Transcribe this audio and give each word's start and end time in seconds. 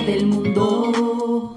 del 0.00 0.26
mundo 0.26 1.54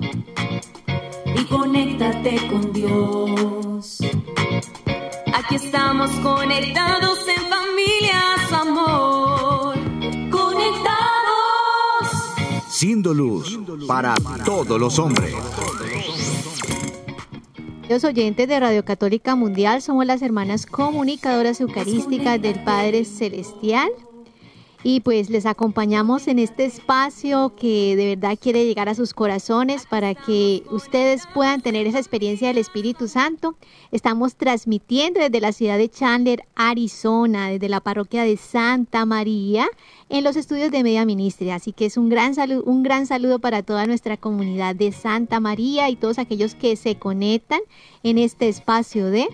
y 1.35 1.45
conéctate 1.45 2.35
con 2.47 2.73
Dios. 2.73 3.99
Aquí 5.33 5.55
estamos 5.55 6.11
conectados 6.19 7.19
en 7.29 7.43
familia, 7.49 8.35
su 8.49 8.55
amor. 8.55 9.75
Conectados. 10.29 10.95
Siendo 12.67 13.13
luz 13.13 13.57
para 13.87 14.15
todos 14.43 14.79
los 14.79 14.99
hombres. 14.99 15.33
Los 17.87 18.03
oyentes 18.03 18.47
de 18.49 18.59
Radio 18.59 18.83
Católica 18.83 19.35
Mundial 19.35 19.81
somos 19.81 20.05
las 20.05 20.21
hermanas 20.21 20.65
comunicadoras 20.65 21.61
eucarísticas 21.61 22.41
del 22.41 22.61
Padre 22.63 23.05
Celestial 23.05 23.89
y 24.87 24.99
pues 24.99 25.31
les 25.31 25.47
acompañamos 25.47 26.27
en 26.27 26.37
este 26.37 26.63
espacio 26.63 27.55
que 27.55 27.95
de 27.95 28.15
verdad 28.15 28.37
quiere 28.39 28.67
llegar 28.67 28.87
a 28.87 28.93
sus 28.93 29.15
corazones 29.15 29.87
para 29.87 30.13
que 30.13 30.61
ustedes 30.69 31.23
puedan 31.33 31.63
tener 31.63 31.87
esa 31.87 31.97
experiencia 31.97 32.49
del 32.49 32.59
Espíritu 32.59 33.07
Santo. 33.07 33.55
Estamos 33.91 34.35
transmitiendo 34.35 35.19
desde 35.19 35.41
la 35.41 35.53
ciudad 35.53 35.79
de 35.79 35.89
Chandler, 35.89 36.43
Arizona, 36.53 37.49
desde 37.49 37.67
la 37.67 37.79
parroquia 37.79 38.25
de 38.25 38.37
Santa 38.37 39.07
María, 39.07 39.65
en 40.09 40.23
los 40.23 40.35
estudios 40.35 40.69
de 40.69 40.83
Media 40.83 41.03
Ministria. 41.03 41.55
Así 41.55 41.73
que 41.73 41.87
es 41.87 41.97
un 41.97 42.07
gran 42.07 42.35
saludo, 42.35 42.61
un 42.65 42.83
gran 42.83 43.07
saludo 43.07 43.39
para 43.39 43.63
toda 43.63 43.87
nuestra 43.87 44.17
comunidad 44.17 44.75
de 44.75 44.91
Santa 44.91 45.39
María 45.39 45.89
y 45.89 45.95
todos 45.95 46.19
aquellos 46.19 46.53
que 46.53 46.75
se 46.75 46.93
conectan 46.93 47.61
en 48.03 48.19
este 48.19 48.49
espacio 48.49 49.07
de 49.07 49.27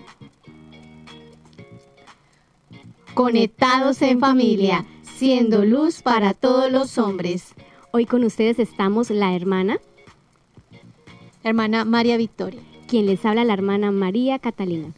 Conectados 3.12 4.00
en 4.00 4.18
familia 4.18 4.86
siendo 5.22 5.64
luz 5.64 6.02
para 6.02 6.34
todos 6.34 6.72
los 6.72 6.98
hombres. 6.98 7.54
Hoy 7.92 8.06
con 8.06 8.24
ustedes 8.24 8.58
estamos 8.58 9.08
la 9.08 9.36
hermana. 9.36 9.78
Hermana 11.44 11.84
María 11.84 12.16
Victoria. 12.16 12.58
Quien 12.88 13.06
les 13.06 13.24
habla 13.24 13.44
la 13.44 13.52
hermana 13.52 13.92
María 13.92 14.40
Catalina. 14.40 14.88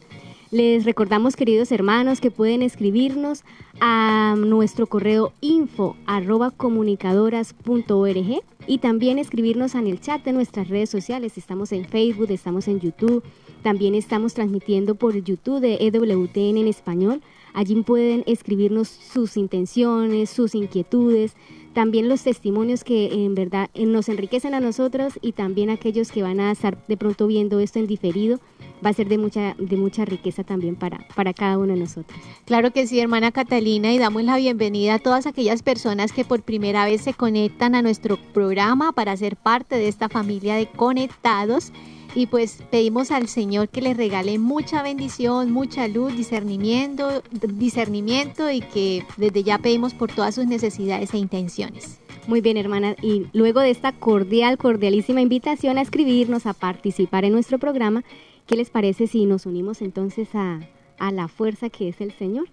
Les 0.49 0.83
recordamos, 0.83 1.35
queridos 1.35 1.71
hermanos, 1.71 2.21
que 2.21 2.31
pueden 2.31 2.63
escribirnos 2.63 3.43
a 3.79 4.33
nuestro 4.35 4.87
correo 4.87 5.31
info 5.41 5.95
arroba 6.07 6.49
comunicadoras.org 6.49 8.41
y 8.65 8.77
también 8.79 9.19
escribirnos 9.19 9.75
en 9.75 9.85
el 9.85 10.01
chat 10.01 10.23
de 10.23 10.33
nuestras 10.33 10.69
redes 10.69 10.89
sociales. 10.89 11.37
Estamos 11.37 11.71
en 11.71 11.85
Facebook, 11.85 12.31
estamos 12.31 12.67
en 12.67 12.79
YouTube, 12.79 13.23
también 13.61 13.93
estamos 13.93 14.33
transmitiendo 14.33 14.95
por 14.95 15.15
YouTube 15.15 15.59
de 15.59 15.77
EWTN 15.81 16.57
en 16.57 16.67
español 16.67 17.21
Allí 17.55 17.81
pueden 17.83 18.23
escribirnos 18.27 18.89
sus 18.89 19.37
intenciones, 19.37 20.29
sus 20.29 20.55
inquietudes, 20.55 21.35
también 21.73 22.07
los 22.09 22.23
testimonios 22.23 22.83
que 22.83 23.25
en 23.25 23.33
verdad 23.33 23.69
eh, 23.73 23.85
nos 23.85 24.09
enriquecen 24.09 24.53
a 24.53 24.59
nosotros 24.59 25.19
y 25.21 25.31
también 25.31 25.69
aquellos 25.69 26.11
que 26.11 26.21
van 26.21 26.39
a 26.39 26.51
estar 26.51 26.77
de 26.87 26.97
pronto 26.97 27.27
viendo 27.27 27.59
esto 27.59 27.79
en 27.79 27.87
diferido 27.87 28.39
va 28.83 28.89
a 28.89 28.93
ser 28.93 29.07
de 29.07 29.17
mucha 29.17 29.55
de 29.57 29.75
mucha 29.75 30.05
riqueza 30.05 30.43
también 30.43 30.75
para 30.75 31.05
para 31.15 31.33
cada 31.33 31.57
uno 31.57 31.73
de 31.73 31.79
nosotros. 31.79 32.17
Claro 32.45 32.71
que 32.71 32.87
sí, 32.87 32.99
hermana 32.99 33.31
Catalina, 33.31 33.93
y 33.93 33.99
damos 33.99 34.23
la 34.23 34.37
bienvenida 34.37 34.95
a 34.95 34.99
todas 34.99 35.25
aquellas 35.25 35.63
personas 35.63 36.11
que 36.11 36.23
por 36.23 36.43
primera 36.43 36.85
vez 36.85 37.01
se 37.01 37.13
conectan 37.13 37.75
a 37.75 37.81
nuestro 37.81 38.17
programa 38.33 38.91
para 38.91 39.15
ser 39.17 39.35
parte 39.35 39.75
de 39.75 39.87
esta 39.87 40.07
familia 40.07 40.55
de 40.55 40.67
conectados 40.67 41.71
y 42.15 42.27
pues 42.27 42.63
pedimos 42.71 43.11
al 43.11 43.27
Señor 43.27 43.67
que 43.69 43.81
les 43.81 43.97
regale 43.97 44.39
mucha 44.39 44.81
bendición, 44.81 45.51
mucha 45.51 45.87
luz, 45.87 46.15
discernimiento, 46.15 47.21
discernimiento 47.31 48.49
y 48.49 48.61
que 48.61 49.05
desde 49.17 49.43
ya 49.43 49.57
pedimos 49.57 49.93
por 49.93 50.11
todas 50.11 50.33
sus 50.33 50.47
necesidades 50.47 51.13
e 51.13 51.17
intenciones. 51.17 51.99
Muy 52.27 52.41
bien, 52.41 52.57
hermana. 52.57 52.95
Y 53.01 53.27
luego 53.33 53.59
de 53.59 53.69
esta 53.69 53.91
cordial, 53.91 54.57
cordialísima 54.57 55.21
invitación 55.21 55.77
a 55.77 55.81
escribirnos, 55.81 56.45
a 56.45 56.53
participar 56.53 57.25
en 57.25 57.33
nuestro 57.33 57.59
programa, 57.59 58.03
¿qué 58.47 58.55
les 58.55 58.69
parece 58.69 59.07
si 59.07 59.25
nos 59.25 59.45
unimos 59.45 59.81
entonces 59.81 60.29
a, 60.33 60.61
a 60.97 61.11
la 61.11 61.27
fuerza 61.27 61.69
que 61.69 61.89
es 61.89 62.01
el 62.01 62.13
Señor? 62.13 62.47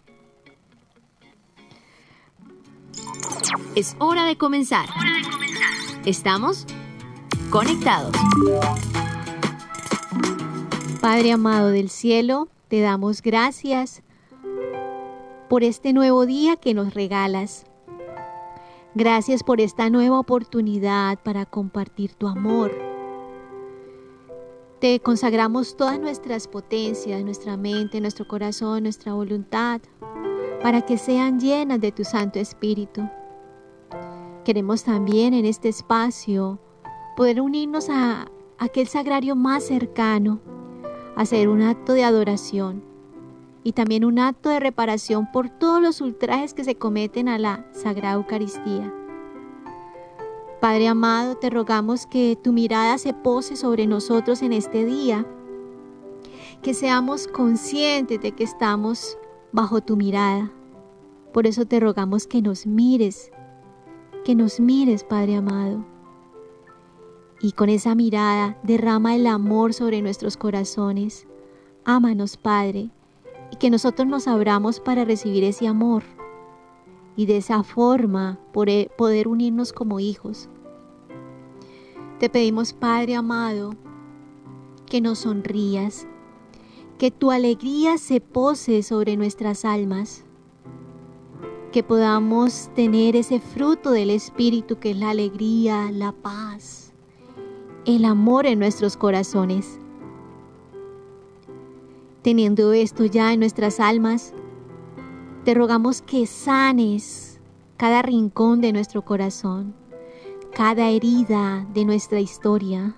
Es 3.76 3.97
hora 3.98 4.26
de 4.26 4.36
comenzar. 4.36 4.88
Hora 4.91 5.16
de 5.16 5.31
comenzar. 5.31 6.06
Estamos 6.06 6.66
conectados. 7.50 8.12
Padre 11.02 11.32
amado 11.32 11.70
del 11.70 11.90
cielo, 11.90 12.46
te 12.68 12.80
damos 12.80 13.22
gracias 13.22 14.04
por 15.48 15.64
este 15.64 15.92
nuevo 15.92 16.26
día 16.26 16.54
que 16.54 16.74
nos 16.74 16.94
regalas. 16.94 17.64
Gracias 18.94 19.42
por 19.42 19.60
esta 19.60 19.91
nueva 19.91 20.20
oportunidad 20.20 21.18
para 21.24 21.44
compartir 21.44 22.14
tu 22.14 22.28
amor. 22.28 22.70
Te 24.78 25.00
consagramos 25.00 25.76
todas 25.76 25.98
nuestras 25.98 26.46
potencias, 26.46 27.24
nuestra 27.24 27.56
mente, 27.56 28.00
nuestro 28.00 28.28
corazón, 28.28 28.84
nuestra 28.84 29.12
voluntad, 29.12 29.80
para 30.62 30.82
que 30.82 30.98
sean 30.98 31.41
llenas 31.41 31.80
de 31.80 31.91
tu 31.91 32.04
Santo 32.04 32.38
Espíritu. 32.38 33.02
Queremos 34.44 34.84
también 34.84 35.34
en 35.34 35.46
este 35.46 35.68
espacio 35.68 36.60
poder 37.16 37.41
unirnos 37.41 37.88
a 37.91 38.30
aquel 38.56 38.86
sagrario 38.86 39.34
más 39.34 39.64
cercano, 39.64 40.41
hacer 41.16 41.48
un 41.48 41.62
acto 41.62 41.92
de 41.92 42.04
adoración 42.04 42.82
y 43.64 43.72
también 43.72 44.04
un 44.04 44.18
acto 44.18 44.48
de 44.48 44.60
reparación 44.60 45.30
por 45.32 45.48
todos 45.48 45.80
los 45.80 46.00
ultrajes 46.00 46.54
que 46.54 46.64
se 46.64 46.74
cometen 46.74 47.28
a 47.28 47.38
la 47.38 47.66
Sagrada 47.72 48.14
Eucaristía. 48.14 48.92
Padre 50.60 50.88
amado, 50.88 51.36
te 51.36 51.50
rogamos 51.50 52.06
que 52.06 52.38
tu 52.40 52.52
mirada 52.52 52.98
se 52.98 53.14
pose 53.14 53.56
sobre 53.56 53.86
nosotros 53.86 54.42
en 54.42 54.52
este 54.52 54.84
día, 54.84 55.26
que 56.62 56.74
seamos 56.74 57.26
conscientes 57.26 58.20
de 58.20 58.32
que 58.32 58.44
estamos 58.44 59.18
bajo 59.50 59.80
tu 59.80 59.96
mirada. 59.96 60.50
Por 61.32 61.46
eso 61.46 61.66
te 61.66 61.80
rogamos 61.80 62.26
que 62.26 62.42
nos 62.42 62.66
mires, 62.66 63.32
que 64.24 64.34
nos 64.34 64.60
mires, 64.60 65.02
Padre 65.02 65.36
amado 65.36 65.91
y 67.42 67.53
con 67.53 67.69
esa 67.69 67.97
mirada 67.97 68.56
derrama 68.62 69.16
el 69.16 69.26
amor 69.26 69.75
sobre 69.75 70.00
nuestros 70.00 70.36
corazones. 70.36 71.26
Ámanos, 71.84 72.36
Padre, 72.36 72.91
y 73.50 73.56
que 73.56 73.69
nosotros 73.69 74.06
nos 74.06 74.28
abramos 74.28 74.78
para 74.78 75.04
recibir 75.04 75.42
ese 75.42 75.66
amor 75.66 76.04
y 77.16 77.26
de 77.26 77.38
esa 77.38 77.64
forma 77.64 78.38
poder 78.53 79.28
unirnos 79.28 79.72
como 79.72 79.98
hijos. 79.98 80.48
Te 82.20 82.30
pedimos, 82.30 82.72
Padre 82.72 83.16
amado, 83.16 83.74
que 84.86 85.00
nos 85.00 85.20
sonrías, 85.20 86.06
que 86.97 87.10
tu 87.10 87.32
alegría 87.32 87.98
se 87.98 88.20
pose 88.20 88.84
sobre 88.84 89.16
nuestras 89.16 89.64
almas, 89.64 90.24
que 91.72 91.82
podamos 91.82 92.70
tener 92.76 93.16
ese 93.16 93.41
fruto 93.41 93.91
del 93.91 94.10
Espíritu 94.10 94.78
que 94.78 94.92
es 94.92 94.97
la 94.97 95.10
alegría, 95.10 95.91
la 95.91 96.12
paz, 96.12 96.81
el 97.84 98.04
amor 98.04 98.47
en 98.47 98.60
nuestros 98.60 98.97
corazones. 98.97 99.78
Teniendo 102.22 102.72
esto 102.72 103.04
ya 103.06 103.32
en 103.32 103.41
nuestras 103.41 103.81
almas, 103.81 104.32
te 105.44 105.54
rogamos 105.54 106.03
que 106.03 106.26
sanes 106.26 107.41
cada 107.76 108.03
rincón 108.03 108.60
de 108.60 108.72
nuestro 108.72 109.04
corazón, 109.04 109.75
cada 110.54 110.91
herida 110.91 111.66
de 111.75 111.84
nuestra 111.84 112.21
historia, 112.21 112.94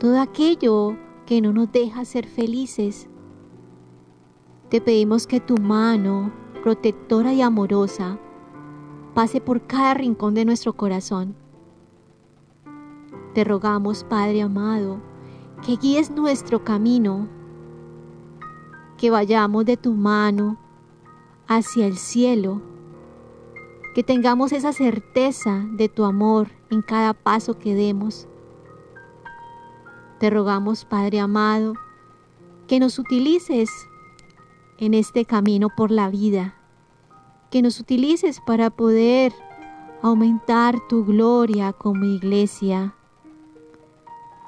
todo 0.00 0.20
aquello 0.20 0.96
que 1.24 1.40
no 1.40 1.52
nos 1.52 1.70
deja 1.70 2.04
ser 2.04 2.26
felices. 2.26 3.08
Te 4.68 4.80
pedimos 4.80 5.28
que 5.28 5.38
tu 5.38 5.56
mano 5.58 6.32
protectora 6.64 7.32
y 7.32 7.42
amorosa 7.42 8.18
pase 9.14 9.40
por 9.40 9.64
cada 9.66 9.94
rincón 9.94 10.34
de 10.34 10.44
nuestro 10.44 10.72
corazón 10.72 11.36
te 13.34 13.44
rogamos, 13.44 14.04
Padre 14.04 14.42
amado, 14.42 14.98
que 15.64 15.76
guíes 15.76 16.10
nuestro 16.10 16.64
camino, 16.64 17.28
que 18.96 19.10
vayamos 19.10 19.64
de 19.64 19.76
tu 19.76 19.92
mano 19.92 20.58
hacia 21.46 21.86
el 21.86 21.96
cielo, 21.96 22.60
que 23.94 24.02
tengamos 24.02 24.52
esa 24.52 24.72
certeza 24.72 25.64
de 25.72 25.88
tu 25.88 26.04
amor 26.04 26.48
en 26.70 26.82
cada 26.82 27.14
paso 27.14 27.58
que 27.58 27.74
demos. 27.74 28.26
Te 30.18 30.28
rogamos, 30.28 30.84
Padre 30.84 31.20
amado, 31.20 31.74
que 32.66 32.80
nos 32.80 32.98
utilices 32.98 33.70
en 34.78 34.94
este 34.94 35.24
camino 35.24 35.68
por 35.76 35.90
la 35.90 36.08
vida, 36.10 36.54
que 37.50 37.62
nos 37.62 37.78
utilices 37.80 38.40
para 38.40 38.70
poder 38.70 39.32
aumentar 40.02 40.76
tu 40.88 41.04
gloria 41.04 41.72
como 41.72 42.04
iglesia 42.04 42.94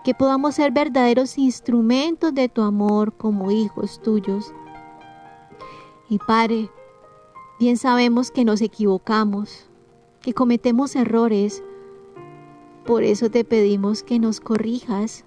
que 0.04 0.14
podamos 0.14 0.56
ser 0.56 0.72
verdaderos 0.72 1.38
instrumentos 1.38 2.34
de 2.34 2.49
tu 2.49 2.62
amor 2.62 3.12
como 3.16 3.50
hijos 3.50 4.00
tuyos. 4.02 4.52
Y 6.08 6.19
Padre, 6.19 6.70
bien 7.60 7.76
sabemos 7.76 8.31
que 8.31 8.44
nos 8.44 8.60
equivocamos, 8.60 9.69
que 10.20 10.34
cometemos 10.34 10.96
errores, 10.96 11.62
Por 12.84 13.04
eso 13.04 13.31
te 13.31 13.44
pedimos 13.44 14.02
que 14.02 14.19
nos 14.19 14.40
corrijas, 14.40 15.25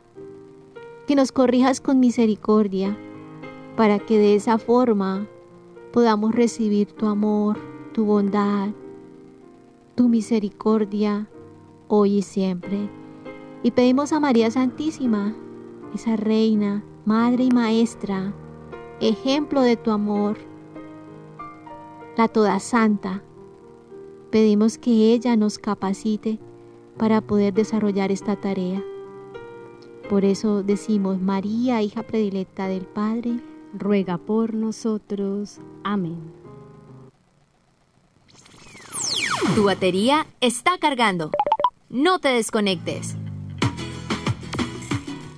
que 1.07 1.15
nos 1.15 1.31
corrijas 1.31 1.79
con 1.79 2.01
misericordia, 2.01 2.97
para 3.77 3.97
que 3.97 4.17
de 4.17 4.35
esa 4.35 4.57
forma 4.57 5.25
podamos 5.93 6.35
recibir 6.35 6.91
tu 6.91 7.05
amor, 7.05 7.57
tu 7.93 8.03
bondad, 8.03 8.71
tu 9.95 10.09
misericordia 10.09 11.29
hoy 11.87 12.17
y 12.17 12.21
siempre. 12.23 13.04
Y 13.65 13.71
pedimos 13.71 14.13
a 14.13 14.19
María 14.19 14.51
Santísima, 14.51 15.33
esa 15.95 16.15
reina, 16.15 16.83
madre 17.03 17.45
y 17.45 17.49
maestra, 17.49 18.31
ejemplo 19.01 19.61
de 19.61 19.75
tu 19.75 19.89
amor, 19.89 20.37
la 22.15 22.27
toda 22.27 22.59
santa, 22.59 23.23
pedimos 24.29 24.77
que 24.77 25.13
ella 25.13 25.35
nos 25.35 25.57
capacite 25.57 26.37
para 26.99 27.21
poder 27.21 27.55
desarrollar 27.55 28.11
esta 28.11 28.35
tarea. 28.35 28.83
Por 30.11 30.25
eso 30.25 30.61
decimos, 30.61 31.19
María, 31.19 31.81
hija 31.81 32.03
predilecta 32.03 32.67
del 32.67 32.85
Padre, 32.85 33.39
ruega 33.73 34.19
por 34.19 34.53
nosotros. 34.53 35.59
Amén. 35.83 36.19
Tu 39.55 39.63
batería 39.63 40.27
está 40.39 40.77
cargando. 40.77 41.31
No 41.89 42.19
te 42.19 42.27
desconectes. 42.29 43.17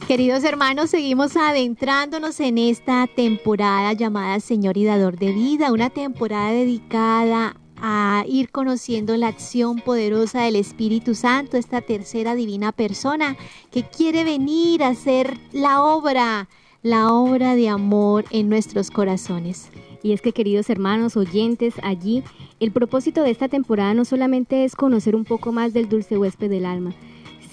Queridos 0.08 0.46
hermanos, 0.46 0.92
seguimos 0.92 1.36
adentrándonos 1.36 2.40
en 2.40 2.58
esta 2.58 3.08
temporada 3.08 3.92
llamada 3.92 4.40
Señor 4.40 4.78
y 4.78 4.86
Dador 4.86 5.18
de 5.18 5.34
Vida, 5.34 5.74
una 5.74 5.90
temporada 5.90 6.52
dedicada 6.52 7.58
a 7.76 8.24
ir 8.26 8.50
conociendo 8.50 9.18
la 9.18 9.28
acción 9.28 9.82
poderosa 9.82 10.44
del 10.44 10.56
Espíritu 10.56 11.14
Santo, 11.14 11.58
esta 11.58 11.82
tercera 11.82 12.36
divina 12.36 12.72
persona 12.72 13.36
que 13.70 13.84
quiere 13.84 14.24
venir 14.24 14.82
a 14.82 14.90
hacer 14.90 15.38
la 15.52 15.84
obra, 15.84 16.48
la 16.84 17.12
obra 17.12 17.56
de 17.56 17.68
amor 17.68 18.24
en 18.32 18.48
nuestros 18.48 18.92
corazones. 18.92 19.70
Y 20.04 20.14
es 20.14 20.22
que 20.22 20.32
queridos 20.32 20.70
hermanos 20.70 21.18
oyentes, 21.18 21.74
allí 21.84 22.24
el 22.62 22.72
propósito 22.72 23.24
de 23.24 23.32
esta 23.32 23.50
temporada 23.50 23.94
no 23.94 24.06
solamente 24.06 24.64
es 24.64 24.74
conocer 24.78 25.18
un 25.18 25.26
poco 25.26 25.52
más 25.52 25.74
del 25.74 25.90
dulce 25.90 26.18
huésped 26.18 26.50
del 26.50 26.66
alma, 26.66 26.94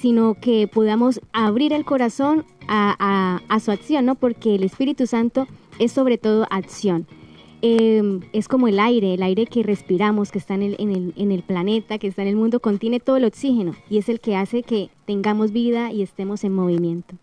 sino 0.04 0.34
que 0.34 0.68
podamos 0.68 1.18
abrir 1.32 1.72
el 1.72 1.86
corazón 1.86 2.44
a, 2.68 3.40
su 3.64 3.70
acción, 3.70 4.04
¿no? 4.04 4.16
Porque 4.16 4.54
el 4.54 4.62
Espíritu 4.62 5.06
Santo 5.06 5.46
es 5.78 5.92
sobre 5.92 6.18
todo 6.18 6.46
acción. 6.50 7.06
Em, 7.62 8.20
es 8.34 8.46
como 8.46 8.68
el 8.68 8.80
aire, 8.80 9.14
el 9.14 9.22
aire 9.22 9.46
que 9.46 9.62
respiramos, 9.62 10.30
que 10.30 10.36
está 10.36 10.56
en 10.56 11.32
el, 11.32 11.42
planeta, 11.42 11.96
que 11.96 12.08
está 12.08 12.20
en 12.20 12.28
el 12.28 12.36
mundo, 12.36 12.60
contiene 12.60 13.00
todo 13.00 13.16
el 13.16 13.24
oxígeno 13.24 13.74
y 13.88 13.96
es 13.96 14.10
el 14.10 14.20
que 14.20 14.36
hace 14.36 14.62
que 14.62 14.90
tengamos 15.06 15.52
vida 15.52 15.90
y 15.90 16.02
estemos 16.02 16.44
en 16.44 16.54
movimiento. 16.54 17.14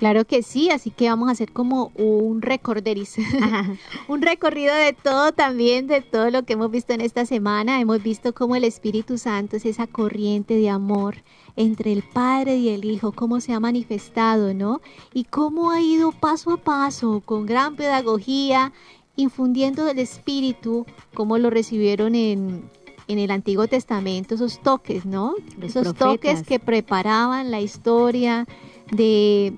Claro 0.00 0.24
que 0.24 0.42
sí, 0.42 0.70
así 0.70 0.88
que 0.88 1.10
vamos 1.10 1.28
a 1.28 1.32
hacer 1.32 1.52
como 1.52 1.92
un 1.94 2.40
recorderis, 2.40 3.16
un 4.08 4.22
recorrido 4.22 4.74
de 4.74 4.94
todo 4.94 5.32
también, 5.32 5.88
de 5.88 6.00
todo 6.00 6.30
lo 6.30 6.42
que 6.44 6.54
hemos 6.54 6.70
visto 6.70 6.94
en 6.94 7.02
esta 7.02 7.26
semana. 7.26 7.82
Hemos 7.82 8.02
visto 8.02 8.32
cómo 8.32 8.56
el 8.56 8.64
Espíritu 8.64 9.18
Santo 9.18 9.58
es 9.58 9.66
esa 9.66 9.86
corriente 9.86 10.54
de 10.54 10.70
amor 10.70 11.16
entre 11.54 11.92
el 11.92 12.02
Padre 12.02 12.56
y 12.56 12.70
el 12.70 12.86
Hijo, 12.86 13.12
cómo 13.12 13.42
se 13.42 13.52
ha 13.52 13.60
manifestado, 13.60 14.54
¿no? 14.54 14.80
Y 15.12 15.24
cómo 15.24 15.70
ha 15.70 15.82
ido 15.82 16.12
paso 16.12 16.52
a 16.52 16.56
paso, 16.56 17.20
con 17.22 17.44
gran 17.44 17.76
pedagogía, 17.76 18.72
infundiendo 19.16 19.86
el 19.86 19.98
Espíritu, 19.98 20.86
cómo 21.12 21.36
lo 21.36 21.50
recibieron 21.50 22.14
en, 22.14 22.70
en 23.06 23.18
el 23.18 23.30
Antiguo 23.30 23.66
Testamento, 23.66 24.36
esos 24.36 24.62
toques, 24.62 25.04
¿no? 25.04 25.34
esos 25.60 25.94
toques 25.94 26.42
que 26.42 26.58
preparaban 26.58 27.50
la 27.50 27.60
historia 27.60 28.46
de, 28.90 29.52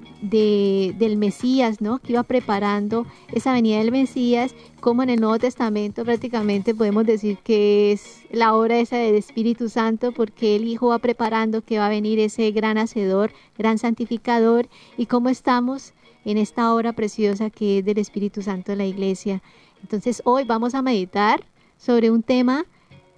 del 0.99 1.17
Mesías, 1.17 1.81
¿no? 1.81 1.99
Que 1.99 2.13
iba 2.13 2.23
preparando 2.23 3.07
esa 3.33 3.53
venida 3.53 3.79
del 3.79 3.91
Mesías, 3.91 4.55
como 4.81 5.03
en 5.03 5.11
el 5.11 5.21
Nuevo 5.21 5.39
Testamento 5.39 6.05
prácticamente 6.05 6.75
podemos 6.75 7.07
decir 7.07 7.39
que 7.39 7.93
es 7.93 8.23
la 8.31 8.55
obra 8.55 8.79
esa 8.79 8.97
del 8.97 9.15
Espíritu 9.15 9.69
Santo, 9.69 10.13
porque 10.13 10.57
el 10.57 10.67
Hijo 10.67 10.89
va 10.89 10.99
preparando 10.99 11.63
que 11.63 11.79
va 11.79 11.87
a 11.87 11.91
venir 11.91 12.19
ese 12.19 12.51
gran 12.51 12.79
hacedor, 12.79 13.33
gran 13.57 13.79
santificador, 13.79 14.69
y 14.97 15.07
cómo 15.07 15.29
estamos 15.29 15.95
en 16.25 16.39
esta 16.39 16.73
obra 16.75 16.93
preciosa 16.93 17.51
que 17.51 17.79
es 17.79 17.85
del 17.85 17.99
Espíritu 17.99 18.43
Santo 18.43 18.73
de 18.73 18.77
la 18.77 18.87
Iglesia. 18.87 19.43
Entonces 19.83 20.23
hoy 20.25 20.45
vamos 20.45 20.75
a 20.75 20.83
meditar 20.83 21.45
sobre 21.77 22.11
un 22.11 22.23
tema 22.23 22.65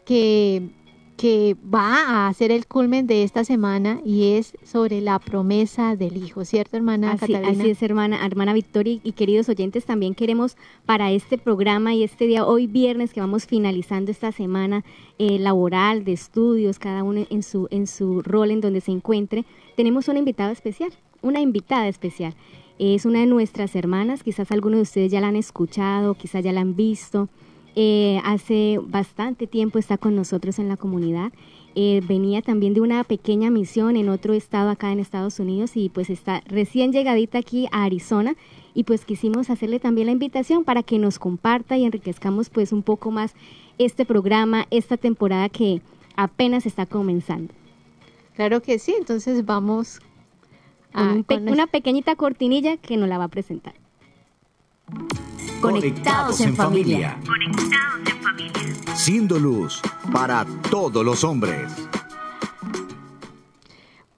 que 0.07 0.71
que 1.17 1.57
va 1.73 2.27
a 2.27 2.35
ser 2.35 2.51
el 2.51 2.67
culmen 2.67 3.07
de 3.07 3.23
esta 3.23 3.45
semana 3.45 4.01
y 4.05 4.33
es 4.33 4.57
sobre 4.65 5.01
la 5.01 5.19
promesa 5.19 5.95
del 5.95 6.17
Hijo, 6.17 6.45
¿cierto, 6.45 6.77
hermana 6.77 7.13
así, 7.13 7.33
Catalina? 7.33 7.63
Así 7.63 7.71
es, 7.71 7.83
hermana, 7.83 8.27
hermana 8.27 8.53
Victoria 8.53 8.99
y 9.03 9.13
queridos 9.13 9.49
oyentes, 9.49 9.85
también 9.85 10.15
queremos 10.15 10.57
para 10.87 11.13
este 11.13 11.39
programa 11.39 11.95
y 11.95 12.03
este 12.03 12.27
día, 12.27 12.45
hoy 12.45 12.67
viernes, 12.67 13.13
que 13.13 13.21
vamos 13.21 13.47
finalizando 13.47 14.11
esta 14.11 14.33
semana 14.33 14.85
eh, 15.19 15.39
laboral, 15.39 16.05
de 16.05 16.13
estudios, 16.13 16.79
cada 16.81 17.05
uno 17.05 17.27
en 17.31 17.43
su, 17.43 17.69
en 17.71 17.87
su 17.87 18.21
rol 18.23 18.51
en 18.51 18.61
donde 18.61 18.81
se 18.81 18.91
encuentre, 18.91 19.45
tenemos 19.77 20.09
una 20.09 20.19
invitada 20.19 20.51
especial, 20.51 20.93
una 21.23 21.41
invitada 21.41 21.87
especial. 21.87 22.35
Es 22.81 23.07
una 23.07 23.21
de 23.21 23.27
nuestras 23.27 23.77
hermanas, 23.77 24.25
quizás 24.25 24.51
algunos 24.51 24.79
de 24.79 24.83
ustedes 24.83 25.13
ya 25.13 25.21
la 25.21 25.29
han 25.29 25.37
escuchado, 25.37 26.15
quizás 26.15 26.43
ya 26.43 26.53
la 26.53 26.61
han 26.61 26.75
visto. 26.75 27.29
Eh, 27.77 28.21
hace 28.25 28.79
bastante 28.81 29.47
tiempo 29.47 29.79
está 29.79 29.99
con 29.99 30.15
nosotros 30.15 30.59
en 30.59 30.69
la 30.69 30.77
comunidad. 30.77 31.33
Eh, 31.77 32.03
venía 32.07 32.41
también 32.41 32.73
de 32.73 32.81
una 32.81 33.03
pequeña 33.03 33.51
misión 33.51 33.97
en 33.97 34.09
otro 34.09 34.33
estado 34.33 34.71
acá 34.71 34.93
en 34.93 35.01
Estados 35.01 35.41
Unidos 35.41 35.77
y 35.77 35.89
pues 35.89 36.09
está 36.09 36.41
recién 36.47 36.93
llegadita 36.93 37.39
aquí 37.39 37.67
a 37.73 37.83
Arizona 37.83 38.37
y 38.75 38.85
pues 38.85 39.05
quisimos 39.05 39.51
hacerle 39.51 39.81
también 39.81 40.07
la 40.07 40.13
invitación 40.13 40.63
para 40.63 40.85
que 40.85 41.01
nos 41.01 41.19
comparta 41.19 41.77
y 41.77 41.85
enriquezcamos 41.85 42.49
pues 42.49 42.73
un 42.73 42.85
poco 42.85 43.11
más 43.11 43.35
este 43.79 44.05
programa, 44.05 44.67
esta 44.71 44.97
temporada 44.97 45.49
que 45.49 45.83
apenas 46.15 46.65
está 46.65 46.87
comenzando. 46.87 47.53
Claro 48.37 48.63
que 48.63 48.79
sí, 48.79 48.95
entonces 48.97 49.45
vamos 49.45 50.01
a 50.93 51.17
con 51.27 51.49
una 51.49 51.67
pequeñita 51.67 52.15
cortinilla 52.15 52.77
que 52.77 52.97
nos 52.97 53.09
la 53.09 53.19
va 53.19 53.25
a 53.25 53.29
presentar. 53.29 53.75
Conectados 55.65 56.43
en 56.43 56.55
familia. 56.55 57.19
Conectados 57.27 58.01
en 58.07 58.23
familia. 58.23 58.95
Siendo 58.95 59.39
luz 59.39 59.81
para 60.13 60.45
todos 60.71 61.03
los 61.03 61.25
hombres. 61.25 61.73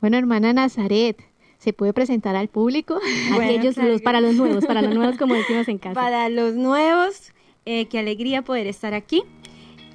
Bueno, 0.00 0.19
hermana 0.19 0.53
Nazaret, 0.53 1.23
¿se 1.59 1.73
puede 1.73 1.93
presentar 1.93 2.35
al 2.35 2.49
público? 2.49 2.99
Aquellos 3.41 3.76
para 4.03 4.21
los 4.21 4.35
nuevos, 4.35 4.67
para 4.67 4.83
los 4.83 4.93
nuevos 4.93 5.17
como 5.19 5.35
decimos 5.35 5.69
en 5.69 5.79
casa. 5.79 5.95
Para 5.95 6.29
los 6.31 6.57
nuevos, 6.57 7.33
eh, 7.65 7.87
qué 7.87 8.00
alegría 8.00 8.43
poder 8.43 8.67
estar 8.67 8.93
aquí. 8.93 9.23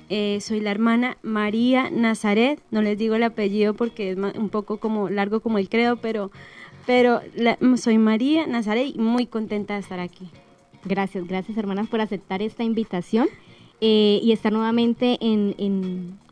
Eh, 0.08 0.40
soy 0.40 0.62
la 0.62 0.72
hermana 0.72 1.18
María 1.22 1.90
Nazaret, 1.90 2.64
no 2.72 2.82
les 2.82 2.98
digo 2.98 3.16
el 3.16 3.24
apellido 3.24 3.74
porque 3.74 4.12
es 4.12 4.18
un 4.18 4.48
poco 4.48 4.78
como 4.78 5.10
largo 5.10 5.42
como 5.42 5.58
el 5.58 5.68
credo, 5.68 5.98
pero, 5.98 6.32
pero 6.86 7.20
soy 7.76 7.98
María 7.98 8.48
Nazaret 8.48 8.88
y 8.96 9.00
muy 9.00 9.26
contenta 9.26 9.74
de 9.74 9.82
estar 9.82 10.00
aquí. 10.00 10.32
Gracias, 10.84 11.28
gracias 11.28 11.58
hermanas 11.58 11.88
por 11.88 12.02
aceptar 12.02 12.42
esta 12.42 12.64
invitación 12.64 13.28
eh, 13.82 14.20
y 14.22 14.32
estar 14.32 14.52
nuevamente 14.52 15.18
en, 15.22 15.56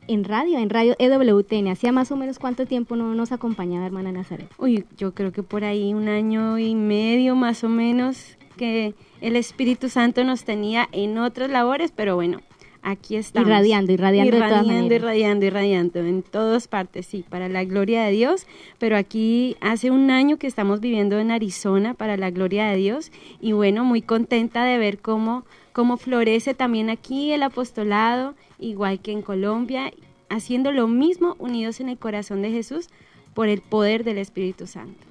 en, 0.08 0.24
radio, 0.24 0.58
en 0.58 0.70
radio 0.70 0.96
EWTN. 1.00 1.68
¿Hacía 1.68 1.92
más 1.92 2.12
o 2.12 2.16
menos 2.16 2.40
cuánto 2.40 2.66
tiempo 2.66 2.96
no 2.96 3.14
nos 3.16 3.32
acompañaba 3.32 3.86
hermana 3.86 4.12
Nazaret? 4.12 4.50
Uy, 4.58 4.86
yo 4.98 5.14
creo 5.14 5.32
que 5.32 5.44
por 5.44 5.64
ahí 5.64 5.94
un 5.94 6.08
año 6.08 6.58
y 6.58 6.76
medio 6.76 7.36
más 7.36 7.64
o 7.64 7.70
menos 7.70 8.38
que 8.58 8.94
el 9.22 9.36
Espíritu 9.36 9.90
Santo 9.90 10.24
nos 10.24 10.44
tenía 10.44 10.90
en 10.92 11.18
otras 11.18 11.50
labores, 11.50 11.92
pero 11.96 12.16
bueno, 12.16 12.42
aquí 12.82 13.16
estamos. 13.16 13.48
Irradiando, 13.48 13.92
irradiando. 13.92 14.38
Irradiando, 14.38 14.96
irradiando, 14.96 15.46
irradiando, 15.46 16.00
en 16.00 16.24
todas 16.24 16.68
partes, 16.68 17.06
sí, 17.06 17.26
para 17.28 17.50
la 17.50 17.64
gloria 17.64 18.04
de 18.04 18.12
Dios. 18.12 18.48
Pero 18.78 18.98
aquí 18.98 19.58
hace 19.62 19.92
un 19.92 20.12
año 20.12 20.38
que 20.38 20.48
estamos 20.48 20.80
viviendo 20.80 21.20
en 21.20 21.32
Arizona 21.32 21.94
para 21.94 22.18
la 22.18 22.32
gloria 22.32 22.68
de 22.68 22.78
Dios 22.78 23.12
y 23.42 23.52
bueno, 23.52 23.84
muy 23.84 24.02
contenta 24.02 24.64
de 24.64 24.78
ver 24.78 25.00
cómo, 25.00 25.46
cómo 25.74 25.98
florece 25.98 26.54
también 26.54 26.90
aquí 26.90 27.32
el 27.32 27.44
apostolado, 27.44 28.36
igual 28.60 29.00
que 29.00 29.12
en 29.12 29.22
Colombia, 29.22 29.92
haciendo 30.30 30.72
lo 30.72 30.88
mismo 30.88 31.36
unidos 31.40 31.80
en 31.80 31.90
el 31.90 31.98
corazón 31.98 32.42
de 32.42 32.52
Jesús 32.52 32.88
por 33.34 33.48
el 33.48 33.62
poder 33.62 34.04
del 34.04 34.18
Espíritu 34.18 34.68
Santo. 34.68 35.09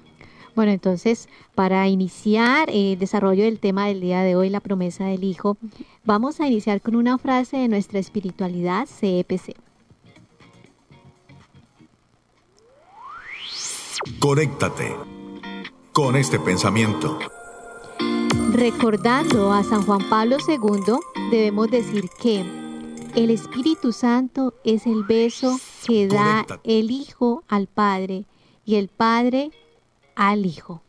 Bueno, 0.59 0.73
entonces, 0.73 1.29
para 1.55 1.87
iniciar 1.87 2.69
el 2.69 2.99
desarrollo 2.99 3.45
del 3.45 3.61
tema 3.61 3.87
del 3.87 4.01
día 4.01 4.23
de 4.23 4.35
hoy, 4.35 4.49
la 4.49 4.59
promesa 4.59 5.05
del 5.05 5.23
Hijo, 5.23 5.55
vamos 6.03 6.41
a 6.41 6.47
iniciar 6.47 6.81
con 6.81 6.97
una 6.97 7.17
frase 7.17 7.55
de 7.55 7.69
nuestra 7.69 7.97
espiritualidad 7.97 8.85
CEPC. 8.85 9.51
E 9.51 9.55
Conéctate 14.19 14.97
con 15.93 16.17
este 16.17 16.37
pensamiento. 16.39 17.19
Recordando 18.51 19.53
a 19.53 19.63
San 19.63 19.83
Juan 19.83 20.09
Pablo 20.09 20.35
II, 20.45 20.95
debemos 21.31 21.71
decir 21.71 22.09
que 22.21 22.43
el 23.15 23.29
Espíritu 23.29 23.93
Santo 23.93 24.53
es 24.65 24.85
el 24.85 25.05
beso 25.05 25.57
que 25.87 26.09
da 26.09 26.45
el 26.65 26.91
Hijo 26.91 27.43
al 27.47 27.67
Padre 27.67 28.25
y 28.65 28.75
el 28.75 28.89
Padre 28.89 29.51
al 30.19 30.45
Hijo. 30.45 30.81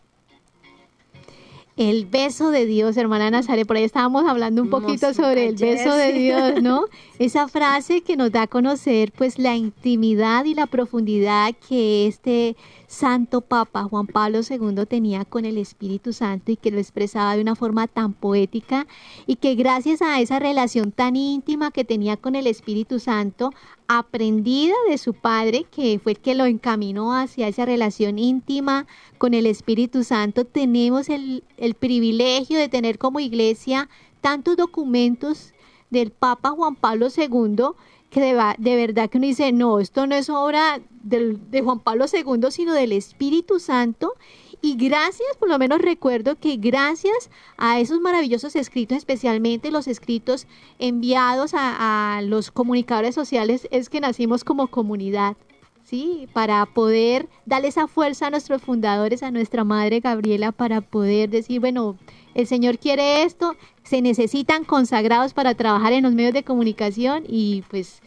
El 1.76 2.04
beso 2.04 2.50
de 2.50 2.66
Dios, 2.66 2.96
hermana 2.96 3.30
Nazaret, 3.30 3.66
por 3.66 3.76
ahí 3.76 3.84
estábamos 3.84 4.28
hablando 4.28 4.60
un 4.60 4.68
poquito 4.68 5.14
sobre 5.14 5.48
el 5.48 5.56
beso 5.56 5.94
de 5.94 6.12
Dios, 6.18 6.60
¿no? 6.60 6.84
Esa 7.18 7.48
frase 7.48 8.02
que 8.02 8.16
nos 8.16 8.32
da 8.32 8.42
a 8.42 8.46
conocer 8.48 9.12
pues 9.12 9.38
la 9.38 9.54
intimidad 9.54 10.44
y 10.44 10.54
la 10.54 10.66
profundidad 10.66 11.54
que 11.68 12.08
este 12.08 12.56
Santo 12.88 13.40
Papa 13.40 13.84
Juan 13.84 14.08
Pablo 14.08 14.40
II 14.46 14.84
tenía 14.86 15.24
con 15.24 15.44
el 15.44 15.56
Espíritu 15.56 16.12
Santo 16.12 16.50
y 16.50 16.56
que 16.56 16.72
lo 16.72 16.78
expresaba 16.78 17.36
de 17.36 17.42
una 17.42 17.54
forma 17.54 17.86
tan 17.86 18.12
poética 18.12 18.86
y 19.26 19.36
que 19.36 19.54
gracias 19.54 20.02
a 20.02 20.20
esa 20.20 20.40
relación 20.40 20.90
tan 20.90 21.14
íntima 21.14 21.70
que 21.70 21.84
tenía 21.84 22.16
con 22.16 22.34
el 22.34 22.48
Espíritu 22.48 22.98
Santo, 22.98 23.52
aprendida 23.92 24.74
de 24.88 24.98
su 24.98 25.14
padre, 25.14 25.66
que 25.68 25.98
fue 25.98 26.12
el 26.12 26.20
que 26.20 26.36
lo 26.36 26.44
encaminó 26.44 27.12
hacia 27.12 27.48
esa 27.48 27.64
relación 27.64 28.20
íntima 28.20 28.86
con 29.18 29.34
el 29.34 29.46
Espíritu 29.46 30.04
Santo, 30.04 30.44
tenemos 30.44 31.08
el, 31.08 31.42
el 31.56 31.74
privilegio 31.74 32.56
de 32.56 32.68
tener 32.68 32.98
como 32.98 33.18
iglesia 33.18 33.88
tantos 34.20 34.56
documentos 34.56 35.54
del 35.90 36.12
Papa 36.12 36.50
Juan 36.50 36.76
Pablo 36.76 37.08
II 37.08 37.74
que 38.10 38.20
de, 38.20 38.76
verdad 38.76 39.08
que 39.08 39.18
uno 39.18 39.26
dice, 39.26 39.52
no, 39.52 39.78
esto 39.78 40.06
no 40.06 40.16
es 40.16 40.28
obra 40.28 40.80
de 41.02 41.62
Juan 41.62 41.78
Pablo 41.78 42.06
II, 42.12 42.50
sino 42.50 42.74
del 42.74 42.92
Espíritu 42.92 43.60
Santo. 43.60 44.14
Y 44.62 44.76
gracias, 44.76 45.36
por 45.38 45.48
lo 45.48 45.58
menos 45.58 45.80
recuerdo 45.80 46.36
que 46.36 46.56
gracias 46.56 47.30
a 47.56 47.80
esos 47.80 48.00
maravillosos 48.00 48.56
escritos, 48.56 48.98
especialmente 48.98 49.70
los 49.70 49.88
escritos 49.88 50.46
enviados 50.78 51.52
a, 51.54 52.20
los 52.22 52.50
comunicadores 52.50 53.14
sociales, 53.14 53.66
es 53.70 53.88
que 53.88 54.00
nacimos 54.00 54.44
como 54.44 54.68
comunidad. 54.68 55.36
¿Sí? 55.82 56.28
Para 56.34 56.66
poder 56.66 57.28
darle 57.46 57.66
esa 57.68 57.88
fuerza 57.88 58.28
a 58.28 58.30
nuestros 58.30 58.62
fundadores, 58.62 59.24
a 59.24 59.32
nuestra 59.32 59.64
madre 59.64 59.98
Gabriela, 59.98 60.52
para 60.52 60.82
poder 60.82 61.30
decir, 61.30 61.58
bueno, 61.58 61.96
el 62.34 62.46
Señor 62.46 62.78
quiere 62.78 63.24
esto, 63.24 63.56
se 63.82 64.00
necesitan 64.00 64.62
consagrados 64.62 65.34
para 65.34 65.54
trabajar 65.54 65.92
en 65.92 66.04
los 66.04 66.12
medios 66.12 66.34
de 66.34 66.44
comunicación 66.44 67.24
y 67.26 67.64
pues 67.70 68.02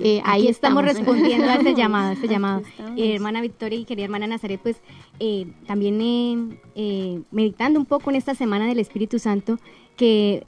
eh, 0.00 0.20
ahí 0.24 0.48
estamos, 0.48 0.84
respondiendo 0.84 1.46
a 1.46 1.54
este 1.54 1.74
llamado, 1.76 2.12
este 2.12 2.28
llamado. 2.28 2.62
Eh, 2.96 3.14
hermana 3.14 3.40
Victoria 3.40 3.78
y 3.78 3.84
querida 3.84 4.04
hermana 4.04 4.26
Nazaret, 4.26 4.60
pues 4.62 4.80
eh, 5.20 5.46
también 5.66 6.58
meditando 7.30 7.78
un 7.78 7.86
poco 7.86 8.10
en 8.10 8.16
esta 8.16 8.34
semana 8.34 8.66
del 8.66 8.78
Espíritu 8.78 9.18
Santo, 9.18 9.58
que 9.96 10.44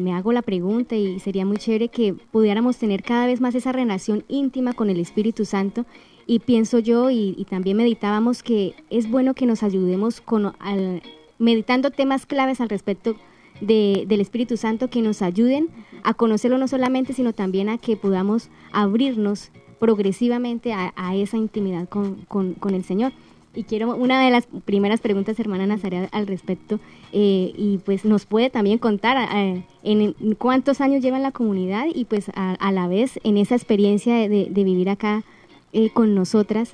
me 0.00 0.12
hago 0.12 0.32
la 0.32 0.42
pregunta 0.42 0.94
y 0.94 1.18
sería 1.18 1.44
muy 1.44 1.56
chévere 1.56 1.88
que 1.88 2.14
pudiéramos 2.14 2.76
tener 2.76 3.02
cada 3.02 3.26
vez 3.26 3.40
más 3.40 3.54
esa 3.54 3.72
relación 3.72 4.24
íntima 4.28 4.74
con 4.74 4.90
el 4.90 5.00
Espíritu 5.00 5.44
Santo. 5.44 5.86
Y 6.24 6.38
pienso 6.38 6.78
yo 6.78 7.10
y, 7.10 7.34
y 7.36 7.46
también 7.46 7.76
meditábamos 7.76 8.44
que 8.44 8.74
es 8.90 9.10
bueno 9.10 9.34
que 9.34 9.44
nos 9.44 9.64
ayudemos 9.64 10.20
con 10.20 10.54
al, 10.60 11.02
meditando 11.38 11.90
temas 11.90 12.26
claves 12.26 12.60
al 12.60 12.68
respecto 12.68 13.16
de, 13.62 14.04
del 14.06 14.20
Espíritu 14.20 14.56
Santo 14.56 14.90
que 14.90 15.00
nos 15.02 15.22
ayuden 15.22 15.68
a 16.02 16.14
conocerlo 16.14 16.58
no 16.58 16.68
solamente, 16.68 17.12
sino 17.12 17.32
también 17.32 17.68
a 17.68 17.78
que 17.78 17.96
podamos 17.96 18.50
abrirnos 18.72 19.50
progresivamente 19.78 20.72
a, 20.72 21.16
esa 21.16 21.36
intimidad 21.36 21.88
con, 21.88 22.24
con, 22.28 22.74
el 22.74 22.84
Señor. 22.84 23.12
Y 23.54 23.64
quiero 23.64 23.94
una 23.96 24.24
de 24.24 24.30
las 24.30 24.46
primeras 24.64 25.00
preguntas, 25.00 25.38
hermana 25.38 25.66
Nazaret, 25.66 26.08
al 26.12 26.26
respecto, 26.26 26.78
eh, 27.12 27.52
y 27.56 27.78
pues 27.84 28.04
nos 28.04 28.24
puede 28.24 28.48
también 28.48 28.78
contar 28.78 29.28
eh, 29.34 29.64
en, 29.82 30.14
cuántos 30.38 30.80
años 30.80 31.02
lleva 31.02 31.16
en 31.16 31.24
la 31.24 31.32
comunidad 31.32 31.86
y 31.92 32.04
pues 32.04 32.30
a, 32.34 32.72
la 32.72 32.86
vez 32.86 33.18
en 33.24 33.36
esa 33.36 33.54
experiencia 33.56 34.28
de, 34.28 34.48
vivir 34.54 34.88
acá 34.88 35.24
eh, 35.72 35.90
con 35.90 36.14
nosotras, 36.14 36.70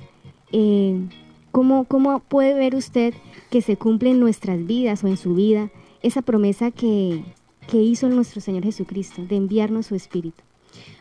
¿cómo, 1.51 1.85
¿cómo 1.85 2.19
puede 2.19 2.53
ver 2.53 2.75
usted 2.75 3.13
que 3.49 3.61
se 3.61 3.75
cumple 3.75 4.11
en 4.11 4.19
nuestras 4.19 4.65
vidas 4.65 5.03
o 5.03 5.07
en 5.07 5.17
su 5.17 5.33
vida 5.33 5.71
esa 6.01 6.21
promesa 6.21 6.71
que, 6.71 7.23
hizo 7.71 8.09
nuestro 8.09 8.41
Señor 8.41 8.63
Jesucristo 8.63 9.23
de 9.23 9.35
enviarnos 9.35 9.87
su 9.87 9.95
Espíritu. 9.95 10.41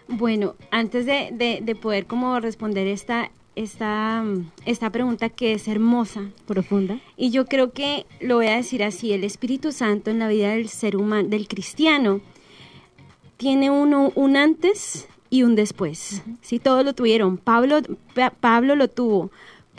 Bueno, 0.07 0.55
antes 0.71 1.07
de, 1.07 1.61
de, 1.63 1.75
poder 1.75 2.07
como 2.07 2.39
responder 2.41 2.87
esta, 2.87 3.31
esta, 3.57 4.23
esta 4.67 4.91
pregunta 4.91 5.31
que 5.31 5.53
es 5.53 5.67
hermosa. 5.67 6.31
Profunda. 6.47 7.01
Y 7.17 7.31
yo 7.31 7.47
creo 7.47 7.73
que 7.73 8.07
lo 8.21 8.37
voy 8.37 8.47
a 8.47 8.57
decir 8.57 8.83
así, 8.83 9.13
el 9.13 9.25
Espíritu 9.25 9.73
Santo 9.73 10.11
en 10.11 10.19
la 10.19 10.29
vida 10.29 10.51
del 10.51 10.69
ser 10.69 10.97
humano, 10.97 11.29
del 11.29 11.49
cristiano, 11.49 12.21
tiene 13.39 13.71
uno, 13.71 14.13
un 14.15 14.37
antes 14.37 15.09
y 15.31 15.43
un 15.43 15.55
después. 15.55 16.23
Si 16.43 16.59
todos 16.59 16.85
lo 16.85 16.95
tuvieron. 16.95 17.39
Pablo, 17.39 17.81
Pablo 18.41 18.77
lo 18.77 18.89
tuvo. 18.89 19.31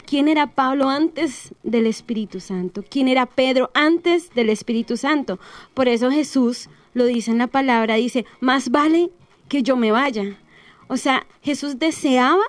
¿Quién 0.06 0.28
era 0.28 0.48
Pablo 0.48 0.90
antes 0.90 1.54
del 1.64 1.86
Espíritu 1.86 2.40
Santo? 2.40 2.84
¿Quién 2.88 3.08
era 3.08 3.26
Pedro 3.26 3.70
antes 3.74 4.34
del 4.34 4.50
Espíritu 4.50 4.98
Santo? 4.98 5.40
Por 5.74 5.88
eso 5.88 6.12
Jesús 6.12 6.70
lo 6.94 7.06
dice 7.06 7.32
en 7.32 7.38
la 7.38 7.48
palabra, 7.48 7.96
dice, 7.96 8.26
más 8.40 8.70
vale 8.70 9.12
que 9.48 9.64
yo 9.64 9.76
me 9.76 9.92
vaya. 9.92 10.38
O 10.88 10.98
sea, 10.98 11.26
Jesús 11.42 11.80
deseaba 11.80 12.44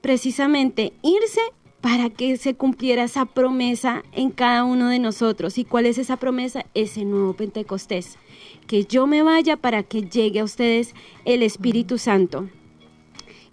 precisamente 0.00 0.92
irse 1.02 1.40
para 1.80 2.08
que 2.08 2.36
se 2.36 2.54
cumpliera 2.54 3.04
esa 3.04 3.26
promesa 3.26 4.04
en 4.12 4.30
cada 4.30 4.64
uno 4.64 4.88
de 4.88 4.98
nosotros. 4.98 5.58
¿Y 5.58 5.64
cuál 5.64 5.86
es 5.86 5.98
esa 5.98 6.16
promesa? 6.16 6.64
Ese 6.74 7.04
nuevo 7.04 7.34
Pentecostés. 7.34 8.16
Que 8.66 8.84
yo 8.84 9.06
me 9.06 9.22
vaya 9.22 9.56
para 9.56 9.82
que 9.82 10.02
llegue 10.02 10.40
a 10.40 10.44
ustedes 10.44 10.94
el 11.24 11.42
Espíritu 11.42 11.98
Santo 11.98 12.48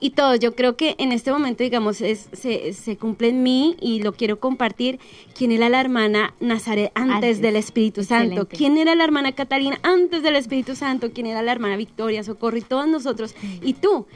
y 0.02 0.10
todo. 0.10 0.36
Yo 0.36 0.54
creo 0.56 0.76
que 0.76 0.96
en 0.98 1.14
este 1.14 1.32
momento, 1.32 1.64
digamos, 1.64 1.98
se, 1.98 2.98
cumple 3.00 3.30
en 3.30 3.44
mí 3.44 3.78
y 3.80 4.02
lo 4.02 4.12
quiero 4.12 4.40
compartir. 4.40 5.00
¿Quién 5.34 5.52
era 5.52 5.70
la 5.70 5.80
hermana 5.80 6.34
Nazaret 6.42 6.92
antes, 6.96 7.40
del 7.40 7.56
Espíritu 7.56 8.04
Santo? 8.04 8.48
¿Quién 8.50 8.78
era 8.78 8.96
la 8.96 9.06
hermana 9.06 9.32
Catalina 9.32 9.80
antes 9.84 10.24
del 10.24 10.36
Espíritu 10.36 10.76
Santo? 10.76 11.12
¿Quién 11.14 11.28
era 11.28 11.42
la 11.42 11.54
hermana 11.54 11.78
Victoria, 11.78 12.24
Socorro 12.24 12.58
y 12.58 12.62
todos 12.62 12.88
nosotros? 12.88 13.36
Y 13.62 13.74
tú, 13.74 14.08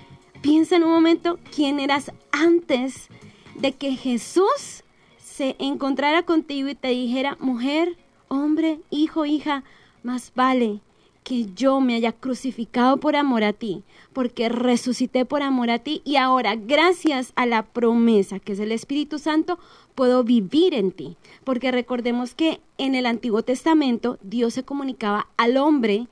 piensa 0.42 0.76
en 0.76 0.84
un 0.84 0.92
momento 0.92 1.40
quién 1.56 1.80
eras 1.80 2.12
antes 2.32 3.08
de 3.56 3.72
que 3.72 3.96
Jesús 3.96 4.84
se 5.24 5.56
encontrara 5.60 6.24
contigo 6.24 6.68
y 6.68 6.76
te 6.76 6.90
dijera, 6.90 7.38
mujer, 7.40 7.96
hombre, 8.28 8.80
hijo, 8.90 9.26
hija, 9.26 9.64
más 10.02 10.32
vale 10.36 10.82
que 11.26 11.48
yo 11.56 11.82
me 11.82 11.96
haya 11.96 12.12
crucificado 12.12 12.98
por 12.98 13.16
amor 13.16 13.44
a 13.44 13.52
ti, 13.52 13.82
porque 14.14 14.48
resucité 14.48 15.26
por 15.26 15.42
amor 15.42 15.72
a 15.72 15.80
ti 15.80 16.04
y 16.06 16.18
ahora, 16.18 16.56
gracias 16.56 17.34
a 17.36 17.48
la 17.48 17.64
promesa 17.64 18.40
que 18.40 18.54
es 18.54 18.60
el 18.60 18.72
Espíritu 18.72 19.18
Santo, 19.18 19.58
puedo 19.96 20.24
vivir 20.24 20.76
en 20.76 20.92
ti. 20.92 21.18
Porque 21.44 21.72
recordemos 21.72 22.36
que 22.36 22.62
en 22.78 22.94
el 22.94 23.08
Antiguo 23.08 23.42
Testamento 23.42 24.20
Dios 24.22 24.54
se 24.54 24.64
comunicaba 24.64 25.28
al 25.36 25.58
hombre, 25.58 26.08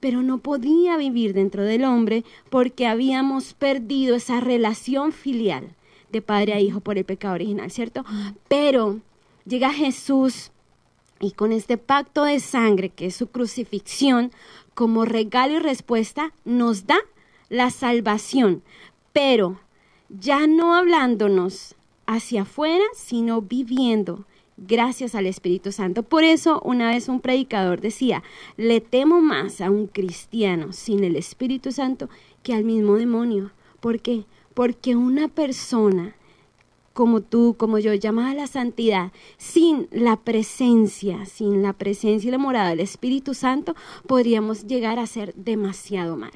pero 0.00 0.22
no 0.22 0.36
podía 0.38 0.98
vivir 0.98 1.32
dentro 1.32 1.64
del 1.64 1.84
hombre 1.84 2.22
porque 2.50 2.86
habíamos 2.86 3.54
perdido 3.54 4.16
esa 4.16 4.38
relación 4.38 5.12
filial 5.12 5.74
de 6.12 6.20
padre 6.20 6.52
a 6.52 6.60
hijo 6.60 6.80
por 6.80 6.98
el 6.98 7.04
pecado 7.04 7.34
original, 7.34 7.70
¿cierto? 7.70 8.04
Pero 8.48 9.00
llega 9.46 9.72
Jesús 9.72 10.52
y 11.20 11.32
con 11.32 11.52
este 11.52 11.78
pacto 11.78 12.24
de 12.24 12.40
sangre, 12.40 12.90
que 12.90 13.06
es 13.06 13.16
su 13.16 13.28
crucifixión, 13.28 14.32
como 14.74 15.04
regalo 15.04 15.54
y 15.54 15.58
respuesta, 15.58 16.32
nos 16.44 16.86
da 16.86 16.98
la 17.48 17.70
salvación, 17.70 18.62
pero 19.12 19.60
ya 20.08 20.46
no 20.46 20.74
hablándonos 20.74 21.74
hacia 22.06 22.42
afuera, 22.42 22.84
sino 22.94 23.42
viviendo 23.42 24.24
gracias 24.56 25.14
al 25.14 25.26
Espíritu 25.26 25.72
Santo. 25.72 26.02
Por 26.02 26.24
eso 26.24 26.60
una 26.64 26.90
vez 26.90 27.08
un 27.08 27.20
predicador 27.20 27.80
decía, 27.80 28.22
le 28.56 28.80
temo 28.80 29.20
más 29.20 29.60
a 29.60 29.70
un 29.70 29.86
cristiano 29.86 30.72
sin 30.72 31.04
el 31.04 31.16
Espíritu 31.16 31.72
Santo 31.72 32.08
que 32.42 32.54
al 32.54 32.64
mismo 32.64 32.96
demonio. 32.96 33.52
¿Por 33.80 34.00
qué? 34.00 34.24
Porque 34.54 34.96
una 34.96 35.28
persona 35.28 36.16
como 36.98 37.20
tú, 37.20 37.54
como 37.56 37.78
yo, 37.78 37.94
llamada 37.94 38.32
a 38.32 38.34
la 38.34 38.48
santidad, 38.48 39.12
sin 39.36 39.86
la 39.92 40.16
presencia, 40.16 41.26
sin 41.26 41.62
la 41.62 41.72
presencia 41.72 42.26
y 42.26 42.32
la 42.32 42.38
morada 42.38 42.70
del 42.70 42.80
Espíritu 42.80 43.34
Santo, 43.34 43.76
podríamos 44.08 44.66
llegar 44.66 44.98
a 44.98 45.06
ser 45.06 45.32
demasiado 45.36 46.16
mal. 46.16 46.32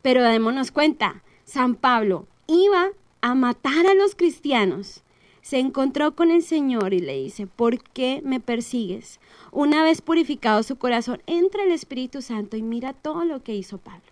Pero 0.00 0.22
démonos 0.22 0.70
cuenta, 0.70 1.24
San 1.42 1.74
Pablo 1.74 2.28
iba 2.46 2.90
a 3.20 3.34
matar 3.34 3.88
a 3.88 3.94
los 3.94 4.14
cristianos. 4.14 5.02
Se 5.42 5.58
encontró 5.58 6.14
con 6.14 6.30
el 6.30 6.44
Señor 6.44 6.94
y 6.94 7.00
le 7.00 7.20
dice, 7.20 7.48
¿por 7.48 7.82
qué 7.82 8.22
me 8.24 8.38
persigues? 8.38 9.18
Una 9.50 9.82
vez 9.82 10.02
purificado 10.02 10.62
su 10.62 10.76
corazón, 10.76 11.20
entra 11.26 11.64
el 11.64 11.72
Espíritu 11.72 12.22
Santo 12.22 12.56
y 12.56 12.62
mira 12.62 12.92
todo 12.92 13.24
lo 13.24 13.42
que 13.42 13.56
hizo 13.56 13.78
Pablo. 13.78 14.04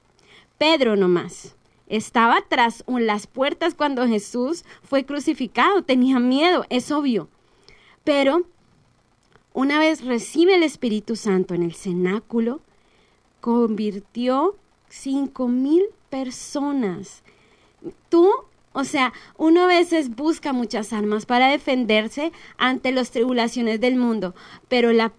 Pedro 0.59 0.97
nomás 0.97 1.55
estaba 1.89 2.43
tras 2.49 2.85
las 2.87 3.27
puertas 3.27 3.75
cuando 3.75 4.07
Jesús 4.07 4.65
fue 4.83 5.05
crucificado, 5.05 5.83
tenía 5.83 6.19
miedo, 6.21 6.65
es 6.71 6.91
obvio. 6.93 7.29
Pero 8.05 8.43
una 9.53 9.79
vez 9.79 10.05
recibe 10.05 10.55
el 10.55 10.63
Espíritu 10.63 11.17
Santo 11.17 11.55
en 11.55 11.63
el 11.63 11.75
cenáculo, 11.75 12.61
convirtió 13.41 14.57
cinco 14.89 15.49
mil 15.49 15.85
personas. 16.11 17.23
Tú, 18.09 18.31
O 18.73 18.85
sea, 18.85 19.13
uno 19.37 19.63
a 19.63 19.67
veces 19.67 20.15
busca 20.15 20.53
muchas 20.53 20.93
armas 20.93 21.27
para 21.27 21.49
defenderse 21.49 22.33
ante 22.59 22.93
las 22.93 23.11
tribulaciones 23.11 23.81
del 23.81 23.97
mundo, 23.97 24.35
pero 24.69 24.93
la, 24.93 25.13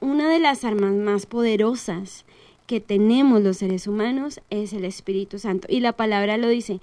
una 0.00 0.30
de 0.30 0.38
las 0.38 0.64
armas 0.64 0.92
más 0.92 1.26
poderosas 1.26 2.24
que 2.72 2.80
tenemos 2.80 3.42
los 3.42 3.58
seres 3.58 3.86
humanos 3.86 4.40
es 4.48 4.72
el 4.72 4.86
Espíritu 4.86 5.38
Santo. 5.38 5.68
Y 5.68 5.80
la 5.80 5.92
palabra 5.92 6.38
lo 6.38 6.48
dice, 6.48 6.80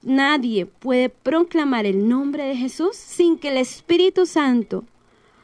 nadie 0.00 0.64
puede 0.64 1.10
proclamar 1.10 1.84
el 1.84 2.08
nombre 2.08 2.44
de 2.44 2.56
Jesús 2.56 2.96
sin 2.96 3.38
que 3.38 3.48
el 3.48 3.58
Espíritu 3.58 4.24
Santo 4.24 4.86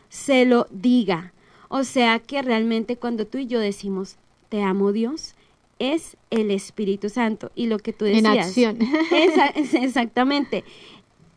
se 0.09 0.47
lo 0.47 0.67
diga. 0.71 1.35
O 1.69 1.85
sea 1.85 2.19
que 2.19 2.41
realmente 2.41 2.97
cuando 2.97 3.27
tú 3.27 3.37
y 3.37 3.47
yo 3.47 3.61
decimos, 3.61 4.17
te 4.49 4.63
amo 4.63 4.91
Dios, 4.91 5.35
es 5.79 6.17
el 6.31 6.51
Espíritu 6.51 7.11
Santo. 7.11 7.53
Y 7.55 7.67
lo 7.67 7.79
que 7.79 7.93
tú 7.93 8.07
decías. 8.07 8.25
En 8.25 8.41
acción. 8.41 8.79
exactamente. 9.83 10.65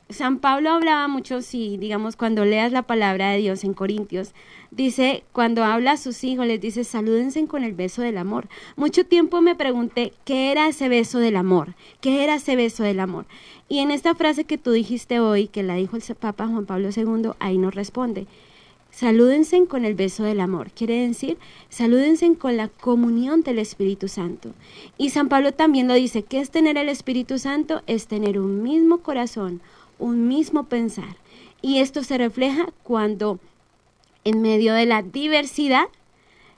San 0.10 0.40
Pablo 0.40 0.72
hablaba 0.72 1.10
mucho, 1.10 1.42
si 1.42 1.76
digamos, 1.76 2.16
cuando 2.16 2.46
leas 2.46 2.72
la 2.72 2.84
palabra 2.84 3.32
de 3.32 3.40
Dios 3.40 3.66
en 3.66 3.74
Corintios, 3.74 4.34
dice, 4.72 5.26
cuando 5.34 5.66
habla 5.66 5.92
a 5.92 5.98
sus 5.98 6.24
hijos, 6.24 6.48
les 6.48 6.62
dice, 6.62 6.86
salúdense 6.86 7.46
con 7.46 7.66
el 7.66 7.74
beso 7.74 8.02
del 8.02 8.18
amor. 8.18 8.48
Mucho 8.78 9.06
tiempo 9.06 9.42
me 9.42 9.56
pregunté, 9.56 10.14
¿qué 10.24 10.52
era 10.52 10.70
ese 10.70 10.88
beso 10.88 11.20
del 11.20 11.36
amor? 11.36 11.76
¿Qué 12.00 12.24
era 12.24 12.36
ese 12.36 12.56
beso 12.56 12.84
del 12.84 13.02
amor? 13.02 13.26
Y 13.68 13.80
en 13.80 13.92
esta 13.92 14.16
frase 14.16 14.46
que 14.46 14.58
tú 14.58 14.72
dijiste 14.72 15.20
hoy, 15.20 15.48
que 15.48 15.62
la 15.62 15.76
dijo 15.76 15.98
el 15.98 16.16
Papa 16.16 16.48
Juan 16.48 16.66
Pablo 16.66 16.90
II, 16.96 17.32
ahí 17.40 17.58
nos 17.58 17.76
responde, 17.76 18.28
Salúdense 18.98 19.64
con 19.68 19.86
el 19.86 19.94
beso 19.94 20.24
del 20.24 20.40
amor. 20.40 20.72
Quiere 20.72 21.08
decir, 21.08 21.38
salúdense 21.70 22.34
con 22.36 22.58
la 22.58 22.70
comunión 22.70 23.42
del 23.42 23.60
Espíritu 23.60 24.08
Santo. 24.08 24.54
Y 24.98 25.12
San 25.12 25.30
Pablo 25.30 25.54
también 25.54 25.88
lo 25.88 25.94
dice, 25.94 26.24
¿qué 26.24 26.40
es 26.40 26.50
tener 26.50 26.78
el 26.78 26.90
Espíritu 26.90 27.38
Santo? 27.38 27.84
Es 27.86 28.08
tener 28.08 28.40
un 28.40 28.64
mismo 28.64 29.00
corazón, 29.00 29.62
un 30.00 30.28
mismo 30.28 30.66
pensar. 30.66 31.18
Y 31.62 31.80
esto 31.80 32.04
se 32.04 32.18
refleja 32.18 32.68
cuando 32.84 33.40
en 34.24 34.42
medio 34.42 34.74
de 34.74 34.86
la 34.86 35.02
diversidad, 35.02 35.86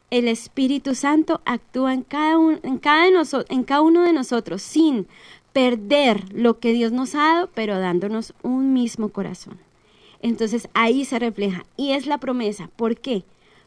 el 0.10 0.27
Espíritu 0.27 0.96
Santo 0.96 1.41
actúa 1.46 1.93
en 1.93 2.01
cada, 2.01 2.34
en 2.63 2.77
cada, 2.79 3.08
en 3.50 3.63
cada 3.63 3.81
uno 3.81 4.01
de 4.03 4.13
nosotros 4.13 4.63
sin 4.63 5.08
perder 5.53 6.34
lo 6.34 6.60
que 6.60 6.74
Dios 6.74 6.91
nos 6.91 7.13
ha 7.15 7.19
dado, 7.19 7.50
pero 7.53 7.79
dándonos 7.79 8.34
un 8.41 8.74
mismo 8.74 9.10
corazón. 9.10 9.60
Entonces 10.22 10.67
ahí 10.74 11.05
se 11.05 11.19
refleja 11.19 11.65
y 11.77 11.91
es 11.91 12.08
la 12.08 12.17
promesa. 12.17 12.69
¿Por 12.75 12.98
qué? 12.98 13.24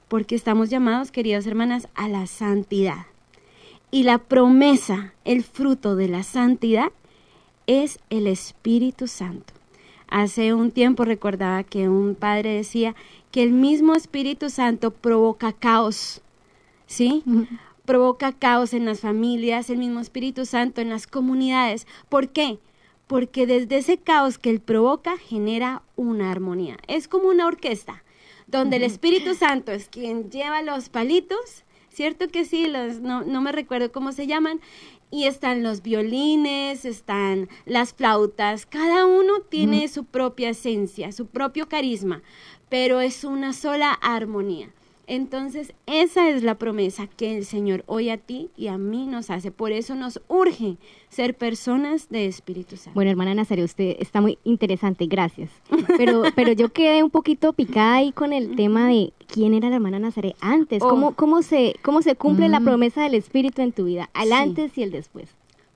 Porque 0.09 0.35
estamos 0.35 0.69
llamados, 0.69 1.13
queridas 1.13 1.47
hermanas, 1.47 1.89
a 1.95 2.09
la 2.09 2.27
santidad. 2.27 3.07
Y 3.91 4.03
la 4.03 4.19
promesa, 4.19 5.15
el 5.25 5.45
fruto 5.45 5.97
de 5.97 6.09
la 6.09 6.23
santidad, 6.23 6.91
es 7.67 8.01
el 8.11 8.27
Espíritu 8.27 9.07
Santo. 9.07 9.55
Hace 10.13 10.53
un 10.53 10.71
tiempo 10.71 11.05
recordaba 11.05 11.65
que 11.65 11.89
un 11.89 12.15
padre 12.15 12.55
decía 12.55 12.95
que 13.31 13.43
el 13.43 13.53
mismo 13.53 13.95
Espíritu 13.95 14.51
Santo 14.51 14.91
provoca 14.91 15.53
caos, 15.53 16.21
¿sí? 16.87 17.25
Provoca 17.85 18.33
caos 18.33 18.75
en 18.75 18.85
las 18.85 19.01
familias, 19.01 19.71
el 19.71 19.79
mismo 19.79 20.01
Espíritu 20.01 20.45
Santo 20.45 20.81
en 20.81 20.91
las 20.91 21.07
comunidades. 21.07 21.87
¿Por 22.09 22.29
qué? 22.29 22.59
porque 23.13 23.47
desde 23.47 23.77
ese 23.77 23.99
caos 23.99 24.39
que 24.39 24.49
él 24.49 24.61
provoca 24.61 25.19
genera 25.19 25.83
una 25.97 26.31
armonía. 26.31 26.79
Es 26.89 27.09
como 27.09 27.29
una 27.29 27.47
orquesta, 27.47 28.03
donde 28.47 28.77
el 28.77 28.85
Espíritu 28.85 29.35
Santo 29.35 29.71
es 29.71 29.91
quien 29.91 30.31
lleva 30.31 30.63
los 30.63 30.89
palitos, 30.89 31.65
¿cierto 31.91 32.29
que 32.29 32.47
sí? 32.47 32.69
Los, 32.69 33.01
no, 33.01 33.23
no 33.23 33.43
me 33.43 33.53
recuerdo 33.53 33.93
cómo 33.93 34.13
se 34.13 34.27
llaman, 34.27 34.63
y 35.13 35.27
están 35.27 35.63
los 35.63 35.83
violines, 35.83 36.87
están 36.87 37.51
las 37.67 37.93
flautas, 37.93 38.65
cada 38.65 39.05
uno 39.05 39.43
tiene 39.43 39.87
su 39.89 40.07
propia 40.07 40.49
esencia, 40.49 41.13
su 41.13 41.27
propio 41.27 41.69
carisma, 41.69 42.23
pero 42.71 43.03
es 43.03 43.23
una 43.23 43.53
sola 43.53 43.93
armonía. 43.93 44.71
Entonces, 45.07 45.75
esa 45.87 46.31
es 46.31 46.43
la 46.43 46.57
promesa 46.57 47.07
que 47.07 47.37
el 47.37 47.45
Señor 47.45 47.83
hoy 47.87 48.09
a 48.09 48.19
ti 48.19 48.51
y 48.57 48.69
a 48.69 48.79
mí 48.79 49.07
nos 49.07 49.31
hace. 49.31 49.51
Por 49.51 49.73
eso 49.73 49.95
nos 49.95 50.21
urge 50.29 50.77
ser 51.09 51.37
personas 51.37 52.09
de 52.09 52.27
Espíritu 52.27 52.77
Santo. 52.77 52.95
Bueno, 52.95 53.11
hermana 53.11 53.35
Nazaret, 53.35 53.65
usted 53.65 53.97
está 53.99 54.21
muy 54.21 54.39
interesante, 54.45 55.07
gracias. 55.07 55.51
Pero, 55.97 56.23
pero 56.37 56.53
yo 56.53 56.73
quedé 56.73 57.03
un 57.03 57.11
poquito 57.11 57.53
picada 57.53 57.97
ahí 57.97 58.13
con 58.13 58.33
el 58.33 58.55
tema 58.55 58.89
de 58.89 59.13
quién 59.27 59.55
era 59.55 59.71
la 59.71 59.77
hermana 59.77 59.99
Nazaret 59.99 60.37
antes. 60.41 60.81
¿Cómo, 60.81 61.09
oh. 61.09 61.15
cómo, 61.15 61.43
se, 61.43 61.75
cómo 61.83 62.03
se 62.03 62.15
cumple 62.15 62.49
la 62.49 62.61
mm. 62.61 62.65
promesa 62.65 63.03
del 63.03 63.15
Espíritu 63.15 63.63
en 63.63 63.73
tu 63.73 63.85
vida? 63.85 64.09
Al 64.15 64.33
antes 64.33 64.79
y 64.79 64.83
el 64.83 64.93
después. 64.93 65.29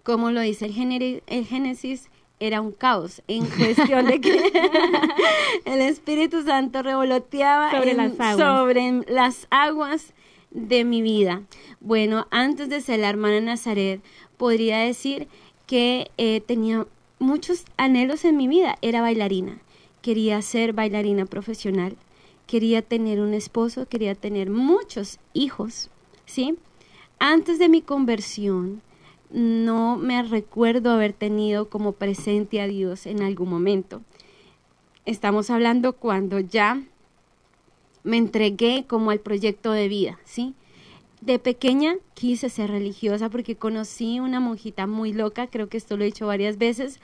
Como 0.04 0.30
lo 0.30 0.40
dice 0.40 0.66
el, 0.66 1.22
el 1.26 1.44
Génesis, 1.46 2.08
era 2.38 2.60
un 2.60 2.72
caos 2.72 3.22
en 3.28 3.46
cuestión 3.46 4.06
de 4.06 4.20
que 4.20 4.52
el 5.64 5.80
Espíritu 5.80 6.42
Santo 6.42 6.82
revoloteaba 6.82 7.70
sobre, 7.70 7.94
las 9.08 9.46
aguas. 9.50 10.12
de 10.50 10.84
mi 10.84 11.02
vida. 11.02 11.42
Bueno, 11.80 12.26
antes 12.30 12.68
de 12.68 12.80
ser 12.80 13.00
la 13.00 13.10
hermana 13.10 13.40
Nazaret, 13.40 14.00
podría 14.36 14.78
decir 14.78 15.28
que 15.66 16.10
eh, 16.16 16.40
tenía 16.40 16.86
muchos 17.18 17.64
anhelos 17.76 18.24
en 18.24 18.36
mi 18.36 18.48
vida. 18.48 18.78
Era 18.82 19.00
bailarina. 19.00 19.58
Quería 20.02 20.40
ser 20.42 20.72
bailarina 20.72 21.26
profesional. 21.26 21.96
Quería 22.46 22.82
tener 22.82 23.20
un 23.20 23.34
esposo. 23.34 23.86
Quería 23.88 24.14
tener 24.14 24.50
muchos 24.50 25.18
hijos. 25.32 25.90
¿Sí? 26.26 26.56
Antes 27.18 27.58
de 27.58 27.68
mi 27.68 27.82
conversión, 27.82 28.82
no 29.30 29.96
me 29.96 30.22
recuerdo 30.22 30.90
haber 30.90 31.12
tenido 31.12 31.68
como 31.68 31.92
presente 31.92 32.60
a 32.60 32.66
Dios 32.66 33.06
en 33.06 33.22
algún 33.22 33.48
momento. 33.48 34.02
Estamos 35.04 35.50
hablando 35.50 35.94
cuando 35.94 36.40
ya 36.40 36.82
me 38.02 38.16
entregué 38.16 38.84
como 38.86 39.10
al 39.10 39.20
proyecto 39.20 39.72
de 39.72 39.88
vida, 39.88 40.18
¿sí? 40.24 40.54
De 41.20 41.38
pequeña 41.38 41.96
quise 42.14 42.48
ser 42.48 42.70
religiosa 42.70 43.28
porque 43.28 43.56
conocí 43.56 44.20
una 44.20 44.38
monjita 44.38 44.86
muy 44.86 45.12
loca, 45.12 45.48
creo 45.48 45.68
que 45.68 45.76
esto 45.76 45.96
lo 45.96 46.04
he 46.04 46.06
dicho 46.06 46.26
varias 46.26 46.58
veces. 46.58 47.00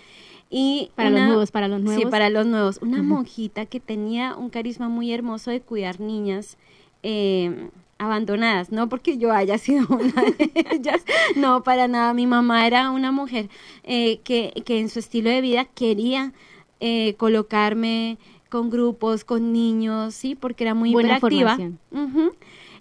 Y 0.49 0.91
para 0.95 1.11
los 1.11 1.23
nuevos, 1.23 1.51
para 1.51 1.67
los 1.67 1.81
nuevos. 1.81 2.03
Sí, 2.03 2.11
para 2.11 2.29
los 2.29 2.47
nuevos. 2.47 2.79
Una 2.83 3.03
monjita 3.03 3.67
que 3.67 3.81
tenía 3.81 4.37
un 4.37 4.51
carisma 4.51 4.89
muy 4.89 5.13
hermoso 5.13 5.51
de 5.51 5.63
cuidar 5.63 5.99
niñas. 5.99 6.59
Eh, 7.03 7.71
abandonadas, 8.03 8.73
no 8.73 8.89
porque 8.89 9.17
yo 9.17 9.33
haya 9.33 9.59
sido 9.59 9.87
una 9.91 10.23
de 10.23 10.51
ellas, 10.71 11.05
no, 11.37 11.63
para 11.63 11.87
nada, 11.87 12.13
mi 12.15 12.27
mamá 12.27 12.67
era 12.67 12.91
una 12.91 13.13
mujer 13.13 13.49
eh, 13.85 14.19
que, 14.25 14.63
que, 14.67 14.81
en 14.81 14.89
su 14.89 14.99
estilo 14.99 15.31
de 15.31 15.41
vida 15.41 15.67
quería 15.67 16.33
eh, 16.81 17.15
colocarme 17.17 18.19
con 18.49 18.71
grupos, 18.71 19.25
con 19.25 19.53
niños, 19.53 20.15
sí, 20.15 20.35
porque 20.35 20.65
era 20.65 20.75
muy 20.75 20.93
Buena 20.93 21.19
hiperactiva. 21.19 21.57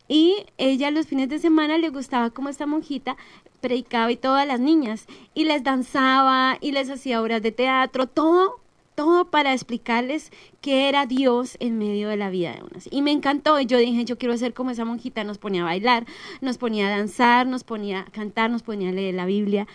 Y 0.08 0.36
ella 0.58 0.92
los 0.92 1.08
fines 1.08 1.30
de 1.30 1.40
semana 1.40 1.78
le 1.78 1.88
gustaba 1.90 2.32
como 2.32 2.50
esta 2.50 2.66
monjita 2.66 3.16
predicaba 3.62 4.12
y 4.12 4.18
todas 4.18 4.46
las 4.46 4.60
niñas 4.60 5.06
y 5.34 5.46
les 5.46 5.64
danzaba 5.64 6.58
y 6.60 6.72
les 6.74 6.90
hacía 6.90 7.22
obras 7.22 7.42
de 7.42 7.52
teatro, 7.52 8.08
todo 8.08 8.61
todo 8.96 9.30
para 9.30 9.54
explicarles 9.54 10.32
qué 10.62 10.90
era 10.90 11.06
Dios 11.06 11.58
en 11.60 11.78
medio 11.78 12.10
de 12.10 12.18
la 12.18 12.30
vida 12.30 12.54
de 12.54 12.64
unas. 12.64 12.88
Y 12.92 13.02
me 13.02 13.12
encantó, 13.12 13.60
y 13.60 13.66
yo 13.66 13.78
dije, 13.78 14.06
yo 14.06 14.18
quiero 14.18 14.38
ser 14.38 14.54
como 14.54 14.72
esa 14.72 14.86
monjita, 14.86 15.24
nos 15.24 15.38
ponía 15.38 15.62
a 15.62 15.66
bailar, 15.66 16.06
nos 16.42 16.58
ponía 16.58 16.88
a 16.88 16.98
danzar, 16.98 17.48
nos 17.48 17.64
ponía 17.64 18.02
a 18.02 18.12
cantar, 18.12 18.52
nos 18.52 18.64
ponía 18.64 18.90
a 18.90 18.94
leer 18.94 19.16
la 19.16 19.26
Biblia, 19.26 19.68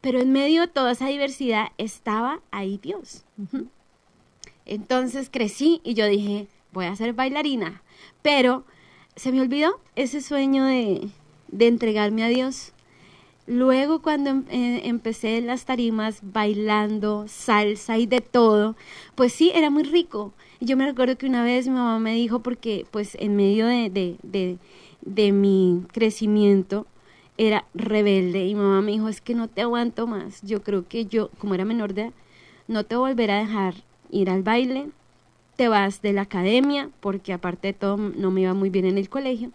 pero 0.00 0.20
en 0.20 0.32
medio 0.32 0.62
de 0.62 0.68
toda 0.68 0.92
esa 0.92 1.08
diversidad 1.08 1.68
estaba 1.78 2.40
ahí 2.50 2.78
Dios. 2.82 3.24
Entonces 4.66 5.28
crecí 5.30 5.80
y 5.84 5.94
yo 5.94 6.06
dije, 6.06 6.48
voy 6.72 6.86
a 6.86 6.96
ser 6.96 7.12
bailarina, 7.12 7.82
pero 8.22 8.64
se 9.16 9.32
me 9.32 9.40
olvidó 9.40 9.80
ese 9.94 10.20
sueño 10.20 10.64
de, 10.64 11.08
de 11.48 11.66
entregarme 11.66 12.24
a 12.24 12.28
Dios 12.28 12.72
Luego 13.46 14.02
cuando 14.02 14.30
em, 14.30 14.44
eh, 14.50 14.82
empecé 14.84 15.40
las 15.40 15.64
tarimas 15.64 16.20
bailando 16.22 17.26
salsa 17.26 17.98
y 17.98 18.06
de 18.06 18.20
todo, 18.20 18.76
pues 19.14 19.32
sí, 19.32 19.50
era 19.54 19.68
muy 19.70 19.82
rico. 19.82 20.32
Yo 20.60 20.76
me 20.76 20.86
recuerdo 20.86 21.18
que 21.18 21.26
una 21.26 21.42
vez 21.42 21.66
mi 21.66 21.74
mamá 21.74 21.98
me 21.98 22.14
dijo, 22.14 22.40
porque 22.40 22.86
pues 22.90 23.16
en 23.18 23.34
medio 23.34 23.66
de, 23.66 23.90
de, 23.90 24.16
de, 24.22 24.58
de 25.00 25.32
mi 25.32 25.82
crecimiento 25.92 26.86
era 27.36 27.64
rebelde 27.74 28.46
y 28.46 28.54
mamá 28.54 28.80
me 28.80 28.92
dijo, 28.92 29.08
es 29.08 29.20
que 29.20 29.34
no 29.34 29.48
te 29.48 29.62
aguanto 29.62 30.06
más. 30.06 30.40
Yo 30.42 30.62
creo 30.62 30.86
que 30.88 31.06
yo, 31.06 31.30
como 31.38 31.54
era 31.54 31.64
menor 31.64 31.94
de 31.94 32.02
edad, 32.02 32.12
no 32.68 32.84
te 32.84 32.94
volveré 32.96 33.32
a 33.32 33.38
dejar 33.38 33.74
ir 34.10 34.30
al 34.30 34.42
baile, 34.42 34.88
te 35.56 35.68
vas 35.68 36.00
de 36.00 36.12
la 36.12 36.22
academia, 36.22 36.90
porque 37.00 37.32
aparte 37.32 37.68
de 37.68 37.72
todo 37.74 37.96
no 37.96 38.30
me 38.30 38.42
iba 38.42 38.54
muy 38.54 38.70
bien 38.70 38.84
en 38.84 38.98
el 38.98 39.08
colegio. 39.08 39.50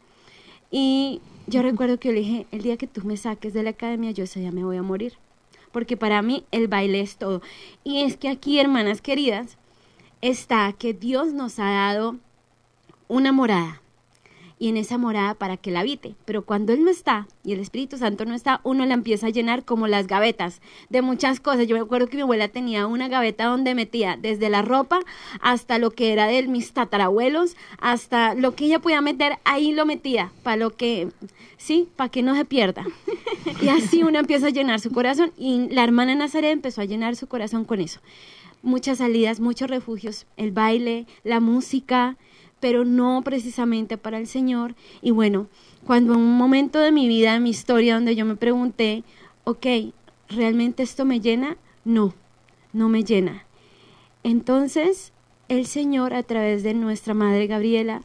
Y 0.71 1.21
yo 1.47 1.61
recuerdo 1.61 1.97
que 1.97 2.09
yo 2.09 2.13
le 2.13 2.19
dije, 2.19 2.47
el 2.51 2.61
día 2.61 2.77
que 2.77 2.87
tú 2.87 3.01
me 3.05 3.17
saques 3.17 3.53
de 3.53 3.63
la 3.63 3.71
academia, 3.71 4.11
yo 4.11 4.25
ese 4.25 4.41
día 4.41 4.51
me 4.51 4.65
voy 4.65 4.77
a 4.77 4.83
morir. 4.83 5.13
Porque 5.71 5.97
para 5.97 6.21
mí 6.21 6.45
el 6.51 6.67
baile 6.67 7.01
es 7.01 7.17
todo. 7.17 7.41
Y 7.83 8.01
es 8.01 8.17
que 8.17 8.29
aquí, 8.29 8.59
hermanas 8.59 9.01
queridas, 9.01 9.57
está 10.21 10.73
que 10.73 10.93
Dios 10.93 11.33
nos 11.33 11.59
ha 11.59 11.71
dado 11.71 12.17
una 13.07 13.31
morada. 13.31 13.81
Y 14.59 14.69
en 14.69 14.77
esa 14.77 14.97
morada 14.97 15.35
para 15.35 15.57
que 15.57 15.71
la 15.71 15.81
habite. 15.81 16.15
Pero 16.25 16.43
cuando 16.43 16.73
Él 16.73 16.83
no 16.83 16.89
está 16.89 17.27
y 17.43 17.53
el 17.53 17.59
Espíritu 17.59 17.97
Santo 17.97 18.25
no 18.25 18.33
está, 18.33 18.61
uno 18.63 18.85
la 18.85 18.93
empieza 18.93 19.27
a 19.27 19.31
llenar 19.31 19.63
como 19.65 19.87
las 19.87 20.07
gavetas 20.07 20.61
de 20.89 21.01
muchas 21.01 21.39
cosas. 21.39 21.67
Yo 21.67 21.75
me 21.75 21.81
acuerdo 21.81 22.07
que 22.07 22.17
mi 22.17 22.23
abuela 22.23 22.47
tenía 22.47 22.87
una 22.87 23.07
gaveta 23.07 23.45
donde 23.45 23.75
metía 23.75 24.17
desde 24.19 24.49
la 24.49 24.61
ropa 24.61 24.99
hasta 25.41 25.77
lo 25.77 25.91
que 25.91 26.11
era 26.13 26.27
de 26.27 26.47
mis 26.47 26.73
tatarabuelos, 26.73 27.55
hasta 27.79 28.33
lo 28.33 28.55
que 28.55 28.65
ella 28.65 28.79
podía 28.79 29.01
meter, 29.01 29.37
ahí 29.43 29.73
lo 29.73 29.85
metía, 29.85 30.31
para 30.43 30.57
lo 30.57 30.71
que, 30.71 31.09
sí, 31.57 31.89
para 31.95 32.09
que 32.09 32.23
no 32.23 32.35
se 32.35 32.45
pierda. 32.45 32.85
Y 33.61 33.69
así 33.69 34.03
uno 34.03 34.19
empieza 34.19 34.47
a 34.47 34.51
llenar 34.51 34.79
su 34.79 34.91
corazón 34.91 35.31
y 35.37 35.69
la 35.69 35.83
hermana 35.83 36.15
Nazaret 36.15 36.51
empezó 36.51 36.81
a 36.81 36.85
llenar 36.85 37.15
su 37.15 37.27
corazón 37.27 37.65
con 37.65 37.79
eso. 37.79 37.99
Muchas 38.63 38.97
salidas, 38.97 39.39
muchos 39.39 39.69
refugios, 39.69 40.25
el 40.35 40.51
baile, 40.51 41.05
la 41.23 41.39
música, 41.39 42.17
pero 42.59 42.85
no 42.85 43.21
precisamente 43.23 43.97
para 43.97 44.17
el 44.17 44.27
Señor. 44.27 44.75
Y 45.01 45.11
bueno, 45.11 45.47
cuando 45.85 46.13
en 46.13 46.19
un 46.19 46.37
momento 46.37 46.79
de 46.79 46.91
mi 46.91 47.07
vida, 47.07 47.35
en 47.35 47.43
mi 47.43 47.51
historia, 47.51 47.95
donde 47.95 48.15
yo 48.15 48.25
me 48.25 48.35
pregunté, 48.35 49.03
ok, 49.43 49.65
¿realmente 50.29 50.83
esto 50.83 51.05
me 51.05 51.19
llena? 51.19 51.57
No, 51.85 52.13
no 52.73 52.89
me 52.89 53.03
llena. 53.03 53.45
Entonces, 54.23 55.13
el 55.47 55.65
Señor, 55.65 56.13
a 56.13 56.23
través 56.23 56.63
de 56.63 56.73
nuestra 56.73 57.13
Madre 57.13 57.47
Gabriela, 57.47 58.03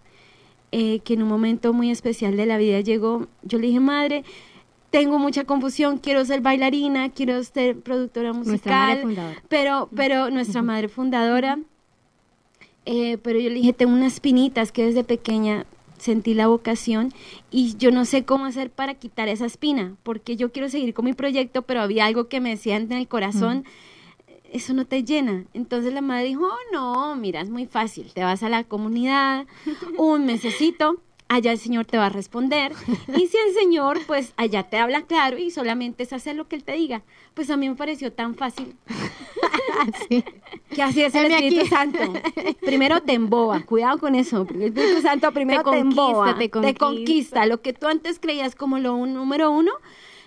eh, 0.71 1.01
que 1.01 1.15
en 1.15 1.23
un 1.23 1.29
momento 1.29 1.73
muy 1.73 1.91
especial 1.91 2.37
de 2.37 2.47
la 2.47 2.59
vida 2.59 2.81
llegó, 2.81 3.27
yo 3.43 3.59
le 3.59 3.67
dije, 3.67 3.81
Madre, 3.81 4.25
tengo 4.93 5.19
mucha 5.19 5.45
confusión, 5.45 5.99
quiero 5.99 6.25
ser 6.25 6.43
bailarina, 6.43 7.09
quiero 7.09 7.43
ser 7.43 7.81
productora 7.81 8.35
musical, 8.35 9.35
pero, 9.49 9.89
pero 9.97 10.31
nuestra 10.31 10.61
madre 10.61 10.89
fundadora 10.89 11.59
eh, 12.85 13.19
pero 13.19 13.39
yo 13.39 13.49
le 13.49 13.57
dije, 13.57 13.73
tengo 13.73 13.93
unas 13.93 14.21
pinitas 14.21 14.73
que 14.73 14.85
desde 14.85 15.05
pequeña 15.05 15.67
sentí 15.99 16.35
la 16.35 16.49
vocación 16.49 17.13
y 17.51 17.77
yo 17.77 17.93
no 17.93 18.05
sé 18.05 18.25
cómo 18.25 18.45
hacer 18.45 18.71
para 18.71 18.95
quitar 18.95 19.29
esa 19.29 19.47
espina, 19.47 19.95
porque 20.03 20.37
yo 20.37 20.51
quiero 20.51 20.69
seguir 20.69 20.95
con 20.95 21.05
mi 21.05 21.13
proyecto, 21.13 21.63
pero 21.63 21.81
había 21.81 22.07
algo 22.07 22.29
que 22.29 22.41
me 22.41 22.51
decía 22.51 22.77
en 22.77 22.91
el 22.91 23.07
corazón, 23.07 23.65
eso 24.51 24.75
no 24.75 24.85
te 24.85 25.05
llena. 25.05 25.45
Entonces 25.55 25.93
la 25.93 26.01
madre 26.01 26.27
dijo, 26.27 26.45
oh, 26.45 26.73
no, 26.73 27.17
mira, 27.17 27.41
es 27.41 27.51
muy 27.51 27.67
fácil, 27.67 28.13
te 28.13 28.23
vas 28.23 28.43
a 28.43 28.49
la 28.49 28.65
comunidad 28.65 29.47
un 29.97 30.27
mesecito 30.27 31.01
allá 31.33 31.53
el 31.53 31.59
Señor 31.59 31.87
te 31.87 31.97
va 31.97 32.07
a 32.07 32.11
responder. 32.11 32.73
Y 33.17 33.27
si 33.27 33.37
el 33.37 33.55
Señor, 33.55 33.99
pues 34.07 34.33
allá 34.37 34.65
te 34.65 34.77
habla 34.77 35.03
claro 35.03 35.39
y 35.39 35.51
solamente 35.51 36.03
es 36.03 36.13
hacer 36.13 36.37
lo 36.37 36.47
que 36.49 36.57
Él 36.57 36.65
te 36.65 36.73
diga. 36.73 37.03
Pues 37.35 37.51
a 37.51 37.57
mí 37.57 37.69
me 37.69 37.75
pareció 37.75 38.13
tan 38.13 38.35
fácil. 38.35 38.77
Que 40.71 40.83
así 40.83 41.03
es 41.03 41.15
el 41.15 41.31
Espíritu 41.31 41.67
Santo. 41.67 41.99
Primero 42.61 43.03
te 43.03 43.13
emboba, 43.15 43.61
cuidado 43.63 43.99
con 43.99 44.15
eso. 44.15 44.47
El 44.49 44.63
Espíritu 44.63 45.03
Santo 45.03 45.33
primero 45.33 45.63
te, 45.65 45.79
emboba, 45.79 46.37
te 46.39 46.51
conquista. 46.51 46.61
te 46.61 46.79
conquista. 46.79 47.47
Lo 47.47 47.61
que 47.61 47.73
tú 47.73 47.87
antes 47.89 48.19
creías 48.19 48.55
como 48.55 48.79
lo 48.79 48.97
número 49.07 49.51
uno, 49.51 49.73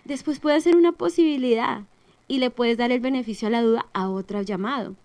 después 0.04 0.39
puede 0.39 0.62
ser 0.62 0.76
una 0.76 0.91
posibilidad 0.91 1.82
y 2.28 2.39
le 2.39 2.50
puedes 2.50 2.78
dar 2.78 2.91
el 2.91 3.00
beneficio 3.00 3.48
a 3.48 3.52
la 3.52 3.62
duda 3.62 3.86
a 3.94 4.10
otro 4.10 4.41
llamado. 4.41 4.96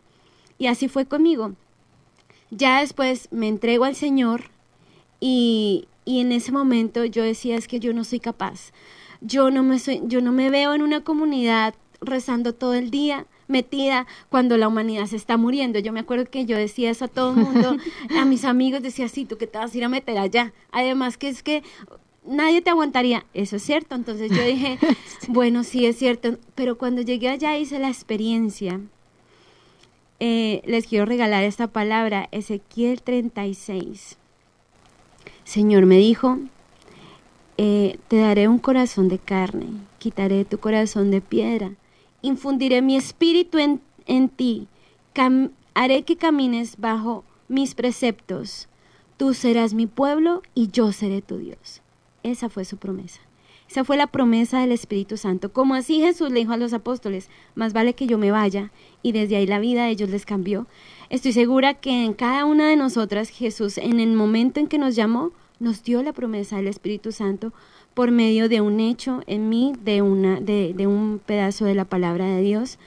Y 0.58 0.66
así 0.66 0.88
fue 0.88 1.06
conmigo. 1.06 1.52
Ya 2.50 2.80
después 2.80 3.28
me 3.30 3.48
entrego 3.48 3.84
al 3.84 3.94
Señor 3.94 4.50
y, 5.20 5.86
y 6.04 6.20
en 6.20 6.32
ese 6.32 6.52
momento 6.52 7.04
yo 7.04 7.22
decía 7.22 7.56
es 7.56 7.68
que 7.68 7.80
yo 7.80 7.92
no 7.92 8.04
soy 8.04 8.20
capaz. 8.20 8.72
Yo 9.20 9.50
no 9.50 9.62
me 9.62 9.78
soy, 9.78 10.00
yo 10.04 10.20
no 10.20 10.32
me 10.32 10.50
veo 10.50 10.74
en 10.74 10.82
una 10.82 11.02
comunidad 11.04 11.74
rezando 12.00 12.54
todo 12.54 12.74
el 12.74 12.90
día, 12.90 13.26
metida 13.48 14.06
cuando 14.30 14.56
la 14.56 14.68
humanidad 14.68 15.06
se 15.06 15.16
está 15.16 15.36
muriendo. 15.36 15.78
Yo 15.78 15.92
me 15.92 16.00
acuerdo 16.00 16.24
que 16.24 16.46
yo 16.46 16.56
decía 16.56 16.90
eso 16.90 17.04
a 17.04 17.08
todo 17.08 17.30
el 17.32 17.36
mundo, 17.36 17.76
a 18.18 18.24
mis 18.24 18.44
amigos 18.44 18.82
decía, 18.82 19.08
sí, 19.08 19.24
tú 19.26 19.36
que 19.36 19.46
te 19.46 19.58
vas 19.58 19.74
a 19.74 19.76
ir 19.76 19.84
a 19.84 19.88
meter 19.88 20.16
allá. 20.18 20.52
Además 20.72 21.18
que 21.18 21.28
es 21.28 21.42
que 21.42 21.62
nadie 22.24 22.62
te 22.62 22.70
aguantaría. 22.70 23.26
Eso 23.34 23.56
es 23.56 23.62
cierto. 23.62 23.94
Entonces 23.94 24.30
yo 24.30 24.42
dije, 24.42 24.78
bueno, 25.28 25.64
sí 25.64 25.86
es 25.86 25.96
cierto. 25.98 26.38
Pero 26.54 26.78
cuando 26.78 27.02
llegué 27.02 27.28
allá 27.28 27.58
hice 27.58 27.78
la 27.78 27.88
experiencia. 27.88 28.80
Eh, 30.22 30.60
les 30.66 30.86
quiero 30.86 31.06
regalar 31.06 31.44
esta 31.44 31.68
palabra, 31.68 32.28
Ezequiel 32.30 33.00
36. 33.02 34.19
Señor 35.50 35.84
me 35.84 35.96
dijo, 35.96 36.38
eh, 37.58 37.98
te 38.06 38.18
daré 38.18 38.46
un 38.46 38.60
corazón 38.60 39.08
de 39.08 39.18
carne, 39.18 39.66
quitaré 39.98 40.44
tu 40.44 40.58
corazón 40.58 41.10
de 41.10 41.20
piedra, 41.20 41.72
infundiré 42.22 42.82
mi 42.82 42.94
espíritu 42.94 43.58
en, 43.58 43.80
en 44.06 44.28
ti, 44.28 44.68
haré 45.74 46.04
que 46.04 46.14
camines 46.14 46.76
bajo 46.78 47.24
mis 47.48 47.74
preceptos, 47.74 48.68
tú 49.16 49.34
serás 49.34 49.74
mi 49.74 49.88
pueblo 49.88 50.42
y 50.54 50.68
yo 50.68 50.92
seré 50.92 51.20
tu 51.20 51.38
Dios. 51.38 51.82
Esa 52.22 52.48
fue 52.48 52.64
su 52.64 52.76
promesa. 52.76 53.20
Esa 53.68 53.82
fue 53.82 53.96
la 53.96 54.06
promesa 54.06 54.60
del 54.60 54.70
Espíritu 54.70 55.16
Santo. 55.16 55.52
Como 55.52 55.74
así 55.74 56.00
Jesús 56.00 56.30
le 56.30 56.40
dijo 56.40 56.52
a 56.52 56.58
los 56.58 56.72
apóstoles, 56.72 57.28
más 57.56 57.72
vale 57.72 57.94
que 57.94 58.06
yo 58.06 58.18
me 58.18 58.30
vaya, 58.30 58.70
y 59.02 59.10
desde 59.10 59.34
ahí 59.34 59.48
la 59.48 59.58
vida 59.58 59.84
de 59.84 59.90
ellos 59.90 60.10
les 60.10 60.26
cambió. 60.26 60.68
Estoy 61.08 61.32
segura 61.32 61.74
que 61.74 62.04
en 62.04 62.12
cada 62.14 62.44
una 62.44 62.68
de 62.68 62.76
nosotras 62.76 63.30
Jesús, 63.30 63.78
en 63.78 63.98
el 63.98 64.12
momento 64.12 64.60
en 64.60 64.68
que 64.68 64.78
nos 64.78 64.94
llamó, 64.94 65.32
nos 65.60 65.84
dio 65.84 66.02
la 66.02 66.12
promesa 66.12 66.56
del 66.56 66.66
Espíritu 66.66 67.12
Santo 67.12 67.52
por 67.94 68.10
medio 68.10 68.48
de 68.48 68.60
un 68.60 68.80
hecho 68.80 69.22
en 69.26 69.48
mí, 69.48 69.74
de, 69.84 70.02
una, 70.02 70.40
de, 70.40 70.72
de 70.74 70.86
un 70.86 71.20
pedazo 71.24 71.66
de 71.66 71.74
la 71.74 71.84
palabra 71.84 72.26
de 72.26 72.40
Dios, 72.40 72.78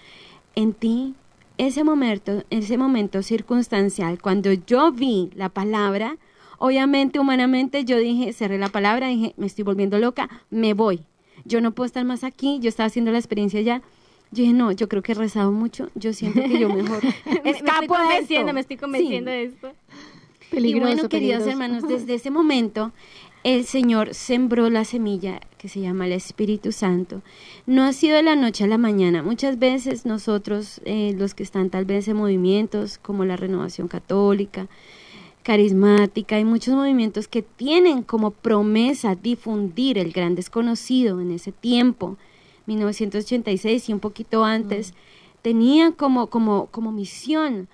en 0.55 0.73
ti. 0.73 1.13
Ese 1.59 1.83
momento, 1.83 2.43
ese 2.49 2.77
momento 2.77 3.21
circunstancial, 3.21 4.19
cuando 4.19 4.51
yo 4.51 4.91
vi 4.91 5.29
la 5.35 5.49
palabra, 5.49 6.17
obviamente 6.57 7.19
humanamente 7.19 7.85
yo 7.85 7.97
dije, 7.99 8.33
cerré 8.33 8.57
la 8.57 8.69
palabra, 8.69 9.07
dije, 9.07 9.35
me 9.37 9.45
estoy 9.45 9.63
volviendo 9.63 9.99
loca, 9.99 10.29
me 10.49 10.73
voy. 10.73 11.01
Yo 11.45 11.61
no 11.61 11.71
puedo 11.73 11.85
estar 11.85 12.03
más 12.05 12.23
aquí, 12.23 12.57
yo 12.59 12.69
estaba 12.69 12.87
haciendo 12.87 13.11
la 13.11 13.19
experiencia 13.19 13.61
ya. 13.61 13.83
Yo 14.31 14.41
dije, 14.41 14.53
no, 14.53 14.71
yo 14.71 14.89
creo 14.89 15.03
que 15.03 15.11
he 15.11 15.15
rezado 15.15 15.51
mucho, 15.51 15.91
yo 15.93 16.11
siento 16.11 16.41
que 16.41 16.57
yo 16.57 16.69
mejor 16.69 17.03
escapo 17.43 17.95
me, 18.07 18.17
estoy 18.17 18.37
de 18.37 18.41
esto. 18.41 18.53
Me 18.53 18.59
estoy 18.61 18.77
convenciendo 18.77 19.29
de 19.29 19.43
esto 19.43 19.73
y 20.53 20.79
bueno, 20.79 21.09
queridos 21.09 21.47
hermanos, 21.47 21.87
desde 21.87 22.15
ese 22.15 22.31
momento 22.31 22.91
el 23.43 23.65
Señor 23.65 24.13
sembró 24.13 24.69
la 24.69 24.85
semilla 24.85 25.41
que 25.57 25.67
se 25.67 25.81
llama 25.81 26.05
el 26.05 26.13
Espíritu 26.13 26.71
Santo. 26.71 27.21
No 27.65 27.83
ha 27.83 27.91
sido 27.91 28.15
de 28.15 28.23
la 28.23 28.37
noche 28.37 28.63
a 28.63 28.67
la 28.67 28.77
mañana. 28.77 29.21
Muchas 29.21 29.59
veces 29.59 30.05
nosotros, 30.05 30.79
eh, 30.85 31.13
los 31.17 31.33
que 31.33 31.43
están 31.43 31.69
tal 31.69 31.83
vez 31.83 32.07
en 32.07 32.15
movimientos 32.15 32.97
como 32.97 33.25
la 33.25 33.35
renovación 33.35 33.89
católica, 33.89 34.67
carismática, 35.43 36.37
hay 36.37 36.45
muchos 36.45 36.73
movimientos 36.73 37.27
que 37.27 37.41
tienen 37.41 38.03
como 38.03 38.31
promesa 38.31 39.15
difundir 39.15 39.97
el 39.97 40.13
gran 40.13 40.35
desconocido 40.35 41.19
en 41.19 41.31
ese 41.31 41.51
tiempo, 41.51 42.17
1986 42.65 43.89
y 43.89 43.93
un 43.93 43.99
poquito 43.99 44.45
antes, 44.45 44.93
tenía 45.41 45.91
como, 45.91 46.27
como, 46.27 46.67
como 46.67 46.93
misión 46.93 47.67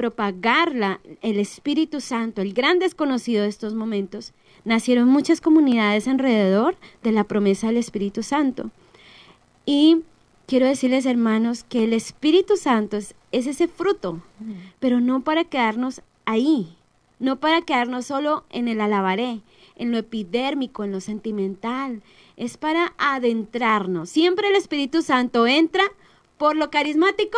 propagarla, 0.00 0.98
el 1.20 1.38
Espíritu 1.38 2.00
Santo, 2.00 2.40
el 2.40 2.54
gran 2.54 2.78
desconocido 2.78 3.42
de 3.42 3.50
estos 3.50 3.74
momentos, 3.74 4.32
nacieron 4.64 5.06
muchas 5.06 5.42
comunidades 5.42 6.08
alrededor 6.08 6.74
de 7.02 7.12
la 7.12 7.24
promesa 7.24 7.66
del 7.66 7.76
Espíritu 7.76 8.22
Santo. 8.22 8.70
Y 9.66 9.98
quiero 10.46 10.64
decirles, 10.64 11.04
hermanos, 11.04 11.64
que 11.64 11.84
el 11.84 11.92
Espíritu 11.92 12.56
Santo 12.56 12.96
es, 12.96 13.14
ese 13.30 13.68
fruto, 13.68 14.22
pero 14.78 15.00
no 15.00 15.20
para 15.20 15.44
quedarnos 15.44 16.00
ahí, 16.24 16.78
no 17.18 17.36
para 17.36 17.60
quedarnos 17.60 18.06
solo 18.06 18.44
en 18.48 18.68
el 18.68 18.80
alabaré, 18.80 19.42
en 19.76 19.90
lo 19.90 19.98
epidérmico, 19.98 20.82
en 20.82 20.92
lo 20.92 21.02
sentimental, 21.02 22.00
es 22.38 22.56
para 22.56 22.94
adentrarnos. 22.96 24.08
Siempre 24.08 24.48
el 24.48 24.56
Espíritu 24.56 25.02
Santo 25.02 25.46
entra 25.46 25.84
por 26.38 26.56
lo 26.56 26.70
carismático 26.70 27.36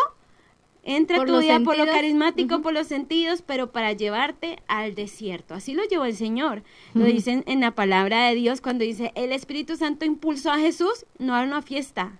Entra 0.85 1.25
tu 1.25 1.39
día 1.39 1.61
por 1.61 1.79
lo 1.79 1.87
carismático, 1.87 2.61
por 2.61 2.73
los 2.73 2.89
sentidos, 2.89 3.43
pero 3.43 3.71
para 3.71 3.93
llevarte 3.93 4.59
al 4.67 4.95
desierto. 4.97 5.55
Así 5.55 5.75
lo 5.75 5.85
llevó 5.85 6.05
el 6.05 6.17
Señor. 6.17 6.65
Lo 6.95 7.05
dicen 7.05 7.45
en 7.47 7.61
la 7.61 7.71
palabra 7.73 8.27
de 8.27 8.35
Dios 8.35 8.61
cuando 8.61 8.85
dice, 8.85 9.13
el 9.15 9.33
Espíritu 9.33 9.77
Santo 9.77 10.05
impulsó 10.05 10.51
a 10.51 10.59
Jesús 10.59 11.07
no 11.19 11.37
a 11.37 11.43
una 11.43 11.63
fiesta, 11.63 12.19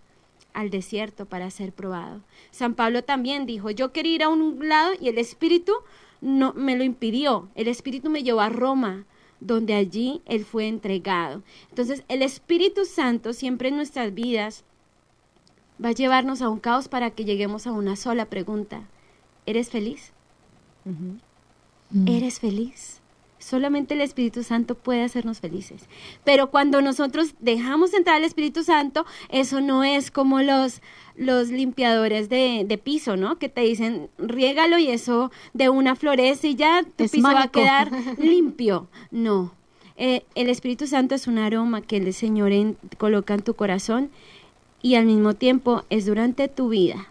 al 0.53 0.71
desierto 0.71 1.27
para 1.27 1.51
ser 1.51 1.73
probado. 1.73 2.23
San 2.53 2.75
Pablo 2.75 3.03
también 3.03 3.47
dijo, 3.47 3.71
yo 3.71 3.93
quería 3.93 4.15
ir 4.15 4.23
a 4.23 4.29
un 4.29 4.69
lado 4.69 4.93
y 5.01 5.09
el 5.09 5.19
Espíritu 5.19 5.73
no 6.21 6.53
me 6.55 6.77
lo 6.77 6.85
impidió. 6.85 7.49
El 7.57 7.67
Espíritu 7.67 8.11
me 8.11 8.23
llevó 8.23 8.41
a 8.41 8.49
Roma, 8.49 9.07
donde 9.41 9.75
allí 9.75 10.23
él 10.25 10.45
fue 10.45 10.69
entregado. 10.69 11.43
Entonces, 11.71 12.05
el 12.07 12.23
Espíritu 12.23 12.85
Santo 12.85 13.33
siempre 13.33 13.71
en 13.71 13.77
nuestras 13.77 14.15
vidas 14.15 14.65
va 15.83 15.91
a 15.91 15.93
llevarnos 15.93 16.43
a 16.43 16.49
un 16.49 16.59
caos 16.59 16.89
para 16.89 17.11
que 17.11 17.25
lleguemos 17.25 17.67
a 17.67 17.73
una 17.73 17.97
sola 17.97 18.27
pregunta. 18.27 18.83
¿Eres 19.47 19.71
feliz? 19.71 20.13
Mm. 20.85 22.09
¿Eres 22.09 22.41
feliz? 22.41 23.01
Solamente 23.39 23.95
el 23.95 24.01
Espíritu 24.01 24.45
Santo 24.45 24.77
puede 24.77 25.03
hacernos 25.03 25.41
felices. 25.41 25.89
Pero 26.23 26.51
cuando 26.51 26.81
nosotros 26.81 27.35
dejamos 27.41 27.93
entrar 27.93 28.17
al 28.17 28.25
Espíritu 28.25 28.63
Santo, 28.63 29.05
eso 29.31 29.61
no 29.61 29.83
es 29.83 30.13
como 30.13 30.41
los, 30.43 30.81
los 31.17 31.49
limpiadores 31.49 32.29
de, 32.29 32.65
de 32.65 32.79
piso, 32.79 33.17
¿no? 33.17 33.39
Que 33.41 33.49
te 33.49 33.63
dicen, 33.63 34.09
riégalo 34.17 34.79
y 34.79 34.89
eso 34.89 35.33
de 35.55 35.69
una 35.71 35.97
florece 35.97 36.49
y 36.49 36.55
ya 36.55 36.85
tu 36.85 37.09
piso 37.09 37.23
va 37.23 37.43
a 37.43 37.49
quedar 37.49 37.91
limpio. 38.19 38.87
No. 39.11 39.53
Eh, 39.97 40.25
el 40.37 40.49
Espíritu 40.49 40.87
Santo 40.87 41.17
es 41.17 41.27
un 41.27 41.39
aroma 41.39 41.83
que 41.83 41.97
el 41.97 42.15
Señor 42.15 42.53
coloca 42.97 43.35
en 43.35 43.43
tu 43.43 43.55
corazón 43.55 44.11
y 44.83 44.97
al 44.97 45.07
mismo 45.07 45.35
tiempo 45.35 45.85
es 45.89 46.05
durante 46.07 46.49
tu 46.49 46.69
vida 46.69 47.09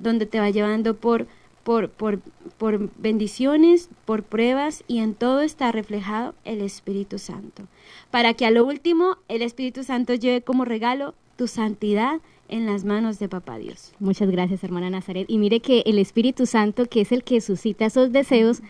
donde 0.00 0.26
te 0.26 0.40
va 0.40 0.50
llevando 0.50 0.96
por, 0.96 1.26
por, 1.62 1.90
por, 1.90 2.20
por 2.58 2.90
bendiciones, 2.98 3.88
por 4.04 4.22
pruebas 4.22 4.82
y 4.88 4.98
en 4.98 5.14
todo 5.14 5.42
está 5.42 5.70
reflejado 5.72 6.34
el 6.44 6.60
Espíritu 6.62 7.18
Santo. 7.18 7.64
Para 8.10 8.34
que 8.34 8.46
a 8.46 8.50
lo 8.50 8.64
último 8.64 9.18
el 9.28 9.42
Espíritu 9.42 9.84
Santo 9.84 10.14
lleve 10.14 10.42
como 10.42 10.64
regalo 10.64 11.14
tu 11.36 11.46
santidad 11.46 12.20
en 12.48 12.66
las 12.66 12.84
manos 12.84 13.18
de 13.18 13.28
Papá 13.28 13.58
Dios. 13.58 13.92
Muchas 14.00 14.30
gracias, 14.30 14.64
hermana 14.64 14.90
Nazaret. 14.90 15.26
Y 15.28 15.38
mire 15.38 15.60
que 15.60 15.82
el 15.86 15.98
Espíritu 15.98 16.46
Santo, 16.46 16.86
que 16.86 17.02
es 17.02 17.12
el 17.12 17.22
que 17.22 17.40
suscita 17.40 17.86
esos 17.86 18.10
deseos, 18.10 18.60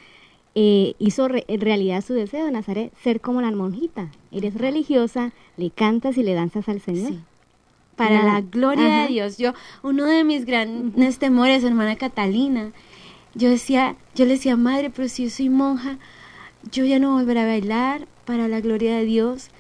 eh, 0.54 0.94
hizo 0.98 1.28
en 1.32 1.60
realidad 1.60 2.04
su 2.04 2.12
deseo, 2.12 2.50
Nazaret, 2.50 2.92
ser 3.02 3.20
como 3.20 3.40
la 3.40 3.50
monjita. 3.52 4.10
Eres 4.32 4.54
religiosa, 4.54 5.32
le 5.56 5.70
cantas 5.70 6.18
y 6.18 6.22
le 6.22 6.34
danzas 6.34 6.68
al 6.68 6.80
Señor. 6.80 7.12
Para 8.00 8.22
la, 8.22 8.40
gloria 8.40 9.02
de 9.02 9.08
Dios. 9.08 9.38
Yo, 9.38 9.52
uno 9.82 10.06
de 10.06 10.24
mis 10.24 10.44
grandes 10.44 11.18
temores, 11.18 11.62
hermana 11.64 11.96
Catalina, 11.96 12.72
yo 13.34 13.50
decía, 13.50 13.96
yo 14.14 14.24
le 14.24 14.32
decía, 14.32 14.56
madre, 14.56 14.90
pero 14.90 15.08
si 15.08 15.24
yo 15.24 15.30
soy 15.30 15.48
monja, 15.48 15.98
yo 16.70 16.84
ya 16.84 16.98
no 16.98 17.12
volveré 17.14 17.40
a 17.40 17.46
bailar 17.46 18.06
para 18.24 18.48
la 18.48 18.60
gloria 18.60 18.96
de 18.96 19.04
Dios, 19.04 19.50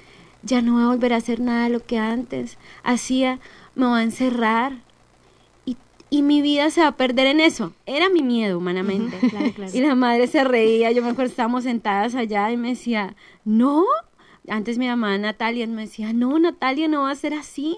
ya 0.42 0.62
no 0.62 0.74
voy 0.74 0.82
a 0.82 0.86
volver 0.86 1.12
a 1.12 1.16
hacer 1.16 1.40
nada 1.40 1.64
de 1.64 1.70
lo 1.70 1.84
que 1.84 1.98
antes 1.98 2.58
hacía 2.82 3.38
me 3.74 3.86
va 3.86 3.98
a 3.98 4.02
encerrar 4.02 4.72
y, 5.64 5.76
y, 6.08 6.22
mi 6.22 6.40
vida 6.40 6.70
se 6.70 6.80
va 6.80 6.88
a 6.88 6.96
perder 6.96 7.26
en 7.26 7.40
eso. 7.40 7.74
Era 7.86 8.08
mi 8.08 8.22
miedo, 8.22 8.58
humanamente. 8.58 9.18
Y 9.72 9.80
la 9.80 9.94
madre 9.94 10.26
se 10.26 10.42
reía, 10.44 10.90
yo 10.92 11.02
mejor 11.02 11.26
estábamos 11.26 11.64
sentadas 11.64 12.14
allá 12.14 12.50
y 12.50 12.56
me 12.56 12.70
decía, 12.70 13.14
no, 13.44 13.84
antes 14.48 14.78
mi 14.78 14.86
mamá 14.86 15.16
Natalia 15.18 15.66
me 15.66 15.82
decía, 15.82 16.12
no, 16.12 16.38
Natalia, 16.38 16.88
no 16.88 17.02
va 17.02 17.10
a 17.10 17.14
ser 17.14 17.34
así. 17.34 17.76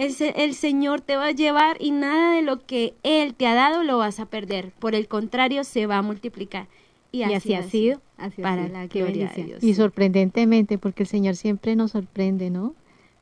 El, 0.00 0.14
el, 0.36 0.54
Señor 0.54 1.00
te 1.00 1.16
va 1.16 1.26
a 1.26 1.30
llevar 1.32 1.76
y 1.78 1.90
nada 1.90 2.34
de 2.34 2.42
lo 2.42 2.64
que 2.64 2.94
Él 3.02 3.34
te 3.34 3.46
ha 3.46 3.54
dado 3.54 3.82
lo 3.82 3.98
vas 3.98 4.18
a 4.18 4.26
perder. 4.26 4.72
Por 4.78 4.94
el 4.94 5.08
contrario, 5.08 5.62
se 5.64 5.86
va 5.86 5.98
a 5.98 6.02
multiplicar. 6.02 6.68
Y 7.12 7.22
así, 7.24 7.54
ha 7.54 7.62
sido, 7.62 8.00
para 8.40 8.68
la 8.68 8.86
gloria 8.86 9.32
de 9.34 9.44
Dios. 9.44 9.62
Y 9.62 9.74
sorprendentemente, 9.74 10.78
porque 10.78 11.02
el 11.02 11.08
Señor 11.08 11.36
siempre 11.36 11.74
nos 11.76 11.90
sorprende, 11.90 12.50
¿no? 12.50 12.74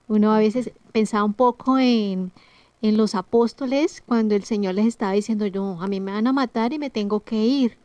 Uno 0.08 0.32
a 0.32 0.38
veces 0.38 0.72
pensaba 0.92 1.24
un 1.24 1.34
poco 1.34 1.78
en, 1.78 2.30
en 2.82 2.96
los 2.96 3.14
apóstoles 3.14 4.02
cuando 4.06 4.34
el 4.34 4.44
Señor 4.44 4.74
les 4.74 4.86
estaba 4.86 5.12
diciendo, 5.12 5.46
yo, 5.46 5.78
a 5.80 5.86
mí 5.86 6.00
me 6.00 6.12
van 6.12 6.26
a 6.26 6.32
matar 6.32 6.72
y 6.72 6.78
me 6.78 6.90
tengo 6.90 7.20
que 7.20 7.44
ir. 7.44 7.76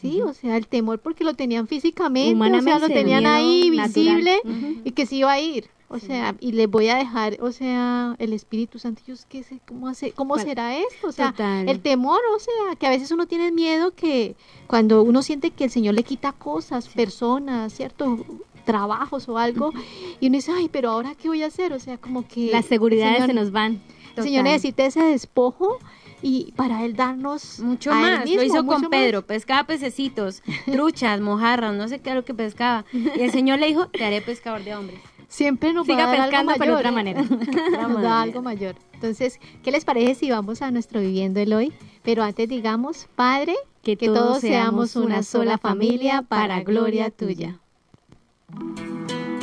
Sí, 0.00 0.20
o 0.20 0.34
sea, 0.34 0.58
el 0.58 0.66
temor 0.66 0.98
porque 0.98 1.24
lo 1.24 1.34
tenían 1.34 1.66
físicamente, 1.66 2.38
o 2.38 2.62
sea, 2.62 2.78
lo 2.78 2.88
tenían 2.88 3.24
ahí 3.24 3.70
visible 3.70 4.38
y 4.84 4.90
que 4.92 5.06
se 5.06 5.16
iba 5.16 5.32
a 5.32 5.40
ir. 5.40 5.70
O 5.88 6.00
sea, 6.00 6.34
y 6.40 6.52
les 6.52 6.68
voy 6.68 6.88
a 6.88 6.96
dejar, 6.96 7.38
o 7.40 7.52
sea, 7.52 8.16
el 8.18 8.32
Espíritu 8.32 8.78
Santo, 8.78 9.02
yo 9.06 9.14
qué 9.28 9.44
sé, 9.44 9.60
¿cómo, 9.66 9.86
hace, 9.86 10.10
cómo 10.10 10.36
será 10.36 10.76
esto? 10.76 11.08
O 11.08 11.12
sea, 11.12 11.32
el 11.66 11.80
temor, 11.80 12.20
o 12.34 12.40
sea, 12.40 12.74
que 12.76 12.86
a 12.88 12.90
veces 12.90 13.12
uno 13.12 13.26
tiene 13.26 13.52
miedo 13.52 13.94
que 13.94 14.34
cuando 14.66 15.02
uno 15.02 15.22
siente 15.22 15.52
que 15.52 15.64
el 15.64 15.70
Señor 15.70 15.94
le 15.94 16.02
quita 16.02 16.32
cosas, 16.32 16.88
personas, 16.88 17.72
¿cierto? 17.72 18.18
trabajos 18.64 19.28
o 19.28 19.38
algo, 19.38 19.72
y 20.20 20.26
uno 20.26 20.36
dice, 20.36 20.50
ay, 20.52 20.68
pero 20.68 20.90
ahora 20.90 21.14
qué 21.14 21.28
voy 21.28 21.44
a 21.44 21.46
hacer, 21.46 21.72
o 21.72 21.78
sea, 21.78 21.98
como 21.98 22.26
que... 22.26 22.50
Las 22.50 22.66
seguridades 22.66 23.24
se 23.24 23.32
nos 23.32 23.52
van. 23.52 23.80
El 24.16 24.24
Señor 24.24 24.44
necesita 24.44 24.84
ese 24.84 25.02
despojo 25.04 25.78
y 26.20 26.52
para 26.56 26.84
él 26.84 26.96
darnos 26.96 27.60
mucho 27.60 27.92
más. 27.92 28.28
lo 28.28 28.42
hizo 28.42 28.66
con 28.66 28.90
Pedro, 28.90 29.22
pescaba 29.24 29.64
pececitos, 29.64 30.42
truchas, 30.64 31.20
mojarras, 31.20 31.74
no 31.74 31.86
sé 31.88 32.00
qué 32.00 32.10
era 32.10 32.16
lo 32.16 32.24
que 32.24 32.34
pescaba. 32.34 32.84
Y 32.92 33.20
el 33.20 33.30
Señor 33.30 33.60
le 33.60 33.66
dijo, 33.66 33.86
te 33.88 34.04
haré 34.04 34.20
pescador 34.20 34.64
de 34.64 34.74
hombres. 34.74 35.00
Siempre 35.28 35.72
nos 35.72 35.86
Siga 35.86 35.98
va 36.06 36.12
a 36.12 36.16
dar 36.16 36.30
pescando, 36.30 36.52
algo 36.52 36.60
pero 36.64 36.74
mayor. 36.74 36.76
de 36.76 36.88
otra 36.88 36.92
manera. 36.92 37.88
nos 37.88 38.02
da 38.02 38.22
algo 38.22 38.42
mayor. 38.42 38.76
Entonces, 38.94 39.38
¿qué 39.62 39.70
les 39.70 39.84
parece 39.84 40.14
si 40.14 40.30
vamos 40.30 40.62
a 40.62 40.70
nuestro 40.70 41.00
viviendo 41.00 41.40
el 41.40 41.52
hoy? 41.52 41.72
Pero 42.02 42.22
antes 42.22 42.48
digamos, 42.48 43.08
Padre, 43.14 43.54
que, 43.82 43.96
todos 43.96 44.40
seamos 44.40 44.96
una 44.96 45.22
sola 45.22 45.58
familia 45.58 46.22
para 46.22 46.62
gloria 46.62 47.10
tuya. 47.10 47.58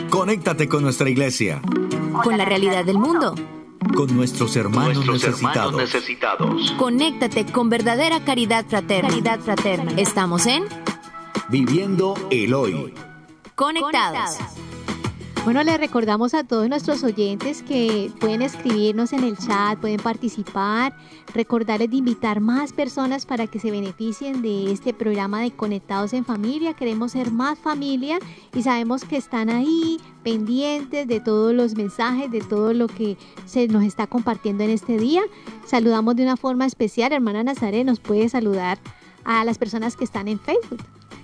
Conéctate 0.10 0.68
con 0.68 0.84
nuestra 0.84 1.10
iglesia. 1.10 1.62
Con 2.24 2.38
la 2.38 2.46
realidad 2.46 2.86
del 2.86 2.98
mundo. 2.98 3.36
Con 3.96 4.16
nuestros 4.16 4.56
hermanos, 4.56 5.06
Nuestros 5.06 5.24
necesitados. 5.42 5.72
hermanos 5.74 5.94
necesitados. 5.94 6.72
Conéctate 6.78 7.46
con 7.46 7.70
verdadera 7.70 8.24
caridad 8.24 8.66
fraterna. 8.66 9.10
Caridad 9.10 9.40
fraterna. 9.40 9.92
Estamos 9.98 10.46
en 10.46 10.64
Viviendo 11.50 12.16
el 12.32 12.54
hoy. 12.54 12.94
Conectados. 13.56 14.38
Bueno, 15.44 15.62
les 15.62 15.78
recordamos 15.78 16.34
a 16.36 16.46
todos 16.46 16.70
nuestros 16.70 17.04
oyentes 17.04 17.64
que 17.64 18.10
pueden 18.22 18.42
escribirnos 18.42 19.12
en 19.12 19.26
el 19.26 19.38
chat, 19.38 19.78
pueden 19.78 20.00
participar, 20.00 20.96
recordarles 21.34 21.90
de 21.90 21.98
invitar 21.98 22.40
más 22.40 22.72
personas 22.72 23.26
para 23.26 23.48
que 23.48 23.60
se 23.60 23.70
beneficien 23.70 24.42
de 24.42 24.72
este 24.72 24.94
programa 24.94 25.42
de 25.42 25.52
Conectados 25.52 26.14
en 26.14 26.24
Familia. 26.24 26.76
Queremos 26.76 27.12
ser 27.12 27.30
más 27.30 27.60
familia 27.60 28.20
y 28.56 28.64
sabemos 28.64 29.04
que 29.04 29.18
están 29.18 29.50
ahí 29.50 30.00
pendientes 30.24 31.10
de 31.10 31.20
todos 31.20 31.54
los 31.54 31.76
mensajes, 31.76 32.32
de 32.32 32.40
todo 32.40 32.74
lo 32.74 32.88
que 32.88 33.18
se 33.46 33.68
nos 33.68 33.84
está 33.84 34.08
compartiendo 34.08 34.64
en 34.64 34.70
este 34.70 34.98
día. 34.98 35.24
Saludamos 35.66 36.16
de 36.16 36.24
una 36.24 36.38
forma 36.38 36.66
especial, 36.66 37.12
hermana 37.12 37.44
Nazaret, 37.44 37.86
nos 37.86 38.00
puede 38.00 38.30
saludar 38.30 38.80
a 39.26 39.44
las 39.44 39.58
personas 39.58 39.98
que 39.98 40.06
están 40.06 40.30
en 40.30 40.40
Facebook. 40.40 40.80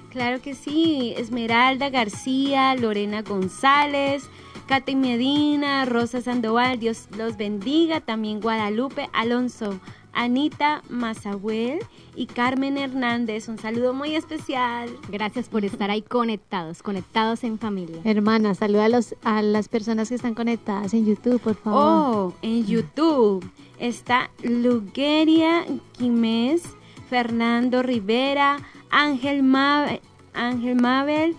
Claro 0.09 0.41
que 0.41 0.55
sí, 0.55 1.13
Esmeralda 1.17 1.89
García, 1.89 2.75
Lorena 2.75 3.21
González, 3.21 4.27
Katy 4.67 4.95
Medina, 4.95 5.85
Rosa 5.85 6.21
Sandoval, 6.21 6.79
Dios 6.79 7.07
los 7.17 7.37
bendiga, 7.37 8.01
también 8.01 8.39
Guadalupe 8.39 9.09
Alonso, 9.13 9.79
Anita 10.13 10.83
Mazahuel 10.89 11.79
y 12.15 12.25
Carmen 12.25 12.77
Hernández. 12.77 13.47
Un 13.47 13.57
saludo 13.57 13.93
muy 13.93 14.15
especial. 14.15 14.89
Gracias 15.09 15.47
por 15.47 15.63
estar 15.63 15.89
ahí 15.91 16.01
conectados, 16.01 16.83
conectados 16.83 17.43
en 17.43 17.59
familia. 17.59 18.01
Hermana, 18.03 18.55
saluda 18.55 18.85
a, 18.85 18.89
los, 18.89 19.15
a 19.23 19.41
las 19.41 19.69
personas 19.69 20.09
que 20.09 20.15
están 20.15 20.33
conectadas 20.33 20.93
en 20.93 21.05
YouTube, 21.05 21.39
por 21.39 21.55
favor. 21.55 21.81
Oh, 21.81 22.33
en 22.41 22.65
YouTube 22.65 23.49
está 23.79 24.29
Lugeria 24.43 25.65
Quimes, 25.97 26.63
Fernando 27.09 27.81
Rivera, 27.81 28.57
Ángel, 28.89 29.43
Mabel, 29.43 30.02
Ángel 30.34 30.75
Mabel, 30.75 31.36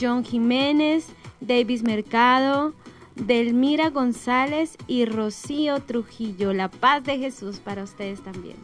John 0.00 0.24
Jiménez, 0.24 1.08
Davis 1.40 1.82
Mercado, 1.82 2.74
Delmira 3.16 3.90
González 3.90 4.76
y 4.86 5.04
Rocío 5.04 5.80
Trujillo. 5.80 6.52
La 6.52 6.70
paz 6.70 7.04
de 7.04 7.18
Jesús 7.18 7.58
para 7.58 7.84
ustedes 7.84 8.22
también. 8.22 8.56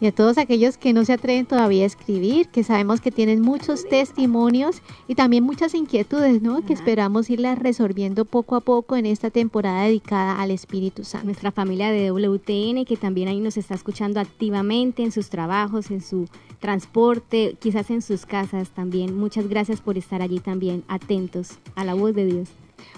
Y 0.00 0.06
a 0.06 0.12
todos 0.12 0.38
aquellos 0.38 0.76
que 0.76 0.92
no 0.92 1.04
se 1.04 1.12
atreven 1.12 1.44
todavía 1.44 1.82
a 1.82 1.86
escribir, 1.86 2.48
que 2.48 2.62
sabemos 2.62 3.00
que 3.00 3.10
tienen 3.10 3.40
muchos 3.40 3.88
testimonios 3.88 4.80
y 5.08 5.16
también 5.16 5.42
muchas 5.42 5.74
inquietudes, 5.74 6.40
¿no? 6.40 6.64
Que 6.64 6.72
esperamos 6.72 7.28
irlas 7.30 7.58
resolviendo 7.58 8.24
poco 8.24 8.54
a 8.54 8.60
poco 8.60 8.94
en 8.94 9.06
esta 9.06 9.30
temporada 9.30 9.82
dedicada 9.82 10.40
al 10.40 10.52
Espíritu 10.52 11.02
Santo. 11.02 11.26
Nuestra 11.26 11.50
familia 11.50 11.90
de 11.90 12.12
WTN, 12.12 12.84
que 12.84 12.96
también 12.96 13.26
ahí 13.26 13.40
nos 13.40 13.56
está 13.56 13.74
escuchando 13.74 14.20
activamente 14.20 15.02
en 15.02 15.10
sus 15.10 15.30
trabajos, 15.30 15.90
en 15.90 16.00
su 16.00 16.28
transporte, 16.58 17.56
quizás 17.58 17.90
en 17.90 18.02
sus 18.02 18.26
casas 18.26 18.70
también. 18.70 19.16
Muchas 19.18 19.48
gracias 19.48 19.80
por 19.80 19.98
estar 19.98 20.22
allí 20.22 20.40
también, 20.40 20.84
atentos 20.88 21.58
a 21.74 21.84
la 21.84 21.94
voz 21.94 22.14
de 22.14 22.26
Dios. 22.26 22.48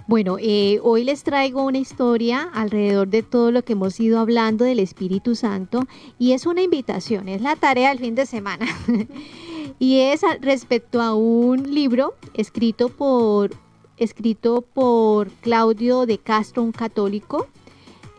Bueno, 0.07 0.37
eh, 0.40 0.81
hoy 0.83 1.05
les 1.05 1.23
traigo 1.23 1.62
una 1.62 1.79
historia 1.79 2.51
alrededor 2.53 3.09
de 3.09 3.23
todo 3.23 3.51
lo 3.51 3.62
que 3.62 3.75
hemos 3.75 3.99
ido 4.01 4.18
hablando 4.18 4.64
del 4.64 4.81
Espíritu 4.81 5.35
Santo 5.35 5.87
y 6.18 6.33
es 6.33 6.46
una 6.46 6.62
invitación, 6.62 7.29
es 7.29 7.42
la 7.42 7.57
tarea 7.57 7.90
del 7.90 8.01
fin 8.01 8.14
de 8.14 8.27
semana. 8.27 8.66
y 9.79 10.01
es 10.01 10.23
respecto 10.40 11.01
a 11.01 11.14
un 11.14 11.75
libro 11.75 12.14
escrito 12.35 12.88
por, 12.88 13.51
escrito 13.96 14.62
por 14.62 15.31
Claudio 15.42 16.07
de 16.07 16.18
Castro, 16.18 16.62
un 16.62 16.73
católico, 16.73 17.49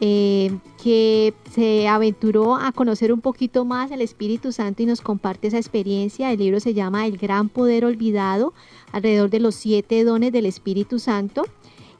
eh, 0.04 0.58
que 0.84 1.36
se 1.52 1.88
aventuró 1.88 2.56
a 2.56 2.72
conocer 2.72 3.14
un 3.14 3.22
poquito 3.22 3.66
más 3.66 3.92
el 3.92 4.02
Espíritu 4.02 4.52
Santo 4.52 4.82
y 4.82 4.88
nos 4.88 5.00
comparte 5.00 5.48
esa 5.48 5.58
experiencia. 5.58 6.32
El 6.32 6.40
libro 6.40 6.60
se 6.60 6.74
llama 6.74 7.06
El 7.06 7.18
Gran 7.18 7.50
Poder 7.50 7.86
Olvidado, 7.86 8.56
alrededor 8.92 9.30
de 9.30 9.40
los 9.40 9.54
siete 9.54 10.04
dones 10.04 10.32
del 10.32 10.48
Espíritu 10.48 10.98
Santo. 10.98 11.46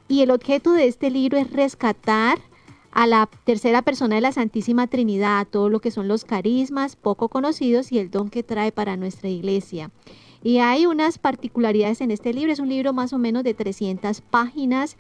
Y 0.08 0.22
el 0.22 0.32
objeto 0.32 0.74
de 0.74 0.88
este 0.88 1.12
libro 1.12 1.38
es 1.38 1.52
rescatar 1.52 2.40
a 2.92 3.06
la 3.06 3.30
tercera 3.44 3.84
persona 3.84 4.16
de 4.16 4.22
la 4.22 4.32
Santísima 4.32 4.88
Trinidad, 4.88 5.48
todo 5.48 5.70
lo 5.70 5.80
que 5.80 5.92
son 5.92 6.08
los 6.08 6.26
carismas 6.26 6.96
poco 6.96 7.30
conocidos 7.30 7.92
y 7.92 8.00
el 8.00 8.10
don 8.10 8.30
que 8.30 8.42
trae 8.42 8.72
para 8.72 8.98
nuestra 8.98 9.30
iglesia. 9.30 9.92
Y 10.44 10.58
hay 10.58 10.88
unas 10.88 11.20
particularidades 11.20 12.02
en 12.02 12.10
este 12.10 12.34
libro, 12.34 12.52
es 12.52 12.60
un 12.60 12.70
libro 12.70 12.94
más 12.94 13.14
o 13.14 13.20
menos 13.20 13.44
de 13.44 13.54
300 13.54 14.22
páginas 14.22 14.98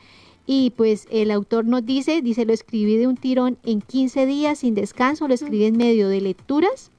y 0.53 0.71
pues 0.71 1.07
el 1.11 1.31
autor 1.31 1.63
nos 1.63 1.85
dice, 1.85 2.21
dice, 2.21 2.43
lo 2.43 2.51
escribí 2.51 2.97
de 2.97 3.07
un 3.07 3.15
tirón 3.15 3.57
en 3.63 3.79
15 3.79 4.25
días 4.25 4.59
sin 4.59 4.75
descanso, 4.75 5.29
lo 5.29 5.33
escribí 5.33 5.63
en 5.63 5.77
medio 5.77 6.09
de 6.09 6.19
lecturas, 6.19 6.91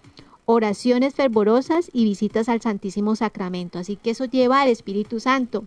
oraciones 0.47 1.15
fervorosas 1.15 1.91
y 1.93 2.05
visitas 2.05 2.49
al 2.49 2.63
Santísimo 2.63 3.15
Sacramento. 3.15 3.79
Así 3.79 3.97
que 3.97 4.13
eso 4.13 4.25
lleva 4.25 4.63
al 4.63 4.71
Espíritu 4.71 5.21
Santo. 5.21 5.65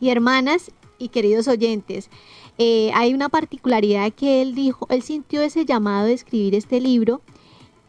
Y 0.00 0.08
hermanas 0.08 0.70
y 0.96 1.08
queridos 1.08 1.46
oyentes, 1.46 2.08
eh, 2.56 2.90
hay 2.94 3.12
una 3.12 3.28
particularidad 3.28 4.10
que 4.10 4.40
él 4.40 4.54
dijo, 4.54 4.86
él 4.88 5.02
sintió 5.02 5.42
ese 5.42 5.66
llamado 5.66 6.06
de 6.06 6.14
escribir 6.14 6.54
este 6.54 6.80
libro 6.80 7.20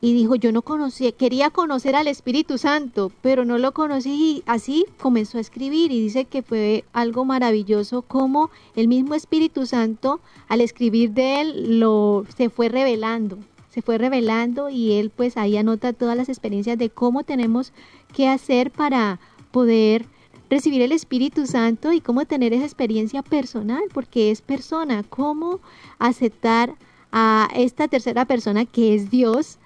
y 0.04 0.12
dijo, 0.14 0.36
yo 0.36 0.52
no 0.52 0.64
conocía, 0.64 1.14
quería 1.14 1.50
conocer 1.50 1.96
al 1.96 2.10
Espíritu 2.10 2.58
Santo, 2.58 3.10
pero 3.22 3.46
no 3.46 3.58
lo 3.58 3.72
conocí 3.72 4.10
y 4.12 4.44
así 4.48 4.86
comenzó 5.00 5.38
a 5.38 5.42
escribir 5.42 5.94
y 5.94 6.02
dice 6.02 6.26
que 6.26 6.42
fue 6.42 6.84
algo 6.92 7.24
maravilloso 7.24 8.02
como 8.02 8.52
el 8.76 8.90
mismo 8.90 9.16
Espíritu 9.16 9.66
Santo 9.66 10.20
al 10.50 10.60
escribir 10.60 11.12
de 11.12 11.40
él 11.40 11.80
lo 11.80 12.26
se 12.36 12.50
fue 12.50 12.68
revelando, 12.68 13.38
se 13.70 13.82
fue 13.82 13.98
revelando 13.98 14.70
y 14.70 14.92
él 14.92 15.10
pues 15.10 15.38
ahí 15.38 15.56
anota 15.56 15.94
todas 15.94 16.18
las 16.18 16.28
experiencias 16.28 16.78
de 16.78 16.90
cómo 16.90 17.24
tenemos 17.24 17.72
que 18.14 18.28
hacer 18.28 18.72
para 18.72 19.22
poder 19.52 20.06
recibir 20.50 20.82
el 20.82 20.92
Espíritu 20.92 21.48
Santo 21.48 21.94
y 21.94 22.02
cómo 22.02 22.26
tener 22.26 22.52
esa 22.52 22.66
experiencia 22.66 23.22
personal, 23.24 23.84
porque 23.94 24.32
es 24.32 24.42
persona, 24.42 25.04
cómo 25.04 25.62
aceptar 25.98 26.76
a 27.14 27.48
esta 27.56 27.88
tercera 27.88 28.26
persona 28.26 28.66
que 28.66 28.96
es 28.96 29.10
Dios 29.10 29.60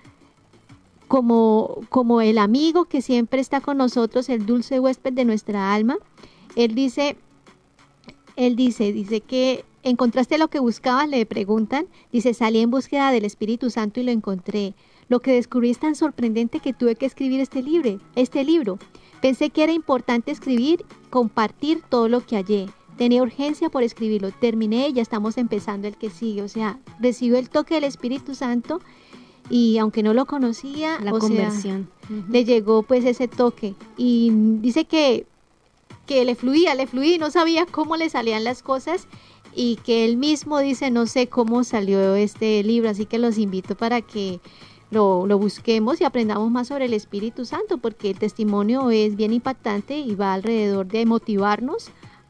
como, 1.08 1.82
como 1.90 2.22
el 2.22 2.38
amigo 2.38 2.86
que 2.86 3.02
siempre 3.02 3.42
está 3.42 3.62
con 3.62 3.78
nosotros, 3.78 4.30
el 4.30 4.46
dulce 4.46 4.80
huésped 4.80 5.14
de 5.14 5.26
nuestra 5.26 5.74
alma. 5.74 5.98
Él 6.56 6.76
dice, 6.76 7.18
él 8.36 8.56
dice, 8.56 8.92
dice 8.94 9.22
que 9.22 9.66
¿Encontraste 9.88 10.38
lo 10.38 10.50
que 10.50 10.60
buscabas? 10.60 11.08
Le 11.08 11.26
preguntan. 11.26 11.88
Dice, 12.12 12.34
salí 12.34 12.60
en 12.60 12.70
búsqueda 12.70 13.10
del 13.12 13.24
Espíritu 13.24 13.70
Santo 13.70 14.02
y 14.02 14.04
lo 14.04 14.12
encontré. 14.12 14.74
Lo 15.08 15.22
que 15.22 15.32
descubrí 15.32 15.70
es 15.70 15.80
tan 15.80 15.96
sorprendente 15.96 16.60
que 16.60 16.74
tuve 16.74 16.96
que 16.96 17.06
escribir 17.06 17.40
este 17.40 17.62
libro. 17.64 17.98
Este 18.16 18.44
libro. 18.44 18.80
Pensé 19.22 19.50
que 19.50 19.64
era 19.64 19.72
importante 19.72 20.32
escribir, 20.32 20.84
compartir 21.10 21.84
todo 21.88 22.10
lo 22.10 22.20
que 22.20 22.36
hallé. 22.36 22.68
Tenía 22.98 23.22
urgencia 23.22 23.70
por 23.70 23.82
escribirlo. 23.82 24.32
Terminé 24.32 24.90
y 24.90 24.94
ya 24.94 25.02
estamos 25.02 25.38
empezando 25.38 25.88
el 25.88 25.96
que 25.96 26.10
sigue. 26.10 26.42
O 26.42 26.50
sea, 26.50 26.80
recibió 27.00 27.38
el 27.38 27.50
toque 27.50 27.76
del 27.76 27.86
Espíritu 27.86 28.36
Santo 28.36 28.82
y 29.50 29.78
aunque 29.78 30.04
no 30.04 30.14
lo 30.14 30.26
conocía, 30.26 31.00
la 31.00 31.12
conversión. 31.12 31.90
le 32.30 32.46
llegó 32.46 32.84
pues 32.84 33.06
ese 33.06 33.28
toque. 33.28 33.76
Y 33.98 34.32
dice 34.62 34.86
que, 34.86 35.26
que 36.06 36.26
le 36.26 36.36
fluía, 36.36 36.76
le 36.76 36.88
fluía 36.88 37.16
y 37.16 37.18
no 37.18 37.32
sabía 37.32 37.66
cómo 37.66 37.96
le 37.96 38.10
salían 38.10 38.44
las 38.44 38.62
cosas 38.62 39.08
y 39.56 39.78
que 39.78 40.06
él 40.06 40.18
mismo 40.18 40.60
dice, 40.60 40.92
no 40.92 41.08
sé 41.08 41.28
cómo 41.28 41.64
salió 41.64 42.16
este 42.16 42.62
libro, 42.64 42.90
así 42.90 43.06
que 43.06 43.18
los 43.18 43.38
invito 43.38 43.76
para 43.76 44.02
que 44.02 44.40
lo, 44.92 45.26
busquemos 45.38 46.00
y 46.00 46.04
aprendamos 46.04 46.52
más 46.52 46.68
sobre 46.68 46.86
el 46.86 46.94
Espíritu 46.94 47.46
Santo, 47.46 47.78
porque 47.78 48.12
el 48.12 48.20
testimonio 48.20 48.92
es 48.92 49.16
bien 49.16 49.34
impactante 49.34 49.98
y 49.98 50.16
va 50.16 50.34
alrededor 50.34 50.88
de 50.88 51.06
motivarnos 51.06 51.90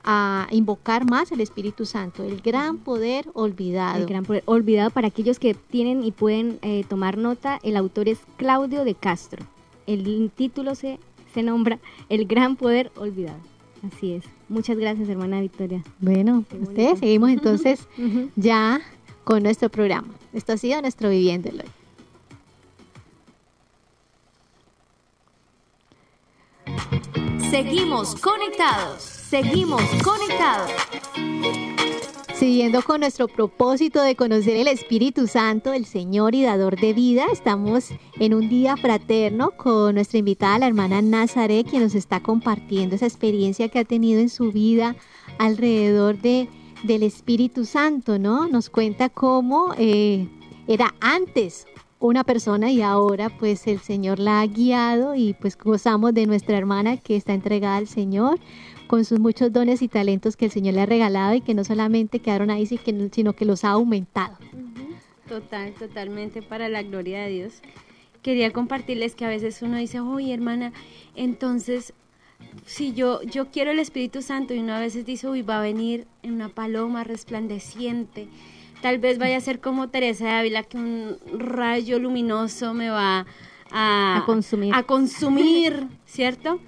a 0.09 0.47
invocar 0.51 1.07
más 1.09 1.33
el 1.33 1.41
Espíritu 1.41 1.85
Santo, 1.85 2.23
el 2.23 2.39
gran 2.39 2.77
poder 2.77 3.29
olvidado. 3.33 3.99
El 3.99 4.05
gran 4.05 4.23
poder 4.23 4.41
olvidado 4.45 4.89
para 4.89 5.09
aquellos 5.09 5.37
que 5.37 5.53
tienen 5.53 6.01
y 6.01 6.13
pueden 6.13 6.59
eh, 6.61 6.85
tomar 6.87 7.17
nota, 7.17 7.59
el 7.61 7.75
autor 7.75 8.07
es 8.07 8.19
Claudio 8.37 8.85
de 8.85 8.95
Castro. 8.95 9.45
El 9.85 10.31
título 10.33 10.75
se, 10.75 10.97
se 11.33 11.43
nombra 11.43 11.79
El 12.07 12.25
gran 12.25 12.55
poder 12.55 12.89
olvidado. 12.95 13.39
Así 13.85 14.13
es. 14.13 14.23
Muchas 14.47 14.77
gracias, 14.77 15.09
hermana 15.09 15.41
Victoria. 15.41 15.83
Bueno, 15.99 16.45
ustedes 16.61 16.99
seguimos 16.99 17.29
entonces 17.31 17.85
ya 18.37 18.79
con 19.25 19.43
nuestro 19.43 19.67
programa. 19.67 20.07
Esto 20.31 20.53
ha 20.53 20.57
sido 20.57 20.81
nuestro 20.81 21.09
Viviéndolo. 21.09 21.65
Seguimos 27.51 28.15
conectados. 28.15 29.16
Seguimos 29.29 29.81
conectados. 30.05 30.71
Siguiendo 32.33 32.81
con 32.81 33.01
nuestro 33.01 33.27
propósito 33.27 34.01
de 34.01 34.15
conocer 34.15 34.55
el 34.55 34.69
Espíritu 34.69 35.27
Santo, 35.27 35.73
el 35.73 35.85
Señor 35.85 36.33
y 36.33 36.43
dador 36.43 36.79
de 36.79 36.93
vida, 36.93 37.25
estamos 37.33 37.89
en 38.19 38.33
un 38.33 38.47
día 38.47 38.77
fraterno 38.77 39.51
con 39.51 39.95
nuestra 39.95 40.19
invitada, 40.19 40.59
la 40.59 40.67
hermana 40.67 41.01
Nazaret, 41.01 41.67
quien 41.69 41.83
nos 41.83 41.93
está 41.93 42.21
compartiendo 42.21 42.95
esa 42.95 43.05
experiencia 43.05 43.67
que 43.67 43.79
ha 43.79 43.83
tenido 43.83 44.21
en 44.21 44.29
su 44.29 44.53
vida 44.53 44.95
alrededor 45.39 46.21
de, 46.21 46.47
del 46.83 47.03
Espíritu 47.03 47.65
Santo, 47.65 48.19
¿no? 48.19 48.47
Nos 48.47 48.69
cuenta 48.69 49.09
cómo 49.09 49.73
eh, 49.77 50.29
era 50.69 50.95
antes 51.01 51.67
una 51.99 52.23
persona 52.23 52.71
y 52.71 52.81
ahora 52.81 53.29
pues 53.29 53.67
el 53.67 53.79
Señor 53.79 54.19
la 54.19 54.41
ha 54.41 54.47
guiado 54.47 55.15
y 55.15 55.33
pues 55.33 55.57
gozamos 55.57 56.13
de 56.13 56.27
nuestra 56.27 56.57
hermana 56.57 56.95
que 56.97 57.15
está 57.15 57.33
entregada 57.33 57.77
al 57.77 57.87
Señor 57.87 58.39
con 58.87 59.05
sus 59.05 59.19
muchos 59.19 59.51
dones 59.51 59.81
y 59.81 59.87
talentos 59.87 60.35
que 60.35 60.45
el 60.45 60.51
Señor 60.51 60.75
le 60.75 60.81
ha 60.81 60.85
regalado 60.85 61.35
y 61.35 61.41
que 61.41 61.53
no 61.53 61.63
solamente 61.63 62.19
quedaron 62.19 62.49
ahí, 62.49 62.65
sino 62.65 63.33
que 63.33 63.45
los 63.45 63.63
ha 63.63 63.71
aumentado. 63.71 64.37
Total, 65.27 65.73
totalmente 65.73 66.41
para 66.41 66.69
la 66.69 66.83
gloria 66.83 67.21
de 67.21 67.29
Dios. 67.29 67.61
Quería 68.21 68.51
compartirles 68.51 69.15
que 69.15 69.25
a 69.25 69.29
veces 69.29 69.61
uno 69.61 69.77
dice, 69.77 69.99
oye 69.99 70.33
hermana, 70.33 70.73
entonces 71.15 71.93
si 72.65 72.93
yo, 72.93 73.21
yo 73.23 73.49
quiero 73.51 73.71
el 73.71 73.79
Espíritu 73.79 74.21
Santo 74.21 74.53
y 74.53 74.59
uno 74.59 74.73
a 74.73 74.79
veces 74.79 75.05
dice, 75.05 75.27
uy, 75.27 75.41
va 75.41 75.59
a 75.59 75.61
venir 75.61 76.07
en 76.23 76.33
una 76.33 76.49
paloma 76.49 77.03
resplandeciente, 77.03 78.27
tal 78.81 78.99
vez 78.99 79.17
vaya 79.17 79.37
a 79.37 79.41
ser 79.41 79.59
como 79.59 79.89
Teresa 79.89 80.25
de 80.25 80.31
Ávila, 80.31 80.63
que 80.63 80.77
un 80.77 81.17
rayo 81.33 81.99
luminoso 81.99 82.73
me 82.73 82.89
va 82.89 83.25
a, 83.71 84.17
a 84.17 84.25
consumir, 84.25 84.73
a 84.73 84.83
consumir 84.83 85.87
¿cierto? 86.05 86.59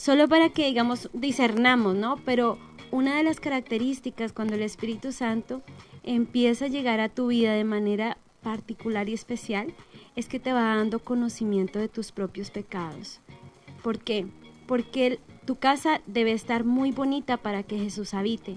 Solo 0.00 0.28
para 0.28 0.48
que, 0.48 0.64
digamos, 0.64 1.10
discernamos, 1.12 1.94
¿no? 1.94 2.16
Pero 2.24 2.56
una 2.90 3.18
de 3.18 3.22
las 3.22 3.38
características 3.38 4.32
cuando 4.32 4.54
el 4.54 4.62
Espíritu 4.62 5.12
Santo 5.12 5.60
empieza 6.04 6.64
a 6.64 6.68
llegar 6.68 7.00
a 7.00 7.10
tu 7.10 7.26
vida 7.26 7.52
de 7.52 7.64
manera 7.64 8.16
particular 8.42 9.10
y 9.10 9.12
especial 9.12 9.74
es 10.16 10.26
que 10.26 10.40
te 10.40 10.54
va 10.54 10.74
dando 10.74 11.00
conocimiento 11.00 11.78
de 11.78 11.88
tus 11.88 12.12
propios 12.12 12.50
pecados. 12.50 13.20
¿Por 13.82 13.98
qué? 13.98 14.26
Porque 14.66 15.20
tu 15.44 15.56
casa 15.56 16.00
debe 16.06 16.32
estar 16.32 16.64
muy 16.64 16.92
bonita 16.92 17.36
para 17.36 17.62
que 17.62 17.78
Jesús 17.78 18.14
habite. 18.14 18.56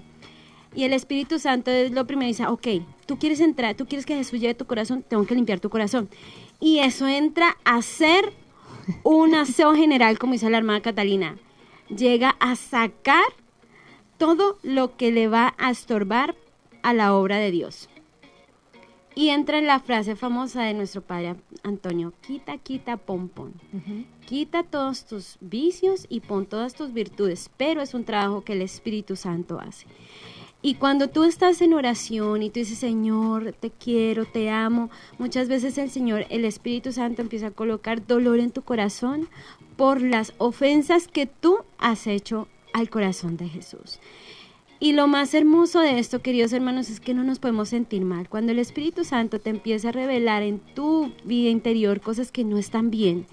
Y 0.74 0.84
el 0.84 0.94
Espíritu 0.94 1.38
Santo 1.38 1.70
es 1.70 1.92
lo 1.92 2.06
primero, 2.06 2.26
dice, 2.26 2.46
ok, 2.46 2.68
tú 3.04 3.18
quieres 3.18 3.40
entrar, 3.40 3.74
tú 3.74 3.84
quieres 3.84 4.06
que 4.06 4.16
Jesús 4.16 4.40
lleve 4.40 4.54
tu 4.54 4.64
corazón, 4.64 5.04
tengo 5.06 5.26
que 5.26 5.34
limpiar 5.34 5.60
tu 5.60 5.68
corazón. 5.68 6.08
Y 6.58 6.78
eso 6.78 7.06
entra 7.06 7.58
a 7.64 7.82
ser 7.82 8.32
un 9.02 9.34
aseo 9.34 9.74
general, 9.74 10.18
como 10.18 10.32
dice 10.32 10.50
la 10.50 10.58
hermana 10.58 10.80
Catalina, 10.80 11.36
llega 11.88 12.36
a 12.40 12.56
sacar 12.56 13.24
todo 14.18 14.58
lo 14.62 14.96
que 14.96 15.12
le 15.12 15.28
va 15.28 15.54
a 15.58 15.70
estorbar 15.70 16.34
a 16.82 16.92
la 16.92 17.14
obra 17.14 17.38
de 17.38 17.50
Dios. 17.50 17.88
Y 19.16 19.28
entra 19.28 19.58
en 19.58 19.66
la 19.66 19.78
frase 19.78 20.16
famosa 20.16 20.62
de 20.62 20.74
nuestro 20.74 21.00
padre 21.00 21.36
Antonio, 21.62 22.12
quita, 22.20 22.58
quita, 22.58 22.96
pon, 22.96 23.28
pon. 23.28 23.54
Quita 24.26 24.64
todos 24.64 25.06
tus 25.06 25.38
vicios 25.40 26.06
y 26.08 26.20
pon 26.20 26.46
todas 26.46 26.74
tus 26.74 26.92
virtudes, 26.92 27.48
pero 27.56 27.80
es 27.80 27.94
un 27.94 28.04
trabajo 28.04 28.42
que 28.42 28.54
el 28.54 28.62
Espíritu 28.62 29.14
Santo 29.14 29.60
hace. 29.60 29.86
Y 30.66 30.76
cuando 30.76 31.08
tú 31.08 31.24
estás 31.24 31.60
en 31.60 31.74
oración 31.74 32.42
y 32.42 32.48
tú 32.48 32.58
dices, 32.58 32.78
Señor, 32.78 33.54
te 33.60 33.70
quiero, 33.70 34.24
te 34.24 34.48
amo, 34.48 34.88
muchas 35.18 35.46
veces 35.46 35.76
el 35.76 35.90
Señor, 35.90 36.24
el 36.30 36.46
Espíritu 36.46 36.90
Santo 36.90 37.20
empieza 37.20 37.48
a 37.48 37.50
colocar 37.50 38.06
dolor 38.06 38.38
en 38.38 38.50
tu 38.50 38.62
corazón 38.62 39.28
por 39.76 40.00
las 40.00 40.32
ofensas 40.38 41.06
que 41.06 41.26
tú 41.26 41.58
has 41.76 42.06
hecho 42.06 42.48
al 42.72 42.88
corazón 42.88 43.36
de 43.36 43.50
Jesús. 43.50 44.00
Y 44.80 44.92
lo 44.92 45.06
más 45.06 45.34
hermoso 45.34 45.80
de 45.80 45.98
esto, 45.98 46.22
queridos 46.22 46.54
hermanos, 46.54 46.88
es 46.88 46.98
que 46.98 47.12
no 47.12 47.24
nos 47.24 47.40
podemos 47.40 47.68
sentir 47.68 48.02
mal. 48.06 48.30
Cuando 48.30 48.52
el 48.52 48.58
Espíritu 48.58 49.04
Santo 49.04 49.40
te 49.40 49.50
empieza 49.50 49.90
a 49.90 49.92
revelar 49.92 50.42
en 50.42 50.60
tu 50.60 51.12
vida 51.24 51.50
interior 51.50 52.00
cosas 52.00 52.32
que 52.32 52.42
no 52.42 52.56
están 52.56 52.90
bien, 52.90 53.26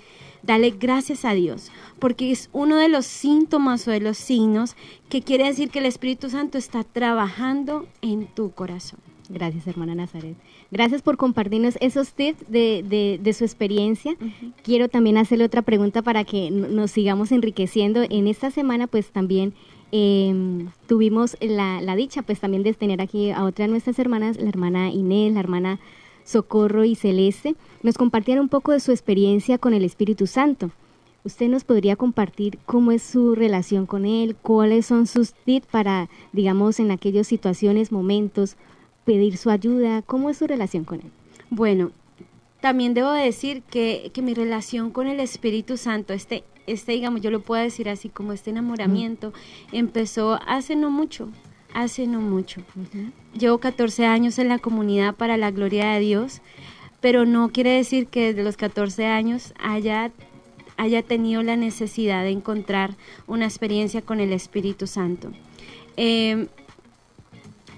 Dale 0.44 0.72
gracias 0.72 1.24
a 1.24 1.34
Dios, 1.34 1.72
porque 2.00 2.32
es 2.32 2.50
uno 2.52 2.78
de 2.78 2.90
los 2.90 3.06
síntomas 3.06 3.88
o 3.88 3.92
de 3.92 4.00
los 4.00 4.18
signos 4.18 4.76
que 5.10 5.22
quiere 5.22 5.46
decir 5.46 5.70
que 5.70 5.80
el 5.80 5.86
Espíritu 5.86 6.30
Santo 6.30 6.58
está 6.58 6.84
trabajando 6.84 7.88
en 8.02 8.26
tu 8.28 8.52
corazón. 8.52 9.00
Gracias, 9.30 9.66
hermana 9.68 9.96
Nazaret. 9.96 10.36
Gracias 10.72 11.02
por 11.02 11.16
compartirnos 11.16 11.78
esos 11.80 12.14
tips 12.14 12.50
de, 12.50 13.20
de, 13.22 13.34
su 13.34 13.46
experiencia. 13.46 14.16
Quiero 14.64 14.90
también 14.90 15.18
hacerle 15.18 15.46
otra 15.46 15.62
pregunta 15.62 16.02
para 16.02 16.24
que 16.26 16.52
nos 16.52 16.92
sigamos 16.92 17.32
enriqueciendo. 17.32 18.04
En 18.10 18.28
esta 18.28 18.52
semana, 18.52 18.88
pues 18.88 19.12
también 19.12 19.54
em, 19.92 20.68
tuvimos 20.88 21.38
la, 21.40 21.80
la, 21.82 21.96
dicha, 21.96 22.24
pues 22.24 22.42
también 22.42 22.64
de 22.64 22.74
tener 22.74 23.02
aquí 23.02 23.32
a 23.32 23.46
otra 23.46 23.66
de 23.66 23.72
nuestras 23.72 24.00
hermanas, 24.00 24.38
la 24.38 24.50
hermana 24.50 24.90
Inés, 24.90 25.34
la 25.34 25.40
hermana 25.40 25.80
Socorro 26.24 26.84
y 26.86 26.96
Celeste, 26.96 27.56
nos 27.84 27.98
compartieron 27.98 28.44
un 28.44 28.50
poco 28.50 28.72
de 28.72 28.80
su 28.80 28.92
experiencia 28.92 29.58
con 29.58 29.74
el 29.74 29.84
Espíritu 29.84 30.28
Santo. 30.28 30.72
¿Usted 31.24 31.50
nos 31.50 31.64
podría 31.64 31.96
compartir 31.96 32.58
cómo 32.66 32.92
es 32.92 33.04
su 33.04 33.36
relación 33.36 33.86
con 33.86 34.06
Él? 34.06 34.36
¿Cuáles 34.42 34.88
son 34.88 35.06
sus 35.06 35.34
tips 35.34 35.68
para, 35.68 36.10
digamos, 36.34 36.80
en 36.80 36.90
aquellas 36.90 37.28
situaciones, 37.28 37.92
momentos, 37.92 38.56
pedir 39.06 39.38
su 39.38 39.52
ayuda? 39.52 40.02
¿Cómo 40.02 40.30
es 40.30 40.38
su 40.38 40.48
relación 40.48 40.84
con 40.84 41.02
Él? 41.02 41.12
Bueno, 41.52 41.92
también 42.60 42.94
debo 42.94 43.12
decir 43.12 43.62
que, 43.64 44.12
que 44.14 44.22
mi 44.22 44.34
relación 44.34 44.90
con 44.90 45.08
el 45.08 45.20
Espíritu 45.20 45.78
Santo, 45.78 46.14
este, 46.14 46.44
este, 46.68 46.94
digamos, 46.94 47.22
yo 47.22 47.32
lo 47.32 47.42
puedo 47.42 47.62
decir 47.62 47.90
así, 47.90 48.10
como 48.10 48.34
este 48.34 48.50
enamoramiento, 48.50 49.34
empezó 49.72 50.40
hace 50.48 50.76
no 50.76 50.90
mucho, 50.90 51.30
hace 51.74 52.08
no 52.08 52.20
mucho. 52.20 52.62
Llevo 53.38 53.60
14 53.60 54.06
años 54.06 54.40
en 54.40 54.50
la 54.50 54.60
comunidad 54.60 55.16
para 55.16 55.38
la 55.38 55.52
gloria 55.52 55.92
de 55.94 56.00
Dios, 56.00 56.42
pero 57.00 57.26
no 57.26 57.50
quiere 57.50 57.72
decir 57.72 58.08
que 58.08 58.28
desde 58.28 58.44
los 58.44 58.58
14 58.58 59.06
años 59.06 59.54
haya, 59.60 60.12
haya 60.78 61.02
tenido 61.02 61.44
la 61.44 61.56
necesidad 61.56 62.24
de 62.24 62.32
encontrar 62.32 62.96
una 63.28 63.46
experiencia 63.46 64.02
con 64.02 64.20
el 64.20 64.34
Espíritu 64.34 64.88
Santo. 64.88 65.32
Em, 65.98 66.48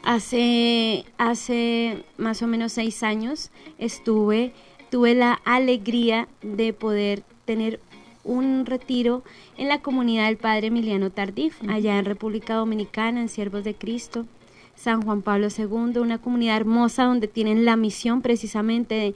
hace, 0.04 1.06
hace 1.18 2.04
más 2.18 2.42
o 2.42 2.48
menos 2.48 2.74
seis 2.74 3.04
años 3.04 3.52
estuve, 3.80 4.54
tuve 4.92 5.16
la 5.16 5.34
alegría 5.46 6.28
de 6.42 6.74
poder 6.74 7.24
tener 7.46 7.80
un 8.24 8.66
retiro 8.66 9.24
en 9.58 9.68
la 9.68 9.82
comunidad 9.82 10.28
del 10.28 10.38
Padre 10.38 10.68
Emiliano 10.68 11.10
Tardif, 11.10 11.62
allá 11.68 12.00
en 12.00 12.06
República 12.06 12.56
Dominicana, 12.56 13.22
en 13.22 13.30
Siervos 13.30 13.64
de 13.64 13.76
Cristo, 13.76 14.26
San 14.76 15.02
Juan 15.02 15.22
Pablo 15.22 15.48
II, 15.56 16.00
una 16.00 16.18
comunidad 16.18 16.58
hermosa 16.58 17.04
donde 17.04 17.28
tienen 17.28 17.66
la 17.66 17.76
misión 17.76 18.22
precisamente 18.22 19.14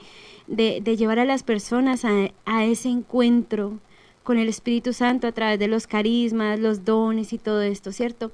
de, 0.47 0.81
de, 0.81 0.97
llevar 0.97 1.19
a 1.19 1.25
las 1.25 1.43
personas 1.43 2.05
a, 2.05 2.31
a, 2.45 2.65
ese 2.65 2.89
encuentro 2.89 3.79
con 4.23 4.37
el 4.37 4.49
Espíritu 4.49 4.93
Santo 4.93 5.27
a 5.27 5.31
través 5.31 5.57
de 5.57 5.67
los 5.67 5.87
carismas, 5.87 6.59
los 6.59 6.85
dones 6.85 7.33
y 7.33 7.37
todo 7.37 7.61
esto, 7.61 7.91
¿cierto? 7.91 8.31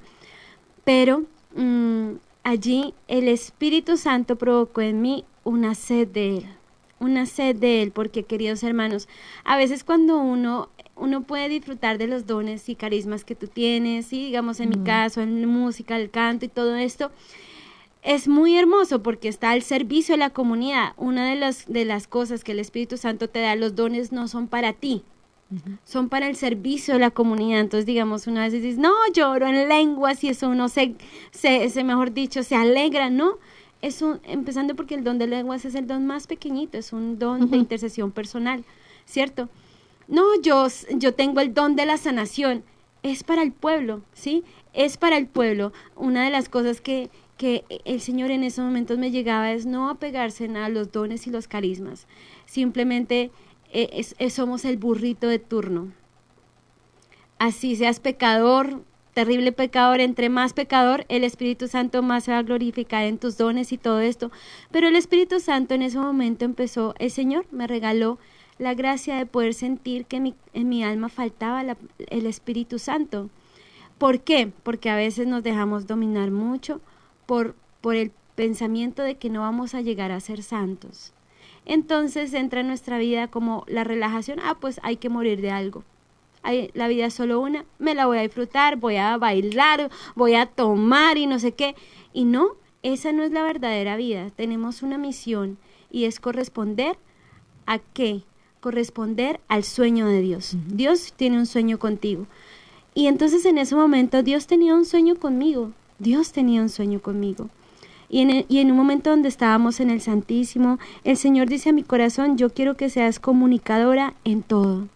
Pero 0.83 1.23
mmm, 1.55 2.13
allí 2.43 2.93
el 3.07 3.27
Espíritu 3.27 3.95
Santo 3.97 4.35
provocó 4.35 4.81
en 4.81 5.01
mí 5.01 5.23
una 5.43 5.75
sed 5.75 6.07
de 6.07 6.37
Él 6.37 6.45
una 7.03 7.25
sed 7.25 7.55
de 7.55 7.81
Él, 7.81 7.91
porque 7.91 8.23
queridos 8.23 8.63
hermanos, 8.63 9.07
a 9.43 9.57
veces 9.57 9.83
cuando 9.83 10.17
uno 10.17 10.69
uno 10.95 11.23
puede 11.23 11.49
disfrutar 11.49 11.97
de 11.97 12.07
los 12.07 12.27
dones 12.27 12.69
y 12.69 12.75
carismas 12.75 13.25
que 13.25 13.35
tú 13.35 13.47
tienes, 13.47 14.13
y 14.13 14.25
digamos 14.25 14.59
en 14.59 14.69
mi 14.69 14.83
caso, 14.83 15.21
en 15.21 15.41
la 15.41 15.47
música, 15.47 15.97
el 15.97 16.09
canto 16.09 16.45
y 16.45 16.49
todo 16.49 16.75
esto, 16.75 17.11
es 18.03 18.27
muy 18.27 18.57
hermoso 18.57 19.01
porque 19.01 19.27
está 19.27 19.51
al 19.51 19.63
servicio 19.63 20.13
de 20.13 20.19
la 20.19 20.29
comunidad. 20.29 20.93
Una 20.97 21.29
de 21.29 21.35
las, 21.35 21.65
de 21.67 21.85
las 21.85 22.07
cosas 22.07 22.43
que 22.43 22.51
el 22.51 22.59
Espíritu 22.59 22.97
Santo 22.97 23.29
te 23.29 23.39
da, 23.39 23.55
los 23.55 23.75
dones 23.75 24.11
no 24.11 24.27
son 24.27 24.47
para 24.47 24.73
ti, 24.73 25.03
son 25.85 26.09
para 26.09 26.27
el 26.27 26.35
servicio 26.35 26.95
de 26.95 26.99
la 26.99 27.11
comunidad. 27.11 27.61
Entonces, 27.61 27.85
digamos, 27.85 28.27
una 28.27 28.41
vez 28.41 28.53
dices, 28.53 28.77
no, 28.77 28.93
lloro 29.13 29.47
en 29.47 29.69
lenguas 29.69 30.23
y 30.23 30.29
eso 30.29 30.49
uno 30.49 30.67
se, 30.67 30.95
se, 31.31 31.69
se 31.69 31.83
mejor 31.83 32.13
dicho, 32.13 32.43
se 32.43 32.55
alegra, 32.55 33.09
¿no? 33.09 33.37
Es 33.83 34.01
un, 34.01 34.21
empezando 34.23 34.75
porque 34.77 34.95
el 34.95 35.03
don 35.03 35.19
de 35.19 35.27
lenguas 35.27 35.65
es 35.65 35.75
el 35.75 35.87
don 35.87 36.07
más 36.07 36.25
pequeñito, 36.25 36.77
es 36.77 36.93
un 36.93 37.19
don 37.19 37.51
de 37.51 37.57
intercesión 37.57 38.11
personal, 38.11 38.63
¿cierto? 39.05 39.49
No, 40.07 40.23
yo, 40.41 40.67
yo 40.95 41.13
tengo 41.13 41.41
el 41.41 41.53
don 41.53 41.75
de 41.75 41.85
la 41.85 41.97
sanación, 41.97 42.63
es 43.03 43.25
para 43.25 43.43
el 43.43 43.51
pueblo, 43.51 44.01
¿sí? 44.13 44.45
Es 44.71 44.95
para 44.95 45.17
el 45.17 45.27
pueblo. 45.27 45.73
Una 45.97 46.23
de 46.23 46.29
las 46.29 46.47
cosas 46.47 46.79
que, 46.79 47.09
que 47.37 47.65
el 47.83 47.99
Señor 47.99 48.31
en 48.31 48.43
esos 48.43 48.63
momentos 48.63 48.97
me 48.97 49.11
llegaba 49.11 49.51
es 49.51 49.65
no 49.65 49.89
apegarse 49.89 50.45
a 50.45 50.69
los 50.69 50.93
dones 50.93 51.27
y 51.27 51.29
los 51.29 51.49
carismas, 51.49 52.07
simplemente 52.45 53.31
eh, 53.73 54.29
somos 54.29 54.63
el 54.63 54.77
burrito 54.77 55.27
de 55.27 55.39
turno. 55.39 55.91
Así 57.37 57.75
seas 57.75 57.99
pecador, 57.99 58.81
terrible 59.13 59.51
pecador, 59.51 60.01
entre 60.01 60.29
más 60.29 60.53
pecador, 60.53 61.05
el 61.07 61.23
Espíritu 61.23 61.67
Santo 61.67 62.01
más 62.01 62.25
se 62.25 62.31
va 62.31 62.39
a 62.39 62.43
glorificar 62.43 63.03
en 63.03 63.17
tus 63.17 63.37
dones 63.37 63.71
y 63.71 63.77
todo 63.77 63.99
esto. 63.99 64.31
Pero 64.71 64.87
el 64.87 64.95
Espíritu 64.95 65.39
Santo 65.39 65.73
en 65.73 65.83
ese 65.83 65.99
momento 65.99 66.45
empezó, 66.45 66.95
el 66.99 67.11
Señor 67.11 67.45
me 67.51 67.67
regaló 67.67 68.17
la 68.57 68.73
gracia 68.73 69.15
de 69.15 69.25
poder 69.25 69.53
sentir 69.53 70.05
que 70.05 70.19
mi, 70.19 70.35
en 70.53 70.69
mi 70.69 70.83
alma 70.83 71.09
faltaba 71.09 71.63
el 71.63 72.25
Espíritu 72.25 72.79
Santo. 72.79 73.29
¿Por 73.97 74.21
qué? 74.21 74.51
Porque 74.63 74.89
a 74.89 74.95
veces 74.95 75.27
nos 75.27 75.43
dejamos 75.43 75.87
dominar 75.87 76.31
mucho 76.31 76.81
por, 77.25 77.55
por 77.81 77.95
el 77.95 78.11
pensamiento 78.35 79.03
de 79.03 79.15
que 79.15 79.29
no 79.29 79.41
vamos 79.41 79.75
a 79.75 79.81
llegar 79.81 80.11
a 80.11 80.19
ser 80.19 80.41
santos. 80.41 81.13
Entonces 81.65 82.33
entra 82.33 82.61
en 82.61 82.67
nuestra 82.67 82.97
vida 82.97 83.27
como 83.27 83.63
la 83.67 83.83
relajación, 83.83 84.39
ah, 84.43 84.57
pues 84.59 84.79
hay 84.83 84.97
que 84.97 85.09
morir 85.09 85.39
de 85.39 85.51
algo 85.51 85.83
la 86.73 86.87
vida 86.87 87.05
es 87.05 87.13
solo 87.13 87.39
una, 87.39 87.65
me 87.79 87.95
la 87.95 88.05
voy 88.05 88.17
a 88.17 88.21
disfrutar, 88.21 88.75
voy 88.75 88.97
a 88.97 89.17
bailar, 89.17 89.89
voy 90.15 90.35
a 90.35 90.45
tomar 90.45 91.17
y 91.17 91.25
no 91.25 91.39
sé 91.39 91.53
qué. 91.53 91.75
Y 92.13 92.25
no, 92.25 92.51
esa 92.83 93.11
no 93.11 93.23
es 93.23 93.31
la 93.31 93.43
verdadera 93.43 93.95
vida. 93.95 94.29
Tenemos 94.35 94.83
una 94.83 94.97
misión 94.97 95.57
y 95.89 96.05
es 96.05 96.19
corresponder 96.19 96.97
a 97.65 97.79
qué? 97.79 98.23
Corresponder 98.59 99.39
al 99.47 99.63
sueño 99.63 100.07
de 100.07 100.21
Dios. 100.21 100.55
Dios 100.67 101.13
tiene 101.15 101.37
un 101.37 101.45
sueño 101.45 101.79
contigo. 101.79 102.27
Y 102.93 103.07
entonces 103.07 103.45
en 103.45 103.57
ese 103.57 103.75
momento 103.75 104.21
Dios 104.21 104.47
tenía 104.47 104.75
un 104.75 104.85
sueño 104.85 105.15
conmigo. 105.15 105.71
Dios 105.99 106.31
tenía 106.33 106.61
un 106.61 106.69
sueño 106.69 107.01
conmigo. 107.01 107.49
Y 108.09 108.19
en, 108.19 108.45
y 108.47 108.59
en, 108.59 108.69
un 108.69 108.77
momento 108.77 109.09
donde 109.09 109.29
estábamos 109.29 109.79
en 109.79 109.89
el 109.89 110.01
Santísimo, 110.01 110.77
el 111.03 111.17
Señor 111.17 111.47
dice 111.47 111.69
a 111.69 111.73
mi 111.73 111.83
corazón, 111.83 112.37
yo 112.37 112.51
quiero 112.51 112.77
que 112.77 112.89
seas 112.89 113.19
comunicadora 113.19 114.13
en 114.23 114.43
todo. 114.43 114.87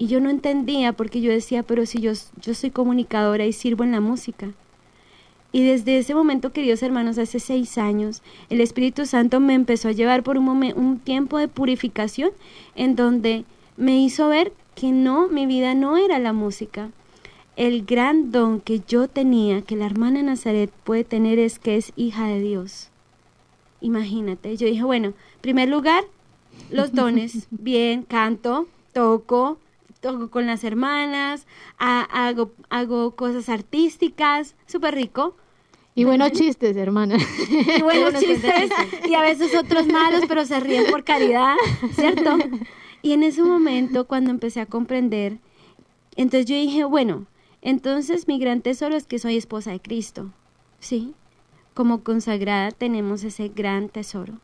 Y 0.00 0.06
yo 0.06 0.18
no 0.18 0.30
entendía 0.30 0.94
porque 0.94 1.20
yo 1.20 1.30
decía, 1.30 1.62
pero 1.62 1.84
si 1.84 2.00
yo, 2.00 2.12
yo 2.40 2.54
soy 2.54 2.70
comunicadora 2.70 3.44
y 3.44 3.52
sirvo 3.52 3.84
en 3.84 3.92
la 3.92 4.00
música. 4.00 4.48
Y 5.52 5.62
desde 5.62 5.98
ese 5.98 6.14
momento, 6.14 6.54
queridos 6.54 6.82
hermanos, 6.82 7.18
hace 7.18 7.38
seis 7.38 7.76
años, 7.76 8.22
el 8.48 8.62
Espíritu 8.62 9.04
Santo 9.04 9.40
me 9.40 9.52
empezó 9.52 9.88
a 9.88 9.92
llevar 9.92 10.22
por 10.22 10.38
un, 10.38 10.44
momento, 10.46 10.80
un 10.80 10.98
tiempo 11.00 11.36
de 11.36 11.48
purificación 11.48 12.30
en 12.76 12.96
donde 12.96 13.44
me 13.76 14.00
hizo 14.00 14.30
ver 14.30 14.54
que 14.74 14.90
no, 14.90 15.28
mi 15.28 15.44
vida 15.44 15.74
no 15.74 15.98
era 15.98 16.18
la 16.18 16.32
música. 16.32 16.88
El 17.56 17.84
gran 17.84 18.32
don 18.32 18.62
que 18.62 18.80
yo 18.80 19.06
tenía, 19.06 19.60
que 19.60 19.76
la 19.76 19.84
hermana 19.84 20.22
Nazaret 20.22 20.70
puede 20.82 21.04
tener, 21.04 21.38
es 21.38 21.58
que 21.58 21.76
es 21.76 21.92
hija 21.96 22.26
de 22.26 22.40
Dios. 22.40 22.88
Imagínate, 23.82 24.56
yo 24.56 24.66
dije, 24.66 24.82
bueno, 24.82 25.08
en 25.08 25.14
primer 25.42 25.68
lugar, 25.68 26.04
los 26.70 26.94
dones, 26.94 27.48
bien, 27.50 28.04
canto, 28.04 28.66
toco, 28.94 29.58
con 30.30 30.46
las 30.46 30.64
hermanas, 30.64 31.46
hago, 31.78 32.52
hago 32.70 33.16
cosas 33.16 33.48
artísticas, 33.48 34.56
súper 34.66 34.94
rico. 34.94 35.36
Y 35.94 36.04
buenos 36.04 36.32
chistes, 36.32 36.76
hermana. 36.76 37.16
Y 37.76 37.82
buenos 37.82 38.14
chistes, 38.14 38.70
y 39.08 39.14
a 39.14 39.22
veces 39.22 39.54
otros 39.54 39.86
malos, 39.86 40.22
pero 40.28 40.44
se 40.46 40.58
ríen 40.60 40.86
por 40.90 41.04
caridad, 41.04 41.56
¿cierto? 41.94 42.38
Y 43.02 43.12
en 43.12 43.22
ese 43.22 43.42
momento, 43.42 44.06
cuando 44.06 44.30
empecé 44.30 44.60
a 44.60 44.66
comprender, 44.66 45.38
entonces 46.16 46.46
yo 46.46 46.54
dije, 46.54 46.84
bueno, 46.84 47.26
entonces 47.62 48.28
mi 48.28 48.38
gran 48.38 48.62
tesoro 48.62 48.96
es 48.96 49.06
que 49.06 49.18
soy 49.18 49.36
esposa 49.36 49.72
de 49.72 49.80
Cristo, 49.80 50.32
¿sí? 50.78 51.14
Como 51.74 52.02
consagrada 52.02 52.70
tenemos 52.70 53.24
ese 53.24 53.48
gran 53.48 53.88
tesoro, 53.88 54.40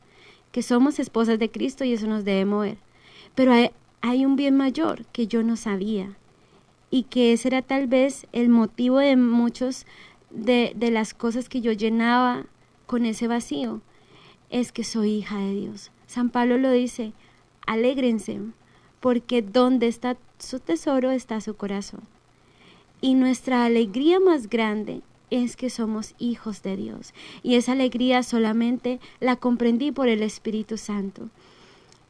que 0.52 0.62
somos 0.62 0.98
esposas 0.98 1.38
de 1.38 1.50
Cristo 1.50 1.84
y 1.84 1.92
eso 1.92 2.06
nos 2.06 2.24
debe 2.24 2.44
mover. 2.44 2.78
Pero 3.34 3.52
hay 4.06 4.24
un 4.24 4.36
bien 4.36 4.56
mayor 4.56 5.04
que 5.06 5.26
yo 5.26 5.42
no 5.42 5.56
sabía 5.56 6.16
y 6.90 7.04
que 7.04 7.32
ese 7.32 7.48
era 7.48 7.62
tal 7.62 7.88
vez 7.88 8.26
el 8.32 8.48
motivo 8.48 8.98
de 8.98 9.16
muchos 9.16 9.84
de, 10.30 10.72
de 10.76 10.90
las 10.90 11.12
cosas 11.12 11.48
que 11.48 11.60
yo 11.60 11.72
llenaba 11.72 12.46
con 12.86 13.04
ese 13.04 13.26
vacío, 13.26 13.80
es 14.48 14.70
que 14.70 14.84
soy 14.84 15.10
hija 15.10 15.38
de 15.38 15.54
Dios. 15.54 15.90
San 16.06 16.30
Pablo 16.30 16.56
lo 16.56 16.70
dice, 16.70 17.12
alégrense, 17.66 18.40
porque 19.00 19.42
donde 19.42 19.88
está 19.88 20.16
su 20.38 20.60
tesoro 20.60 21.10
está 21.10 21.40
su 21.40 21.56
corazón. 21.56 22.02
Y 23.00 23.14
nuestra 23.14 23.64
alegría 23.64 24.20
más 24.20 24.48
grande 24.48 25.02
es 25.30 25.56
que 25.56 25.68
somos 25.68 26.14
hijos 26.18 26.62
de 26.62 26.76
Dios. 26.76 27.12
Y 27.42 27.56
esa 27.56 27.72
alegría 27.72 28.22
solamente 28.22 29.00
la 29.18 29.36
comprendí 29.36 29.90
por 29.90 30.08
el 30.08 30.22
Espíritu 30.22 30.76
Santo. 30.76 31.28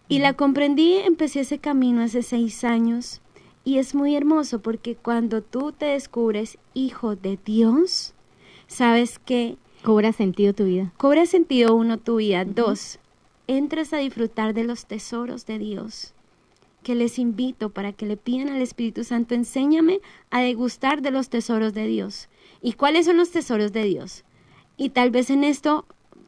Y 0.09 0.21
la 0.21 0.35
comprendí, 0.35 0.95
empecé 0.95 1.41
ese 1.41 1.59
camino 1.59 2.03
hace 2.03 2.23
seis 2.23 2.63
años 2.65 3.21
y 3.65 3.79
es 3.79 3.95
muy 3.95 4.15
hermoso 4.15 4.61
porque 4.61 4.95
cuando 4.95 5.43
tú 5.43 5.73
te 5.73 5.87
descubres 5.87 6.59
hijo 6.75 7.17
de 7.17 7.39
Dios, 7.45 8.15
sabes 8.69 9.19
que... 9.19 9.57
Cobra 9.83 10.13
sentido 10.13 10.53
tu 10.53 10.65
vida. 10.65 10.93
Cobra 10.97 11.27
sentido 11.27 11.75
uno 11.75 11.99
tu 11.99 12.17
vida. 12.17 12.45
Dos, 12.45 13.01
entras 13.49 13.93
a 13.93 13.99
disfrutar 13.99 14.55
de 14.55 14.65
los 14.65 14.87
tesoros 14.87 15.47
de 15.47 15.59
Dios 15.59 16.15
que 16.87 16.95
les 16.95 17.19
invito 17.19 17.71
para 17.71 17.93
que 17.93 18.07
le 18.07 18.17
pidan 18.17 18.49
al 18.49 18.63
Espíritu 18.63 19.03
Santo, 19.03 19.35
enséñame 19.35 19.99
a 20.31 20.41
degustar 20.41 21.03
de 21.03 21.11
los 21.11 21.29
tesoros 21.29 21.75
de 21.75 21.85
Dios. 21.89 22.29
¿Y 22.63 22.75
cuáles 22.75 23.07
son 23.07 23.17
los 23.17 23.33
tesoros 23.33 23.73
de 23.73 23.83
Dios? 23.83 24.23
Y 24.77 24.91
tal 24.91 25.11
vez 25.11 25.31
en 25.31 25.43
esto 25.43 25.85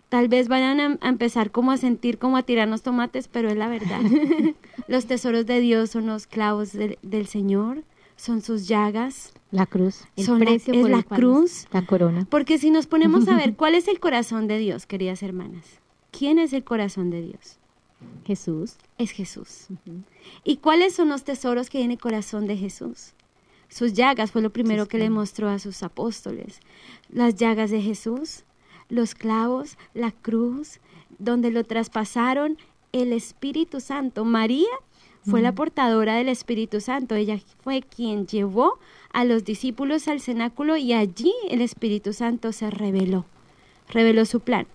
Tal 0.09 0.29
vez 0.29 0.49
vayan 0.49 0.81
a, 0.81 1.09
empezar 1.09 1.51
como 1.51 1.71
a 1.71 1.77
sentir 1.77 2.19
como 2.19 2.37
a 2.37 2.43
tirarnos 2.43 2.83
tomates, 2.83 3.29
pero 3.29 3.51
es 3.51 3.57
la 3.57 3.69
verdad. 3.69 4.01
los 4.89 5.07
tesoros 5.07 5.45
de 5.47 5.61
Dios 5.61 5.91
son 5.91 6.07
los 6.07 6.27
clavos 6.27 6.73
del 6.73 7.27
Señor, 7.27 7.85
son 8.17 8.41
sus 8.41 8.67
llagas. 8.69 9.33
La 9.51 9.67
cruz. 9.67 10.05
El 10.17 10.25
son 10.25 10.41
precio 10.41 10.75
es 10.75 10.89
la 10.89 11.03
cruz. 11.03 11.67
La 11.73 11.85
corona. 11.85 12.27
Porque 12.29 12.59
si 12.59 12.71
nos 12.71 12.87
ponemos 12.87 13.29
a 13.29 13.37
ver 13.37 13.55
cuál 13.57 13.75
es 13.75 13.87
el 13.89 14.01
corazón 14.01 14.49
de 14.49 14.59
Dios, 14.59 14.87
queridas 14.87 15.23
hermanas. 15.23 15.65
¿Quién 16.11 16.39
es 16.39 16.53
el 16.53 16.65
corazón 16.65 17.11
de 17.11 17.23
Dios? 17.23 17.59
Jesús. 18.25 18.77
Es 18.97 19.11
Jesús. 19.11 19.67
¿Y 20.45 20.59
cuáles 20.59 20.95
son 20.95 21.09
los 21.09 21.25
tesoros 21.25 21.69
que 21.69 21.79
tiene 21.79 21.95
el 21.95 22.01
corazón 22.01 22.47
de 22.47 22.57
Jesús? 22.57 23.13
Sus 23.69 23.93
llagas 23.93 24.33
fue 24.33 24.41
lo 24.41 24.51
primero 24.51 24.87
que 24.87 24.99
le 24.99 25.11
mostró 25.11 25.49
a 25.49 25.59
sus 25.59 25.83
apóstoles. 25.83 26.61
Las 27.11 27.35
llagas 27.37 27.71
de 27.71 27.83
Jesús, 27.83 28.45
los 28.89 29.15
clavos, 29.15 29.77
la 29.95 30.13
cruz, 30.13 30.81
donde 31.19 31.51
lo 31.51 31.65
traspasaron 31.65 32.59
el 32.93 33.13
Espíritu 33.13 33.81
Santo. 33.81 34.25
María 34.25 34.69
fue 35.25 35.43
la 35.43 35.55
portadora 35.55 36.17
del 36.17 36.29
Espíritu 36.29 36.81
Santo. 36.81 37.15
Ella 37.15 37.39
fue 37.63 37.83
quien 37.83 38.27
llevó 38.27 38.79
a 39.13 39.25
los 39.25 39.45
discípulos 39.45 40.09
al 40.09 40.21
cenáculo 40.21 40.77
y 40.77 40.95
allí 40.95 41.35
el 41.51 41.61
Espíritu 41.61 42.13
Santo 42.13 42.53
se 42.53 42.71
reveló, 42.71 43.27
reveló 43.89 44.25
su 44.25 44.41
plan. 44.41 44.67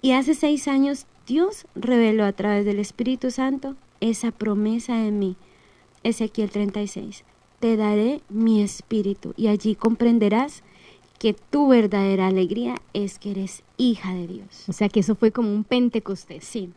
Y 0.00 0.12
hace 0.12 0.34
seis 0.34 0.68
años 0.68 1.06
Dios 1.26 1.66
reveló 1.74 2.24
a 2.24 2.32
través 2.32 2.64
del 2.64 2.78
Espíritu 2.78 3.30
Santo 3.30 3.74
esa 4.00 4.30
promesa 4.30 5.06
en 5.06 5.18
mí. 5.18 5.36
Ezequiel 6.02 6.50
36. 6.50 7.24
Te 7.58 7.76
daré 7.76 8.20
mi 8.28 8.62
espíritu 8.62 9.32
y 9.36 9.48
allí 9.48 9.74
comprenderás 9.74 10.62
que 11.24 11.32
tu 11.32 11.68
verdadera 11.68 12.26
alegría 12.26 12.74
es 12.92 13.18
que 13.18 13.30
eres 13.30 13.62
hija 13.78 14.12
de 14.12 14.26
Dios. 14.26 14.68
O 14.68 14.74
sea 14.74 14.90
que 14.90 15.00
eso 15.00 15.14
fue 15.14 15.30
como 15.30 15.54
un 15.54 15.64
Pentecostés. 15.64 16.44
Sí, 16.44 16.68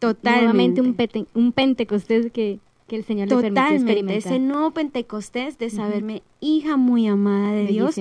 totalmente. 0.00 0.80
un, 0.80 0.96
un 1.34 1.52
Pentecostés 1.52 2.32
que, 2.32 2.58
que 2.88 2.96
el 2.96 3.04
Señor 3.04 3.28
le 3.28 3.36
permitió 3.36 3.76
experimentar. 3.76 4.16
ese 4.16 4.40
nuevo 4.40 4.72
Pentecostés 4.72 5.56
de 5.56 5.70
saberme 5.70 6.24
hija 6.40 6.76
muy 6.76 7.06
amada 7.06 7.52
de 7.52 7.64
Dios 7.64 7.94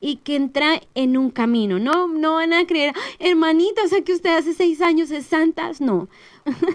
y 0.00 0.16
que 0.18 0.36
entra 0.36 0.80
en 0.94 1.16
un 1.16 1.30
camino. 1.30 1.80
No, 1.80 2.06
no 2.06 2.34
van 2.34 2.52
a 2.52 2.64
creer, 2.64 2.94
hermanita, 3.18 3.82
o 3.84 3.88
sea 3.88 4.02
que 4.02 4.12
usted 4.12 4.38
hace 4.38 4.54
seis 4.54 4.80
años 4.80 5.10
es 5.10 5.26
santa. 5.26 5.72
No, 5.80 6.08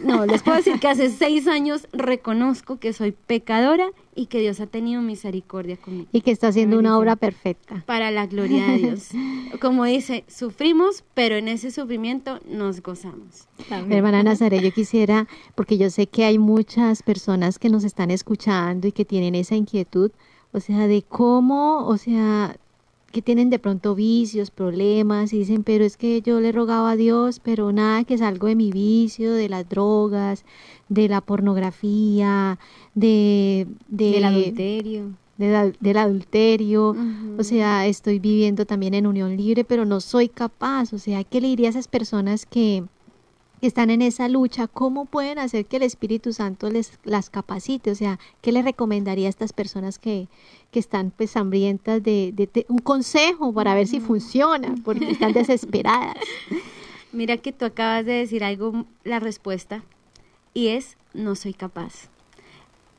no, 0.03 0.25
les 0.25 0.43
puedo 0.43 0.57
decir 0.57 0.79
que 0.79 0.87
hace 0.87 1.09
seis 1.09 1.47
años 1.47 1.87
reconozco 1.91 2.77
que 2.77 2.93
soy 2.93 3.11
pecadora 3.11 3.87
y 4.15 4.27
que 4.27 4.39
Dios 4.39 4.59
ha 4.59 4.67
tenido 4.67 5.01
misericordia 5.01 5.77
conmigo. 5.77 6.07
Y 6.11 6.21
que 6.21 6.31
está 6.31 6.47
haciendo 6.47 6.77
una 6.77 6.97
obra 6.97 7.15
perfecta. 7.15 7.83
Para 7.85 8.11
la 8.11 8.27
gloria 8.27 8.67
de 8.67 8.77
Dios. 8.77 9.09
Como 9.61 9.85
dice, 9.85 10.23
sufrimos, 10.27 11.03
pero 11.13 11.35
en 11.35 11.47
ese 11.47 11.71
sufrimiento 11.71 12.39
nos 12.47 12.81
gozamos. 12.81 13.47
Hermana 13.89 14.23
Nazaret, 14.23 14.61
yo 14.61 14.71
quisiera, 14.71 15.27
porque 15.55 15.77
yo 15.77 15.89
sé 15.89 16.07
que 16.07 16.25
hay 16.25 16.37
muchas 16.37 17.03
personas 17.03 17.59
que 17.59 17.69
nos 17.69 17.83
están 17.83 18.11
escuchando 18.11 18.87
y 18.87 18.91
que 18.91 19.05
tienen 19.05 19.35
esa 19.35 19.55
inquietud, 19.55 20.11
o 20.51 20.59
sea, 20.59 20.87
de 20.87 21.01
cómo, 21.01 21.87
o 21.87 21.97
sea, 21.97 22.55
que 23.13 23.21
tienen 23.21 23.51
de 23.51 23.59
pronto 23.59 23.93
vicios, 23.93 24.49
problemas 24.49 25.31
y 25.31 25.37
dicen, 25.37 25.63
pero 25.63 25.85
es 25.85 25.97
que 25.97 26.21
yo 26.21 26.41
le 26.41 26.51
rogaba 26.51 26.91
a 26.91 26.95
Dios, 26.95 27.39
pero 27.39 27.71
nada 27.71 28.03
que 28.03 28.17
salgo 28.17 28.47
de 28.47 28.55
mi 28.55 28.71
vicio, 28.71 29.31
de 29.33 29.47
las 29.47 29.69
drogas, 29.69 30.43
de 30.89 31.07
la 31.07 31.21
pornografía, 31.21 32.57
de, 32.95 33.67
del 33.87 34.23
adulterio. 34.25 35.11
del 35.37 35.97
adulterio, 35.97 36.95
o 37.37 37.43
sea, 37.43 37.85
estoy 37.85 38.17
viviendo 38.17 38.65
también 38.65 38.95
en 38.95 39.05
unión 39.05 39.37
libre, 39.37 39.63
pero 39.63 39.85
no 39.85 40.01
soy 40.01 40.27
capaz, 40.27 40.91
o 40.91 40.97
sea, 40.97 41.23
¿qué 41.23 41.39
le 41.39 41.49
diría 41.49 41.67
a 41.67 41.69
esas 41.69 41.87
personas 41.87 42.47
que, 42.47 42.83
están 43.67 43.89
en 43.89 44.01
esa 44.01 44.27
lucha, 44.27 44.67
¿cómo 44.67 45.05
pueden 45.05 45.39
hacer 45.39 45.65
que 45.65 45.77
el 45.77 45.83
Espíritu 45.83 46.33
Santo 46.33 46.69
les 46.69 46.99
las 47.05 47.29
capacite? 47.29 47.91
O 47.91 47.95
sea, 47.95 48.19
¿qué 48.41 48.51
le 48.51 48.61
recomendaría 48.61 49.27
a 49.27 49.29
estas 49.29 49.53
personas 49.53 49.99
que, 49.99 50.27
que 50.71 50.79
están 50.79 51.11
pues 51.11 51.37
hambrientas 51.37 52.03
de, 52.03 52.33
de, 52.33 52.65
un 52.67 52.79
consejo 52.79 53.53
para 53.53 53.73
ver 53.73 53.87
si 53.87 53.99
funciona, 53.99 54.75
porque 54.83 55.11
están 55.11 55.31
desesperadas? 55.33 56.17
Mira 57.13 57.37
que 57.37 57.53
tú 57.53 57.63
acabas 57.63 58.05
de 58.05 58.13
decir 58.13 58.43
algo, 58.43 58.85
la 59.03 59.19
respuesta, 59.19 59.83
y 60.53 60.67
es 60.67 60.97
no 61.13 61.35
soy 61.35 61.53
capaz. 61.53 62.09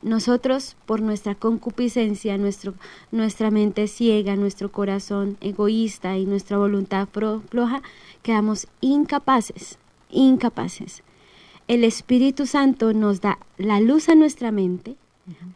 Nosotros, 0.01 0.77
por 0.87 1.01
nuestra 1.01 1.35
concupiscencia, 1.35 2.39
nuestro, 2.39 2.75
nuestra 3.11 3.51
mente 3.51 3.87
ciega, 3.87 4.37
nuestro 4.37 4.71
corazón 4.71 5.37
egoísta 5.41 6.17
y 6.17 6.27
nuestra 6.27 6.59
voluntad 6.59 7.09
floja, 7.09 7.83
quedamos 8.23 8.67
incapaces 8.81 9.79
incapaces. 10.15 11.03
El 11.69 11.85
Espíritu 11.85 12.47
Santo 12.47 12.93
nos 12.93 13.21
da 13.21 13.39
la 13.59 13.81
luz 13.81 14.09
a 14.09 14.15
nuestra 14.15 14.51
mente 14.51 14.97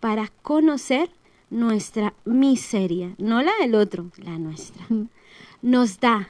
para 0.01 0.29
conocer 0.43 1.11
nuestra 1.51 2.15
miseria, 2.25 3.15
no 3.19 3.43
la 3.43 3.53
del 3.61 3.75
otro, 3.75 4.11
la 4.17 4.39
nuestra. 4.39 4.87
Nos 5.61 5.99
da, 5.99 6.29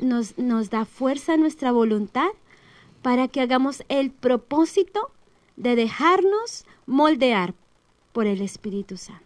nos, 0.00 0.38
nos 0.38 0.70
da 0.70 0.84
fuerza 0.84 1.34
a 1.34 1.36
nuestra 1.36 1.72
voluntad 1.72 2.28
para 3.02 3.26
que 3.26 3.40
hagamos 3.40 3.82
el 3.88 4.12
propósito 4.12 5.10
de 5.56 5.74
dejarnos 5.74 6.64
moldear 6.86 7.54
por 8.12 8.26
el 8.26 8.40
Espíritu 8.40 8.96
Santo. 8.96 9.22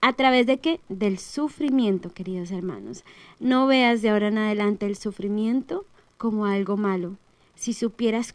¿A 0.00 0.12
través 0.12 0.46
de 0.46 0.58
qué? 0.58 0.80
Del 0.88 1.18
sufrimiento, 1.18 2.12
queridos 2.12 2.50
hermanos. 2.50 3.04
No 3.40 3.66
veas 3.66 4.02
de 4.02 4.10
ahora 4.10 4.28
en 4.28 4.38
adelante 4.38 4.86
el 4.86 4.96
sufrimiento 4.96 5.86
como 6.24 6.46
algo 6.46 6.78
malo, 6.78 7.18
si 7.54 7.74
supieras 7.74 8.34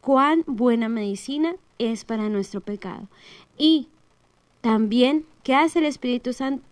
cuán 0.00 0.44
buena 0.46 0.88
medicina 0.88 1.56
es 1.80 2.04
para 2.04 2.28
nuestro 2.28 2.60
pecado. 2.60 3.08
Y 3.58 3.88
también, 4.60 5.26
¿qué 5.42 5.56
hace 5.56 5.80
el 5.80 5.86
Espíritu 5.86 6.32
Santo? 6.32 6.62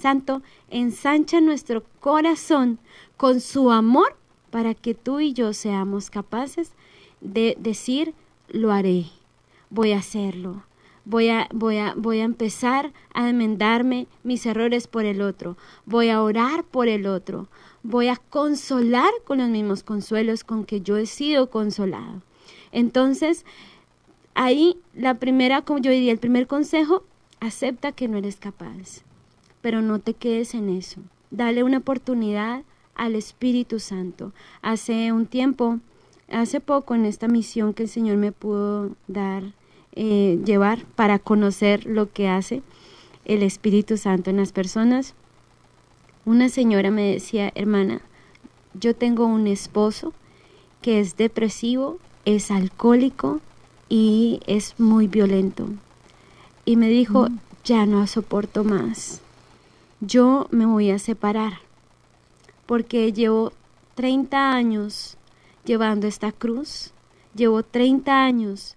Santo 0.00 0.40
ensancha 0.70 1.42
nuestro 1.42 1.84
corazón 2.00 2.78
con 3.18 3.42
su 3.42 3.70
amor 3.70 4.16
para 4.48 4.72
que 4.72 4.94
tú 4.94 5.20
y 5.20 5.34
yo 5.34 5.52
seamos 5.52 6.08
capaces 6.08 6.72
de 7.20 7.54
decir, 7.60 8.14
lo 8.48 8.72
haré, 8.72 9.08
voy 9.68 9.92
a 9.92 9.98
hacerlo, 9.98 10.62
voy 11.04 11.28
a, 11.28 11.48
voy 11.52 11.76
a, 11.76 11.92
voy 11.98 12.20
a 12.20 12.24
empezar 12.24 12.94
a 13.12 13.28
enmendarme 13.28 14.06
mis 14.22 14.46
errores 14.46 14.86
por 14.86 15.04
el 15.04 15.20
otro, 15.20 15.58
voy 15.84 16.08
a 16.08 16.22
orar 16.22 16.64
por 16.64 16.88
el 16.88 17.06
otro, 17.06 17.48
voy 17.82 18.08
a 18.08 18.16
consolar 18.16 19.10
con 19.24 19.38
los 19.38 19.48
mismos 19.48 19.82
consuelos 19.82 20.44
con 20.44 20.64
que 20.64 20.80
yo 20.80 20.96
he 20.96 21.06
sido 21.06 21.50
consolado. 21.50 22.22
Entonces, 22.72 23.44
ahí 24.34 24.76
la 24.94 25.14
primera, 25.14 25.62
como 25.62 25.80
yo 25.80 25.90
diría, 25.90 26.12
el 26.12 26.18
primer 26.18 26.46
consejo, 26.46 27.04
acepta 27.40 27.92
que 27.92 28.08
no 28.08 28.18
eres 28.18 28.36
capaz, 28.36 29.02
pero 29.60 29.82
no 29.82 29.98
te 29.98 30.14
quedes 30.14 30.54
en 30.54 30.68
eso. 30.68 31.00
Dale 31.30 31.62
una 31.62 31.78
oportunidad 31.78 32.62
al 32.94 33.14
Espíritu 33.14 33.78
Santo. 33.78 34.32
Hace 34.60 35.12
un 35.12 35.26
tiempo, 35.26 35.78
hace 36.30 36.60
poco 36.60 36.94
en 36.94 37.04
esta 37.04 37.28
misión 37.28 37.74
que 37.74 37.84
el 37.84 37.88
Señor 37.88 38.16
me 38.16 38.32
pudo 38.32 38.90
dar, 39.06 39.54
eh, 39.92 40.38
llevar 40.44 40.84
para 40.96 41.18
conocer 41.18 41.86
lo 41.86 42.12
que 42.12 42.28
hace 42.28 42.62
el 43.24 43.42
Espíritu 43.42 43.96
Santo 43.96 44.30
en 44.30 44.36
las 44.36 44.52
personas, 44.52 45.14
una 46.28 46.50
señora 46.50 46.90
me 46.90 47.10
decía, 47.14 47.50
hermana, 47.54 48.02
yo 48.74 48.94
tengo 48.94 49.24
un 49.24 49.46
esposo 49.46 50.12
que 50.82 51.00
es 51.00 51.16
depresivo, 51.16 51.98
es 52.26 52.50
alcohólico 52.50 53.40
y 53.88 54.40
es 54.46 54.78
muy 54.78 55.08
violento. 55.08 55.68
Y 56.66 56.76
me 56.76 56.90
dijo, 56.90 57.30
mm. 57.30 57.38
ya 57.64 57.86
no 57.86 58.06
soporto 58.06 58.62
más. 58.62 59.22
Yo 60.02 60.48
me 60.50 60.66
voy 60.66 60.90
a 60.90 60.98
separar 60.98 61.60
porque 62.66 63.10
llevo 63.14 63.54
30 63.94 64.52
años 64.52 65.16
llevando 65.64 66.06
esta 66.06 66.30
cruz, 66.30 66.92
llevo 67.34 67.62
30 67.62 68.22
años 68.22 68.76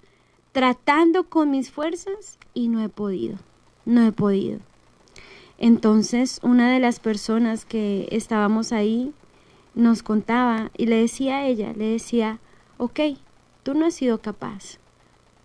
tratando 0.54 1.26
con 1.26 1.52
mis 1.52 1.70
fuerzas 1.70 2.40
y 2.54 2.70
no 2.70 2.82
he 2.82 2.88
podido, 2.88 3.36
no 3.84 4.08
he 4.08 4.14
podido. 4.14 4.60
Entonces 5.64 6.40
una 6.42 6.74
de 6.74 6.80
las 6.80 7.00
personas 7.00 7.66
que 7.66 8.08
estábamos 8.10 8.72
ahí 8.72 9.14
nos 9.76 10.02
contaba 10.02 10.72
y 10.76 10.88
le 10.88 10.96
decía 10.96 11.38
a 11.38 11.46
ella, 11.46 11.72
le 11.78 11.86
decía, 11.86 12.40
ok, 12.80 13.00
tú 13.62 13.76
no 13.76 13.86
has 13.86 13.94
sido 13.94 14.24
capaz, 14.24 14.80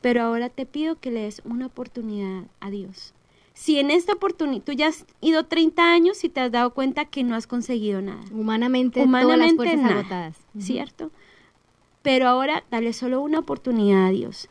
pero 0.00 0.22
ahora 0.22 0.48
te 0.48 0.64
pido 0.64 0.98
que 0.98 1.10
le 1.10 1.20
des 1.20 1.42
una 1.44 1.66
oportunidad 1.66 2.44
a 2.60 2.70
Dios. 2.70 3.12
Si 3.52 3.78
en 3.78 3.90
esta 3.90 4.14
oportunidad 4.14 4.64
tú 4.64 4.72
ya 4.72 4.86
has 4.86 5.04
ido 5.20 5.44
30 5.44 5.92
años 5.92 6.24
y 6.24 6.30
te 6.30 6.40
has 6.40 6.50
dado 6.50 6.70
cuenta 6.72 7.04
que 7.04 7.22
no 7.22 7.36
has 7.36 7.46
conseguido 7.46 8.00
nada. 8.00 8.24
Humanamente, 8.32 9.02
Humanamente 9.02 9.64
todas 9.64 9.76
las 9.76 9.90
agotadas. 9.90 10.36
¿Cierto? 10.58 11.10
Pero 12.00 12.26
ahora 12.26 12.64
dale 12.70 12.94
solo 12.94 13.20
una 13.20 13.40
oportunidad 13.40 14.06
a 14.06 14.10
Dios. 14.10 14.48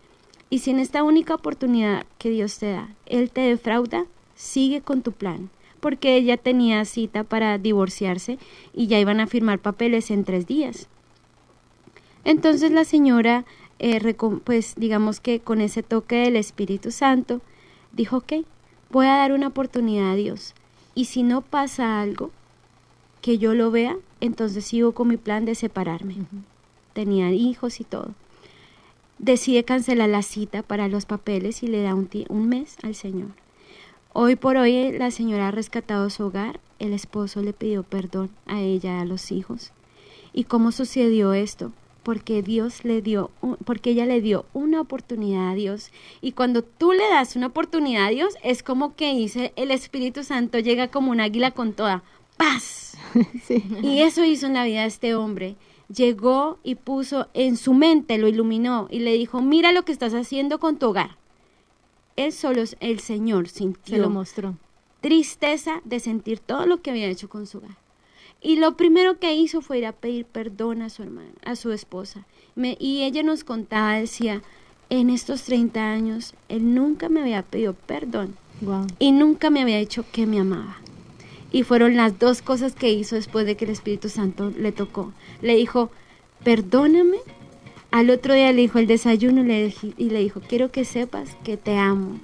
Y 0.52 0.60
si 0.60 0.70
en 0.70 0.78
esta 0.78 1.02
única 1.02 1.34
oportunidad 1.34 2.06
que 2.20 2.30
Dios 2.30 2.60
te 2.60 2.72
da, 2.72 2.90
Él 3.08 3.32
te 3.32 3.42
defrauda, 3.42 4.06
sigue 4.36 4.82
con 4.82 5.02
tu 5.02 5.12
plan 5.12 5.50
porque 5.86 6.16
ella 6.16 6.38
tenía 6.38 6.84
cita 6.86 7.24
para 7.24 7.60
divorciarse 7.60 8.40
y 8.74 8.88
ya 8.88 9.00
iban 9.00 9.20
a 9.20 9.28
firmar 9.28 9.60
papeles 9.60 10.10
en 10.10 10.24
tres 10.24 10.48
días. 10.48 10.88
Entonces 12.24 12.72
la 12.72 12.86
señora, 12.86 13.46
eh, 13.78 14.16
pues 14.44 14.74
digamos 14.78 15.20
que 15.20 15.42
con 15.42 15.62
ese 15.62 15.84
toque 15.84 16.16
del 16.16 16.38
Espíritu 16.38 16.90
Santo, 16.90 17.40
dijo, 17.92 18.18
ok, 18.18 18.34
voy 18.90 19.06
a 19.06 19.18
dar 19.18 19.32
una 19.32 19.46
oportunidad 19.46 20.14
a 20.14 20.16
Dios. 20.16 20.56
Y 20.96 21.06
si 21.06 21.22
no 21.22 21.42
pasa 21.42 22.02
algo 22.02 22.32
que 23.22 23.38
yo 23.38 23.54
lo 23.54 23.70
vea, 23.70 23.96
entonces 24.22 24.66
sigo 24.66 24.94
con 24.94 25.08
mi 25.08 25.18
plan 25.18 25.46
de 25.46 25.54
separarme. 25.54 26.16
Tenía 26.94 27.32
hijos 27.32 27.80
y 27.80 27.84
todo. 27.84 28.16
decide 29.20 29.64
cancelar 29.64 30.10
la 30.10 30.24
cita 30.24 30.64
para 30.64 30.88
los 30.88 31.06
papeles 31.06 31.62
y 31.62 31.68
le 31.68 31.84
da 31.84 31.94
un, 31.94 32.10
un 32.30 32.50
mes 32.50 32.78
al 32.82 32.96
señor. 32.96 33.45
Hoy 34.18 34.38
por 34.38 34.56
hoy 34.56 34.94
la 34.94 35.12
señora 35.12 35.50
ha 35.50 35.52
rescatado 35.52 36.10
su 36.10 36.24
hogar, 36.24 36.62
el 36.80 36.94
esposo 36.94 37.42
le 37.42 37.52
pidió 37.52 37.84
perdón 37.84 38.30
a 38.46 38.62
ella 38.62 39.00
y 39.00 39.02
a 39.02 39.04
los 39.04 39.30
hijos. 39.30 39.74
¿Y 40.32 40.46
cómo 40.46 40.72
sucedió 40.72 41.34
esto? 41.34 41.74
Porque 42.02 42.42
Dios 42.42 42.86
le 42.86 43.02
dio, 43.02 43.30
porque 43.66 43.90
ella 43.90 44.06
le 44.06 44.22
dio 44.22 44.46
una 44.54 44.80
oportunidad 44.80 45.50
a 45.50 45.56
Dios. 45.56 45.92
Y 46.22 46.32
cuando 46.32 46.62
tú 46.62 46.94
le 46.94 47.10
das 47.10 47.36
una 47.36 47.48
oportunidad 47.48 48.06
a 48.06 48.10
Dios, 48.10 48.36
es 48.42 48.64
como 48.64 48.96
que 48.96 49.14
dice 49.14 49.52
el 49.58 49.70
Espíritu 49.70 50.24
Santo 50.24 50.60
llega 50.60 50.88
como 50.88 51.12
un 51.12 51.20
águila 51.20 51.52
con 51.52 51.74
toda 51.74 52.02
paz. 52.38 52.98
Y 53.84 54.00
eso 54.00 54.24
hizo 54.24 54.46
en 54.46 54.54
la 54.54 54.64
vida 54.64 54.84
de 54.84 54.88
este 54.88 55.14
hombre 55.14 55.58
llegó 55.94 56.58
y 56.64 56.76
puso 56.76 57.28
en 57.34 57.58
su 57.58 57.74
mente, 57.74 58.18
lo 58.18 58.30
iluminó 58.30 58.88
y 58.90 59.00
le 59.00 59.12
dijo, 59.12 59.42
mira 59.42 59.74
lo 59.74 59.84
que 59.84 59.92
estás 59.92 60.14
haciendo 60.14 60.60
con 60.60 60.78
tu 60.78 60.88
hogar. 60.88 61.18
Él 62.16 62.32
solo, 62.32 62.64
el 62.80 63.00
Señor 63.00 63.50
sintió. 63.50 63.96
Se 63.96 64.02
lo 64.02 64.10
mostró. 64.10 64.56
Tristeza 65.02 65.82
de 65.84 66.00
sentir 66.00 66.40
todo 66.40 66.66
lo 66.66 66.82
que 66.82 66.92
había 66.92 67.08
hecho 67.08 67.30
con 67.30 67.46
su 67.46 67.60
hogar. 67.60 67.78
Y 68.42 68.58
lo 68.58 68.78
primero 68.78 69.20
que 69.20 69.36
hizo 69.36 69.62
fue 69.62 69.80
ir 69.80 69.86
a 69.86 69.92
pedir 69.92 70.26
perdón 70.26 70.82
a 70.82 70.90
su 70.90 71.04
hermana, 71.04 71.32
a 71.44 71.56
su 71.56 71.72
esposa. 71.72 72.26
y 72.56 73.04
ella 73.04 73.24
nos 73.24 73.44
contaba, 73.44 73.94
decía, 73.94 74.42
en 74.90 75.10
estos 75.10 75.44
30 75.44 75.92
años, 75.92 76.36
él 76.48 76.74
nunca 76.76 77.10
me 77.10 77.22
había 77.22 77.42
pedido 77.42 77.74
perdón. 77.74 78.36
Y 79.00 79.12
nunca 79.12 79.50
me 79.50 79.62
había 79.62 79.78
dicho 79.78 80.06
que 80.12 80.26
me 80.26 80.40
amaba. 80.40 80.78
Y 81.52 81.64
fueron 81.64 81.96
las 81.96 82.20
dos 82.20 82.42
cosas 82.42 82.76
que 82.76 82.92
hizo 82.92 83.16
después 83.16 83.46
de 83.46 83.56
que 83.56 83.66
el 83.66 83.72
Espíritu 83.72 84.10
Santo 84.10 84.52
le 84.52 84.72
tocó. 84.72 85.14
Le 85.42 85.56
dijo, 85.56 85.90
perdóname. 86.44 87.18
Al 87.96 88.10
otro 88.10 88.34
día 88.34 88.52
le 88.52 88.62
dijo 88.62 88.78
el 88.78 88.88
desayuno 88.88 89.42
y 89.42 90.10
le 90.10 90.20
dijo, 90.20 90.42
quiero 90.42 90.70
que 90.70 90.84
sepas 90.84 91.38
que 91.46 91.56
te 91.56 91.78
amo 91.78 92.20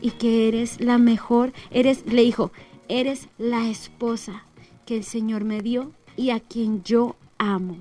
y 0.00 0.12
que 0.12 0.46
eres 0.46 0.80
la 0.80 0.98
mejor. 0.98 1.52
Eres, 1.72 2.06
le 2.06 2.22
dijo, 2.22 2.52
eres 2.86 3.26
la 3.36 3.68
esposa 3.68 4.44
que 4.86 4.98
el 4.98 5.02
Señor 5.02 5.42
me 5.42 5.62
dio 5.62 5.90
y 6.16 6.30
a 6.30 6.38
quien 6.38 6.84
yo 6.84 7.16
amo. 7.38 7.78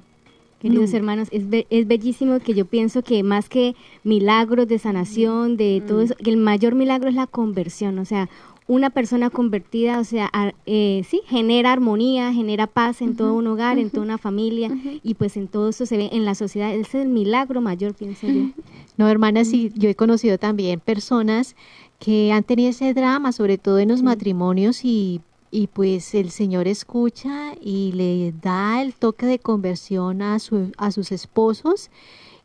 Queridos 0.60 0.92
hermanos, 0.96 1.28
es, 1.30 1.44
es, 1.70 1.88
bellísimo 1.88 2.40
que 2.40 2.56
yo 2.56 2.66
pienso 2.66 3.04
que 3.04 3.22
más 3.22 3.48
que 3.48 3.76
milagros 4.04 4.68
de 4.68 4.80
sanación, 4.80 5.56
de 5.56 5.84
todo 5.88 6.02
eso, 6.02 6.16
que 6.16 6.32
el 6.32 6.38
mayor 6.38 6.74
milagro 6.74 7.10
es 7.10 7.16
la 7.16 7.28
conversión. 7.28 8.00
O 8.00 8.06
sea, 8.06 8.28
una 8.68 8.90
persona 8.90 9.30
convertida, 9.30 10.00
o 10.00 10.04
sea, 10.04 10.32
eh, 10.66 11.04
sí, 11.08 11.22
genera 11.28 11.72
armonía, 11.72 12.34
genera 12.34 12.66
paz 12.66 13.02
en 13.02 13.16
todo 13.16 13.36
un 13.36 13.46
hogar, 13.46 13.78
en 13.78 13.92
toda 13.92 14.04
una 14.04 14.18
familia, 14.18 14.72
y 15.04 15.14
pues 15.14 15.38
en 15.38 15.48
todo 15.48 15.70
eso 15.70 15.86
se 15.86 15.98
ve 15.98 16.10
en 16.12 16.26
la 16.26 16.34
sociedad. 16.34 16.74
Ese 16.74 16.82
es 16.82 17.06
el 17.06 17.10
milagro 17.10 17.62
mayor, 17.62 17.94
pienso 17.94 18.28
yo. 18.28 18.50
No, 18.98 19.10
hermana, 19.10 19.44
sí, 19.44 19.74
yo 19.76 19.90
he 19.90 19.96
conocido 19.96 20.38
también 20.38 20.80
personas 20.80 21.58
que 22.00 22.32
han 22.32 22.46
tenido 22.46 22.70
ese 22.70 22.94
drama, 22.94 23.34
sobre 23.34 23.58
todo 23.58 23.80
en 23.80 23.90
los 23.90 24.04
matrimonios, 24.04 24.86
y, 24.86 25.20
y 25.52 25.68
pues 25.68 26.16
el 26.16 26.32
Señor 26.32 26.68
escucha 26.68 27.56
y 27.62 27.92
le 27.92 28.34
da 28.42 28.82
el 28.82 28.94
toque 28.94 29.26
de 29.26 29.38
conversión 29.38 30.22
a, 30.22 30.40
su, 30.40 30.72
a 30.78 30.92
sus 30.92 31.12
esposos 31.12 31.92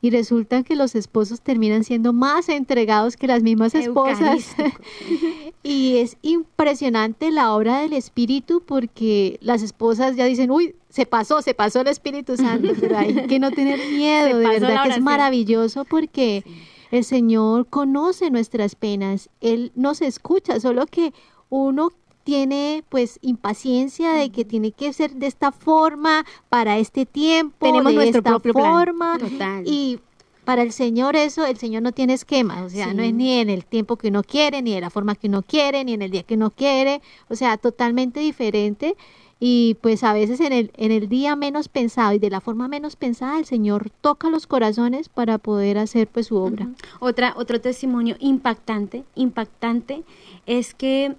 y 0.03 0.11
resulta 0.11 0.63
que 0.63 0.77
los 0.77 0.95
esposos 0.95 1.41
terminan 1.41 1.85
siendo 1.85 2.13
más 2.13 2.49
entregados 2.49 3.17
que 3.17 3.27
las 3.27 3.43
mismas 3.43 3.75
esposas. 3.75 4.57
y 5.63 5.99
es 5.99 6.17
impresionante 6.23 7.31
la 7.31 7.55
obra 7.55 7.81
del 7.81 7.93
Espíritu 7.93 8.63
porque 8.65 9.39
las 9.43 9.63
esposas 9.63 10.17
ya 10.17 10.25
dicen, 10.25 10.51
uy, 10.51 10.75
se 10.89 11.07
pasó, 11.07 11.43
se 11.43 11.55
pasó 11.55 11.83
el 11.83 11.89
Espíritu 11.89 12.37
Santo, 12.37 12.73
pero 12.81 12.99
hay 12.99 13.27
que 13.27 13.39
no 13.39 13.51
tener 13.51 13.79
miedo, 13.93 14.39
de 14.39 14.47
verdad 14.47 14.85
que 14.85 14.91
es 14.91 15.01
maravilloso 15.01 15.85
porque 15.85 16.45
el 16.91 17.05
Señor 17.05 17.67
conoce 17.69 18.31
nuestras 18.31 18.75
penas, 18.75 19.29
Él 19.41 19.71
nos 19.75 20.01
escucha, 20.01 20.59
solo 20.61 20.87
que 20.87 21.13
uno 21.51 21.93
tiene 22.25 22.85
pues 22.89 23.19
impaciencia 23.23 24.13
de 24.13 24.31
que 24.31 24.45
tiene 24.45 24.73
que 24.73 24.93
ser 24.93 25.13
de 25.15 25.27
esta 25.27 25.53
forma 25.53 26.25
para 26.49 26.79
este 26.79 27.07
tiempo, 27.07 27.67
tenemos 27.67 27.95
de 27.95 28.09
esta 28.09 28.39
forma. 28.41 29.19
Y 29.65 30.01
para 30.45 30.63
el 30.63 30.73
Señor 30.73 31.17
eso, 31.17 31.47
el 31.47 31.59
Señor 31.59 31.83
no 31.83 31.93
tiene 31.93 32.15
esquema, 32.15 32.65
o 32.65 32.69
sea, 32.69 32.93
no 32.93 33.03
es 33.03 33.15
ni 33.15 33.39
en 33.39 33.51
el 33.51 33.65
tiempo 33.65 33.97
que 33.97 34.09
uno 34.09 34.23
quiere, 34.23 34.63
ni 34.63 34.75
de 34.75 34.81
la 34.81 34.91
forma 34.91 35.15
que 35.15 35.29
uno 35.29 35.43
quiere, 35.43 35.85
ni 35.85 35.93
en 35.93 36.03
el 36.03 36.11
día 36.11 36.23
que 36.23 36.35
uno 36.35 36.51
quiere, 36.51 37.01
o 37.29 37.37
sea, 37.37 37.57
totalmente 37.57 38.21
diferente. 38.21 38.97
Y 39.43 39.79
pues 39.81 40.05
a 40.05 40.13
veces 40.13 40.39
en 40.41 40.53
el, 40.53 40.71
en 40.77 40.93
el 40.93 41.09
día 41.09 41.35
menos 41.35 41.69
pensado 41.69 42.13
y 42.13 42.19
de 42.19 42.29
la 42.29 42.43
forma 42.43 42.69
menos 42.69 42.97
pensada 42.97 43.39
el 43.39 43.47
Señor 43.47 43.89
toca 44.03 44.29
los 44.29 44.47
corazones 44.47 45.09
para 45.09 45.39
poder 45.39 45.79
hacer 45.79 46.09
pues 46.09 46.27
su 46.27 46.37
obra. 46.37 46.69
Otra, 46.99 47.33
otro 47.37 47.59
testimonio 47.59 48.17
impactante, 48.19 49.05
impactante 49.15 50.03
es 50.45 50.75
que 50.75 51.15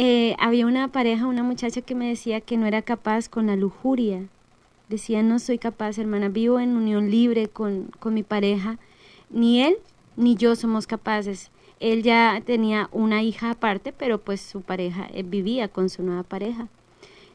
eh, 0.00 0.36
había 0.38 0.64
una 0.64 0.86
pareja, 0.92 1.26
una 1.26 1.42
muchacha 1.42 1.80
que 1.80 1.96
me 1.96 2.06
decía 2.06 2.40
que 2.40 2.56
no 2.56 2.66
era 2.66 2.82
capaz 2.82 3.28
con 3.28 3.48
la 3.48 3.56
lujuria. 3.56 4.28
Decía, 4.88 5.24
no 5.24 5.40
soy 5.40 5.58
capaz, 5.58 5.98
hermana, 5.98 6.28
vivo 6.28 6.60
en 6.60 6.76
unión 6.76 7.10
libre 7.10 7.48
con, 7.48 7.90
con 7.98 8.14
mi 8.14 8.22
pareja. 8.22 8.78
Ni 9.28 9.60
él 9.60 9.74
ni 10.14 10.36
yo 10.36 10.54
somos 10.54 10.86
capaces. 10.86 11.50
Él 11.80 12.04
ya 12.04 12.40
tenía 12.46 12.88
una 12.92 13.24
hija 13.24 13.50
aparte, 13.50 13.92
pero 13.92 14.18
pues 14.20 14.40
su 14.40 14.60
pareja 14.60 15.08
eh, 15.12 15.24
vivía 15.24 15.66
con 15.66 15.88
su 15.88 16.04
nueva 16.04 16.22
pareja. 16.22 16.68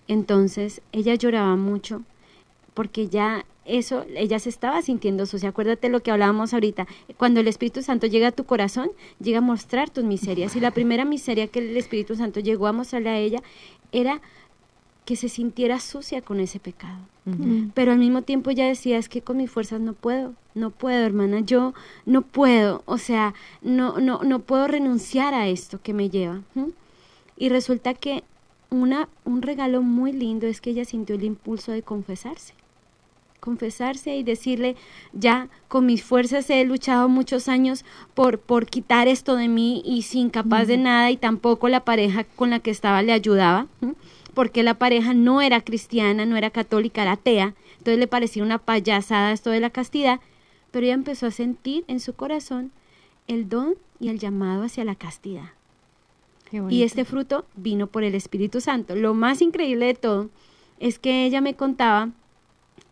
Entonces 0.08 0.82
ella 0.94 1.16
lloraba 1.16 1.58
mucho 1.58 2.04
porque 2.74 3.08
ya 3.08 3.46
eso, 3.66 4.06
ella 4.16 4.40
se 4.40 4.50
estaba 4.50 4.82
sintiendo 4.82 5.26
sucia. 5.26 5.50
Acuérdate 5.50 5.90
lo 5.90 6.02
que 6.02 6.12
hablábamos 6.12 6.54
ahorita. 6.54 6.88
Cuando 7.18 7.40
el 7.40 7.48
Espíritu 7.48 7.82
Santo 7.82 8.08
llega 8.08 8.30
a 8.30 8.32
tu 8.32 8.44
corazón, 8.44 8.90
llega 9.20 9.38
a 9.38 9.42
mostrar 9.42 9.90
tus 9.90 10.04
miserias. 10.04 10.56
Y 10.56 10.60
la 10.60 10.72
primera 10.72 11.06
miseria 11.06 11.48
que 11.48 11.60
el 11.60 11.78
Espíritu 11.78 12.16
Santo 12.16 12.40
llegó 12.40 12.68
a 12.68 12.74
mostrarle 12.74 13.10
a 13.10 13.18
ella 13.18 13.42
era 13.92 14.22
que 15.06 15.16
se 15.16 15.30
sintiera 15.30 15.80
sucia 15.80 16.22
con 16.22 16.40
ese 16.40 16.60
pecado. 16.60 17.00
Pero 17.74 17.94
al 17.94 18.00
mismo 18.00 18.22
tiempo 18.22 18.50
ella 18.50 18.68
decía, 18.68 18.98
es 18.98 19.08
que 19.08 19.22
con 19.22 19.38
mis 19.38 19.50
fuerzas 19.50 19.80
no 19.80 19.94
puedo, 19.94 20.34
no 20.56 20.72
puedo, 20.72 21.06
hermana, 21.06 21.40
yo 21.40 21.74
no 22.06 22.22
puedo, 22.22 22.84
o 22.86 22.98
sea, 22.98 23.34
no, 23.62 24.00
no, 24.00 24.24
no 24.24 24.40
puedo 24.40 24.68
renunciar 24.68 25.34
a 25.34 25.48
esto 25.48 25.80
que 25.82 25.94
me 25.94 26.10
lleva. 26.10 26.42
Y 27.38 27.48
resulta 27.48 27.94
que 27.94 28.26
una, 28.70 29.08
un 29.24 29.42
regalo 29.42 29.82
muy 29.82 30.12
lindo 30.12 30.48
es 30.48 30.60
que 30.60 30.72
ella 30.72 30.84
sintió 30.84 31.16
el 31.16 31.24
impulso 31.24 31.72
de 31.72 31.82
confesarse 31.82 32.54
confesarse 33.44 34.16
y 34.16 34.24
decirle, 34.24 34.78
ya 35.12 35.50
con 35.68 35.86
mis 35.86 36.02
fuerzas 36.02 36.50
he 36.50 36.64
luchado 36.64 37.10
muchos 37.10 37.50
años 37.50 37.84
por, 38.14 38.40
por 38.40 38.68
quitar 38.68 39.10
esto 39.10 39.36
de 39.36 39.50
mí 39.50 39.84
y 39.86 40.04
sin 40.04 40.30
capaz 40.30 40.64
de 40.64 40.78
nada 40.78 41.12
y 41.12 41.18
tampoco 41.18 41.68
la 41.68 41.84
pareja 41.84 42.24
con 42.24 42.52
la 42.52 42.60
que 42.60 42.72
estaba 42.72 43.02
le 43.02 43.12
ayudaba, 43.12 43.68
porque 44.34 44.64
la 44.64 44.76
pareja 44.76 45.14
no 45.14 45.42
era 45.42 45.60
cristiana, 45.60 46.26
no 46.26 46.38
era 46.38 46.52
católica, 46.52 47.02
era 47.02 47.12
atea, 47.12 47.54
entonces 47.80 48.00
le 48.00 48.08
parecía 48.08 48.44
una 48.44 48.60
payasada 48.60 49.34
esto 49.34 49.50
de 49.50 49.60
la 49.60 49.72
castidad, 49.72 50.22
pero 50.72 50.86
ella 50.86 50.96
empezó 50.96 51.26
a 51.28 51.32
sentir 51.32 51.84
en 51.90 52.00
su 52.00 52.14
corazón 52.14 52.72
el 53.28 53.50
don 53.50 53.76
y 54.00 54.08
el 54.08 54.20
llamado 54.20 54.64
hacia 54.64 54.86
la 54.86 54.96
castidad. 54.96 55.50
Y 56.70 56.84
este 56.84 57.04
fruto 57.04 57.46
vino 57.56 57.88
por 57.88 58.04
el 58.04 58.16
Espíritu 58.16 58.62
Santo. 58.62 58.96
Lo 58.96 59.14
más 59.16 59.42
increíble 59.42 59.88
de 59.88 59.96
todo 59.96 60.30
es 60.80 61.00
que 61.00 61.26
ella 61.26 61.42
me 61.42 61.56
contaba 61.56 62.12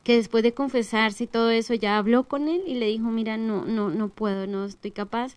que 0.03 0.15
después 0.15 0.43
de 0.43 0.53
confesarse 0.53 1.25
y 1.25 1.27
todo 1.27 1.51
eso 1.51 1.73
ya 1.73 1.97
habló 1.97 2.23
con 2.27 2.47
él 2.47 2.63
y 2.65 2.75
le 2.75 2.87
dijo, 2.87 3.09
mira, 3.09 3.37
no, 3.37 3.65
no, 3.65 3.89
no 3.89 4.09
puedo, 4.09 4.47
no 4.47 4.65
estoy 4.65 4.91
capaz, 4.91 5.35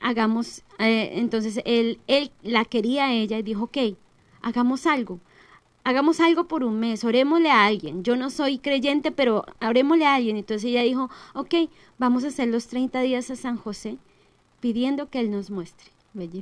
hagamos, 0.00 0.62
eh, 0.78 1.12
entonces 1.14 1.60
él, 1.64 2.00
él 2.06 2.30
la 2.42 2.64
quería 2.64 3.06
a 3.06 3.12
ella 3.12 3.38
y 3.38 3.42
dijo, 3.42 3.64
ok, 3.64 3.78
hagamos 4.42 4.86
algo, 4.86 5.20
hagamos 5.84 6.20
algo 6.20 6.48
por 6.48 6.64
un 6.64 6.80
mes, 6.80 7.04
orémosle 7.04 7.50
a 7.50 7.66
alguien, 7.66 8.02
yo 8.04 8.16
no 8.16 8.30
soy 8.30 8.58
creyente, 8.58 9.12
pero 9.12 9.44
orémosle 9.60 10.06
a 10.06 10.14
alguien, 10.14 10.36
entonces 10.36 10.70
ella 10.70 10.82
dijo, 10.82 11.10
ok, 11.34 11.54
vamos 11.98 12.24
a 12.24 12.28
hacer 12.28 12.48
los 12.48 12.68
30 12.68 13.00
días 13.02 13.30
a 13.30 13.36
San 13.36 13.56
José 13.56 13.98
pidiendo 14.60 15.10
que 15.10 15.20
él 15.20 15.30
nos 15.30 15.50
muestre. 15.50 15.95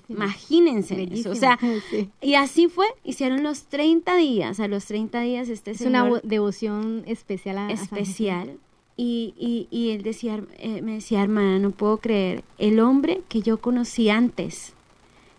Imagínense 0.09 1.09
eso. 1.12 1.31
O 1.31 1.35
sea, 1.35 1.59
y 2.22 2.35
así 2.35 2.68
fue, 2.68 2.87
hicieron 3.03 3.43
los 3.43 3.64
30 3.64 4.16
días, 4.16 4.61
a 4.61 4.68
los 4.68 4.87
30 4.87 5.20
días 5.20 5.49
este 5.49 5.72
es 5.72 5.81
una 5.83 6.20
devoción 6.22 7.03
especial 7.07 7.59
a, 7.59 7.70
especial. 7.70 8.59
y, 8.97 9.35
y, 9.39 9.68
y, 9.70 9.91
él 9.91 10.03
decía, 10.03 10.43
eh, 10.59 10.83
me 10.83 10.95
decía, 10.95 11.22
hermana, 11.22 11.59
no 11.59 11.70
puedo 11.72 11.99
creer, 11.99 12.45
el 12.59 12.81
hombre 12.81 13.22
que 13.29 13.43
yo 13.43 13.59
conocí 13.59 14.09
antes 14.09 14.75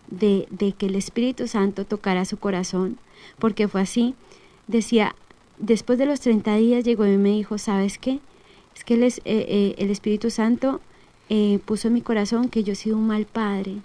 de, 0.10 0.48
de 0.50 0.74
que 0.74 0.88
el 0.88 0.96
Espíritu 0.96 1.48
Santo 1.48 1.86
tocara 1.86 2.26
su 2.26 2.38
corazón, 2.38 2.98
porque 3.40 3.68
fue 3.68 3.82
así, 3.82 4.16
decía, 4.68 5.16
después 5.58 5.98
de 5.98 6.06
los 6.06 6.20
30 6.20 6.56
días 6.58 6.84
llegó 6.84 7.06
y 7.06 7.18
me 7.18 7.30
dijo, 7.30 7.58
¿sabes 7.58 7.98
qué? 7.98 8.20
Es 8.76 8.84
que 8.84 8.96
el, 8.96 9.04
eh, 9.04 9.14
eh, 9.26 9.76
el 9.78 9.90
Espíritu 9.90 10.30
Santo 10.30 10.82
puso 11.66 11.88
en 11.88 11.96
mi 11.96 12.02
corazón 12.02 12.50
que 12.50 12.64
yo 12.64 12.74
he 12.74 12.76
sido 12.76 12.98
un 12.98 13.08
mal 13.08 13.26
padre 13.26 13.78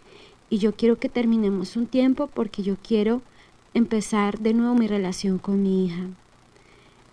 y 0.50 0.58
yo 0.58 0.74
quiero 0.74 0.98
que 0.98 1.08
terminemos 1.08 1.76
un 1.76 1.86
tiempo 1.86 2.26
porque 2.26 2.62
yo 2.62 2.76
quiero 2.86 3.22
empezar 3.72 4.40
de 4.40 4.52
nuevo 4.52 4.74
mi 4.74 4.88
relación 4.88 5.38
con 5.38 5.62
mi 5.62 5.86
hija. 5.86 6.08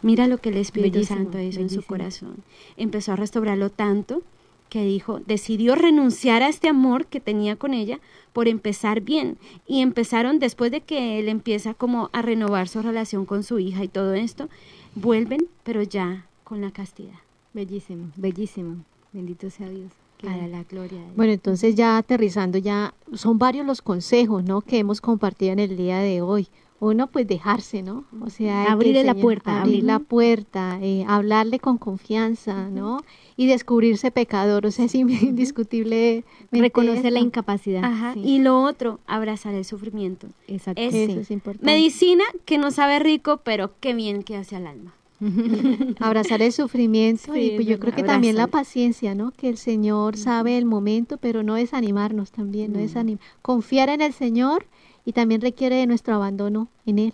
Mira 0.01 0.27
lo 0.27 0.39
que 0.39 0.49
el 0.49 0.57
Espíritu 0.57 1.03
Santo 1.05 1.39
hizo 1.39 1.59
en 1.59 1.69
su 1.69 1.83
corazón. 1.83 2.37
Empezó 2.75 3.13
a 3.13 3.15
restaurarlo 3.15 3.69
tanto 3.69 4.23
que 4.69 4.83
dijo, 4.83 5.21
decidió 5.25 5.75
renunciar 5.75 6.43
a 6.43 6.49
este 6.49 6.67
amor 6.67 7.05
que 7.05 7.19
tenía 7.19 7.55
con 7.55 7.73
ella 7.73 7.99
por 8.33 8.47
empezar 8.47 9.01
bien. 9.01 9.37
Y 9.65 9.81
empezaron 9.81 10.39
después 10.39 10.71
de 10.71 10.81
que 10.81 11.19
él 11.19 11.29
empieza 11.29 11.73
como 11.73 12.09
a 12.13 12.21
renovar 12.21 12.67
su 12.67 12.81
relación 12.81 13.25
con 13.25 13.43
su 13.43 13.59
hija 13.59 13.83
y 13.83 13.87
todo 13.87 14.13
esto, 14.13 14.49
vuelven, 14.95 15.47
pero 15.63 15.83
ya 15.83 16.25
con 16.43 16.61
la 16.61 16.71
castidad. 16.71 17.19
Bellísimo, 17.53 18.11
bellísimo. 18.17 18.83
Bendito 19.13 19.49
sea 19.49 19.69
Dios. 19.69 20.06
Para 20.21 20.47
la 20.47 20.63
gloria 20.63 20.99
de 20.99 21.11
Bueno, 21.15 21.33
entonces 21.33 21.75
ya 21.75 21.97
aterrizando, 21.97 22.57
ya 22.57 22.93
son 23.13 23.37
varios 23.37 23.65
los 23.65 23.81
consejos, 23.81 24.43
¿no? 24.43 24.61
Que 24.61 24.79
hemos 24.79 24.99
compartido 24.99 25.53
en 25.53 25.59
el 25.59 25.77
día 25.77 25.99
de 25.99 26.21
hoy. 26.21 26.47
Uno, 26.79 27.07
pues 27.07 27.27
dejarse, 27.27 27.81
¿no? 27.81 28.05
O 28.21 28.29
sea, 28.29 28.71
abrirle 28.71 29.03
la 29.03 29.15
puerta. 29.15 29.61
Abrir 29.61 29.83
la 29.83 29.97
puerta, 29.97 30.77
eh, 30.81 31.05
hablarle 31.07 31.59
con 31.59 31.79
confianza, 31.79 32.69
¿no? 32.69 32.99
Y 33.35 33.47
descubrirse 33.47 34.11
pecador, 34.11 34.65
o 34.67 34.71
sea, 34.71 34.85
es 34.85 34.93
indiscutible. 34.93 36.23
Reconocer 36.51 37.11
la 37.11 37.19
incapacidad. 37.19 37.83
Ajá. 37.83 38.13
Y 38.15 38.39
lo 38.39 38.61
otro, 38.61 38.99
abrazar 39.07 39.55
el 39.55 39.65
sufrimiento. 39.65 40.27
Exacto. 40.47 40.81
Eso 40.81 41.19
es 41.19 41.31
importante. 41.31 41.65
Medicina 41.65 42.23
que 42.45 42.59
no 42.59 42.69
sabe 42.69 42.99
rico, 42.99 43.37
pero 43.43 43.71
qué 43.79 43.95
bien 43.95 44.21
que 44.21 44.35
hace 44.35 44.55
al 44.55 44.67
alma. 44.67 44.93
abrazar 45.99 46.41
el 46.41 46.51
sufrimiento 46.51 47.35
y 47.35 47.51
pues 47.51 47.67
yo 47.67 47.79
creo 47.79 47.93
que 47.93 48.03
también 48.03 48.35
la 48.35 48.47
paciencia, 48.47 49.15
¿no? 49.15 49.31
Que 49.31 49.49
el 49.49 49.57
Señor 49.57 50.17
sabe 50.17 50.57
el 50.57 50.65
momento, 50.65 51.17
pero 51.17 51.43
no 51.43 51.55
desanimarnos 51.55 52.31
también, 52.31 52.73
no 52.73 52.79
desanimar. 52.79 53.23
Confiar 53.41 53.89
en 53.89 54.01
el 54.01 54.13
Señor 54.13 54.65
y 55.05 55.13
también 55.13 55.41
requiere 55.41 55.75
de 55.75 55.87
nuestro 55.87 56.15
abandono 56.15 56.67
en 56.85 56.99
Él, 56.99 57.13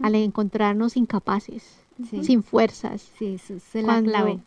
al 0.00 0.14
encontrarnos 0.14 0.96
incapaces, 0.96 1.80
sin 2.22 2.42
fuerzas. 2.42 3.10
Sí, 3.18 3.34
eso 3.34 3.54
es 3.54 3.84
la 3.84 4.02
clave. 4.02 4.38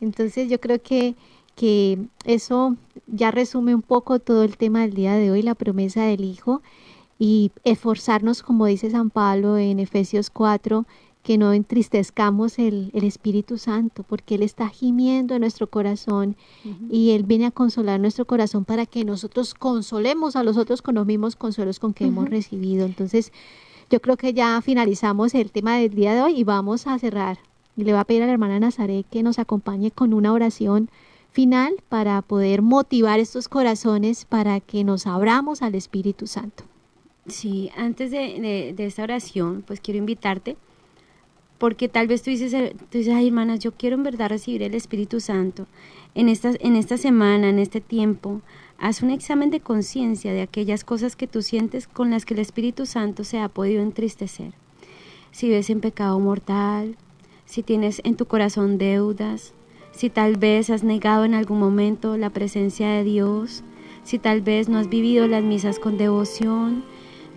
Entonces 0.00 0.50
yo 0.50 0.60
creo 0.60 0.82
que, 0.82 1.14
que 1.54 1.98
eso 2.24 2.76
ya 3.06 3.30
resume 3.30 3.74
un 3.74 3.82
poco 3.82 4.18
todo 4.18 4.42
el 4.42 4.56
tema 4.56 4.80
del 4.80 4.94
día 4.94 5.14
de 5.14 5.30
hoy, 5.30 5.42
la 5.42 5.54
promesa 5.54 6.02
del 6.04 6.24
Hijo 6.24 6.60
y 7.18 7.52
esforzarnos, 7.62 8.42
como 8.42 8.66
dice 8.66 8.90
San 8.90 9.10
Pablo 9.10 9.58
en 9.58 9.78
Efesios 9.78 10.28
4, 10.30 10.86
que 11.22 11.38
no 11.38 11.52
entristezcamos 11.52 12.58
el, 12.58 12.90
Espíritu 12.94 13.58
Santo, 13.58 14.02
porque 14.02 14.34
Él 14.34 14.42
está 14.42 14.68
gimiendo 14.68 15.34
en 15.34 15.40
nuestro 15.40 15.68
corazón 15.68 16.36
y 16.90 17.10
Él 17.10 17.22
viene 17.22 17.46
a 17.46 17.50
consolar 17.50 18.00
nuestro 18.00 18.26
corazón 18.26 18.64
para 18.64 18.86
que 18.86 19.04
nosotros 19.04 19.54
consolemos 19.54 20.34
a 20.34 20.42
los 20.42 20.56
otros 20.56 20.82
con 20.82 20.96
los 20.96 21.06
mismos 21.06 21.36
consuelos 21.36 21.78
con 21.78 21.94
que 21.94 22.06
hemos 22.06 22.28
recibido. 22.28 22.86
Entonces, 22.86 23.32
yo 23.90 24.00
creo 24.00 24.16
que 24.16 24.34
ya 24.34 24.60
finalizamos 24.62 25.34
el 25.34 25.52
tema 25.52 25.76
del 25.76 25.94
día 25.94 26.14
de 26.14 26.22
hoy 26.22 26.40
y 26.40 26.44
vamos 26.44 26.86
a 26.86 26.98
cerrar. 26.98 27.38
Y 27.76 27.84
le 27.84 27.92
voy 27.92 28.00
a 28.00 28.04
pedir 28.04 28.22
a 28.22 28.26
la 28.26 28.32
hermana 28.32 28.58
Nazaret 28.58 29.06
que 29.08 29.22
nos 29.22 29.38
acompañe 29.38 29.90
con 29.90 30.12
una 30.14 30.32
oración 30.32 30.90
final 31.30 31.74
para 31.88 32.20
poder 32.22 32.62
motivar 32.62 33.20
estos 33.20 33.48
corazones 33.48 34.24
para 34.24 34.60
que 34.60 34.84
nos 34.84 35.06
abramos 35.06 35.62
al 35.62 35.74
Espíritu 35.74 36.26
Santo. 36.26 36.64
Sí, 37.26 37.70
antes 37.76 38.10
de, 38.10 38.40
de, 38.40 38.74
de 38.76 38.86
esta 38.86 39.04
oración, 39.04 39.62
pues 39.66 39.80
quiero 39.80 39.98
invitarte 39.98 40.56
porque 41.62 41.88
tal 41.88 42.08
vez 42.08 42.22
tú 42.22 42.30
dices, 42.30 42.52
eh, 42.54 42.74
tú 42.90 42.98
dices, 42.98 43.14
ay 43.14 43.28
hermanas, 43.28 43.60
yo 43.60 43.70
quiero 43.70 43.94
en 43.94 44.02
verdad 44.02 44.30
recibir 44.30 44.64
el 44.64 44.74
Espíritu 44.74 45.20
Santo. 45.20 45.68
En 46.12 46.28
esta, 46.28 46.50
en 46.58 46.74
esta 46.74 46.96
semana, 46.96 47.50
en 47.50 47.60
este 47.60 47.80
tiempo, 47.80 48.40
haz 48.78 49.00
un 49.00 49.10
examen 49.10 49.50
de 49.50 49.60
conciencia 49.60 50.32
de 50.32 50.42
aquellas 50.42 50.82
cosas 50.82 51.14
que 51.14 51.28
tú 51.28 51.40
sientes 51.40 51.86
con 51.86 52.10
las 52.10 52.24
que 52.24 52.34
el 52.34 52.40
Espíritu 52.40 52.84
Santo 52.84 53.22
se 53.22 53.38
ha 53.38 53.48
podido 53.48 53.80
entristecer. 53.80 54.54
Si 55.30 55.50
ves 55.50 55.70
en 55.70 55.80
pecado 55.80 56.18
mortal, 56.18 56.96
si 57.46 57.62
tienes 57.62 58.00
en 58.02 58.16
tu 58.16 58.26
corazón 58.26 58.76
deudas, 58.76 59.54
si 59.92 60.10
tal 60.10 60.38
vez 60.38 60.68
has 60.68 60.82
negado 60.82 61.24
en 61.24 61.34
algún 61.34 61.60
momento 61.60 62.16
la 62.16 62.30
presencia 62.30 62.88
de 62.88 63.04
Dios, 63.04 63.62
si 64.02 64.18
tal 64.18 64.40
vez 64.40 64.68
no 64.68 64.78
has 64.78 64.88
vivido 64.88 65.28
las 65.28 65.44
misas 65.44 65.78
con 65.78 65.96
devoción, 65.96 66.82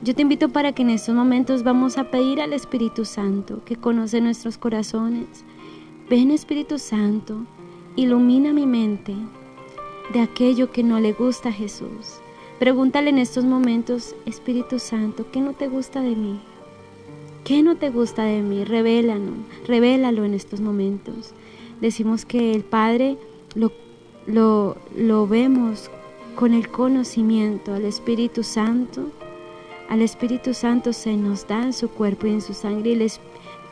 yo 0.02 0.14
te 0.14 0.22
invito 0.22 0.50
para 0.50 0.74
que 0.74 0.82
en 0.82 0.90
estos 0.90 1.16
momentos 1.16 1.64
vamos 1.64 1.98
a 1.98 2.12
pedir 2.12 2.42
al 2.42 2.54
Espíritu 2.54 3.06
Santo 3.06 3.62
que 3.66 3.78
conoce 3.78 4.22
nuestros 4.22 4.58
corazones. 4.58 5.28
Ven 6.10 6.32
Espíritu 6.32 6.78
Santo, 6.80 7.46
ilumina 7.96 8.54
mi 8.54 8.66
mente 8.66 9.16
de 10.14 10.20
aquello 10.20 10.72
que 10.72 10.84
no 10.84 11.00
le 11.00 11.14
gusta 11.14 11.50
a 11.50 11.54
Jesús. 11.54 12.20
Pregúntale 12.60 13.10
en 13.10 13.20
estos 13.20 13.46
momentos, 13.46 14.16
Espíritu 14.26 14.80
Santo, 14.80 15.26
¿qué 15.32 15.40
no 15.40 15.54
te 15.54 15.68
gusta 15.68 16.02
de 16.02 16.16
mí? 16.16 16.40
¿Qué 17.44 17.64
no 17.64 17.76
te 17.76 17.90
gusta 17.90 18.24
de 18.24 18.42
mí? 18.42 18.64
Revélalo, 18.64 19.32
revélalo 19.68 20.26
en 20.26 20.34
estos 20.34 20.62
momentos. 20.62 21.32
Decimos 21.82 22.26
que 22.26 22.54
el 22.54 22.64
Padre 22.64 23.18
lo, 23.56 23.72
lo, 24.28 24.78
lo 24.96 25.28
vemos 25.28 25.90
con 26.36 26.54
el 26.54 26.70
conocimiento, 26.70 27.74
al 27.74 27.86
Espíritu 27.86 28.44
Santo 28.44 29.12
al 29.90 30.02
Espíritu 30.02 30.54
Santo 30.54 30.94
se 30.94 31.16
nos 31.16 31.48
da 31.48 31.64
en 31.64 31.74
su 31.74 31.90
cuerpo 31.90 32.28
y 32.28 32.32
en 32.32 32.42
su 32.42 32.54
sangre. 32.54 32.98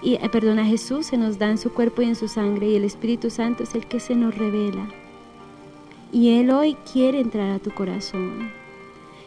Y, 0.02 0.16
eh, 0.16 0.30
perdón, 0.32 0.60
a 0.60 0.66
Jesús 0.66 1.08
se 1.08 1.18
nos 1.18 1.40
da 1.40 1.50
en 1.50 1.58
su 1.58 1.74
cuerpo 1.74 2.02
y 2.02 2.06
en 2.06 2.16
su 2.16 2.28
sangre. 2.28 2.70
Y 2.70 2.76
el 2.76 2.84
Espíritu 2.84 3.30
Santo 3.30 3.64
es 3.64 3.76
el 3.76 3.86
que 3.86 4.00
se 4.00 4.16
nos 4.16 4.38
revela. 4.38 4.88
Y 6.12 6.40
Él 6.40 6.52
hoy 6.52 6.76
quiere 6.92 7.20
entrar 7.20 7.50
a 7.52 7.60
tu 7.60 7.72
corazón. 7.72 8.52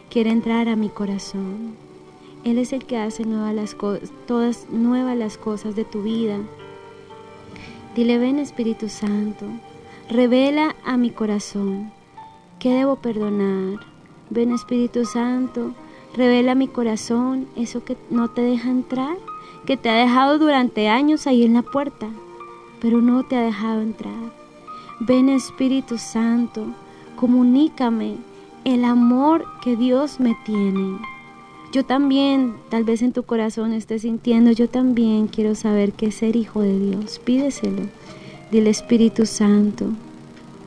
Quiere 0.09 0.29
entrar 0.29 0.69
a 0.69 0.75
mi 0.75 0.89
corazón. 0.89 1.75
Él 2.43 2.57
es 2.57 2.71
el 2.71 2.85
que 2.85 2.97
hace 2.97 3.25
nuevas 3.25 3.53
las 3.53 3.75
todas 4.25 4.69
nuevas 4.69 5.17
las 5.17 5.37
cosas 5.37 5.75
de 5.75 5.83
tu 5.83 6.03
vida. 6.03 6.37
Dile, 7.95 8.19
ven 8.19 8.39
Espíritu 8.39 8.89
Santo, 8.89 9.45
revela 10.09 10.75
a 10.85 10.97
mi 10.97 11.09
corazón 11.09 11.91
qué 12.59 12.69
debo 12.73 12.95
perdonar. 12.97 13.79
Ven 14.29 14.51
Espíritu 14.51 15.05
Santo, 15.05 15.73
Revela 16.17 16.55
mi 16.55 16.67
corazón 16.67 17.45
eso 17.55 17.85
que 17.85 17.95
no 18.09 18.27
te 18.27 18.41
deja 18.41 18.71
entrar, 18.71 19.17
que 19.67 19.77
te 19.77 19.87
ha 19.87 19.93
dejado 19.93 20.39
durante 20.39 20.87
años 20.87 21.27
ahí 21.27 21.43
en 21.43 21.53
la 21.53 21.61
puerta, 21.61 22.09
pero 22.81 23.01
no 23.01 23.23
te 23.23 23.35
ha 23.35 23.41
dejado 23.41 23.81
entrar. 23.81 24.33
Ven 24.99 25.29
Espíritu 25.29 25.99
Santo, 25.99 26.65
comunícame 27.17 28.15
el 28.65 28.83
amor 28.83 29.45
que 29.61 29.75
Dios 29.75 30.19
me 30.19 30.35
tiene. 30.43 30.97
Yo 31.71 31.85
también, 31.85 32.55
tal 32.69 32.83
vez 32.83 33.03
en 33.03 33.13
tu 33.13 33.21
corazón 33.21 33.71
estés 33.71 34.01
sintiendo, 34.01 34.49
yo 34.49 34.67
también 34.67 35.27
quiero 35.27 35.53
saber 35.53 35.93
qué 35.93 36.07
es 36.07 36.15
ser 36.15 36.35
hijo 36.35 36.61
de 36.61 36.79
Dios. 36.79 37.19
Pídeselo. 37.19 37.83
Dile 38.49 38.71
Espíritu 38.71 39.27
Santo, 39.27 39.85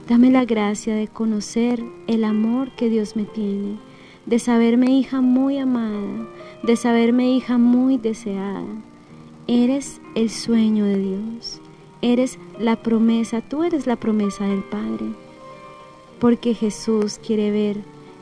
dame 0.08 0.30
la 0.30 0.44
gracia 0.44 0.94
de 0.94 1.08
conocer 1.08 1.82
el 2.06 2.22
amor 2.22 2.70
que 2.76 2.88
Dios 2.88 3.16
me 3.16 3.24
tiene 3.24 3.89
de 4.26 4.38
saberme 4.38 4.90
hija 4.90 5.20
muy 5.20 5.58
amada, 5.58 6.28
de 6.62 6.76
saberme 6.76 7.30
hija 7.30 7.58
muy 7.58 7.98
deseada. 7.98 8.64
Eres 9.46 10.00
el 10.14 10.30
sueño 10.30 10.84
de 10.84 10.98
Dios, 10.98 11.60
eres 12.02 12.38
la 12.58 12.76
promesa, 12.76 13.40
tú 13.40 13.64
eres 13.64 13.86
la 13.86 13.96
promesa 13.96 14.46
del 14.46 14.62
Padre. 14.62 15.06
Porque 16.18 16.54
Jesús 16.54 17.18
quiere 17.24 17.50
ver, 17.50 17.78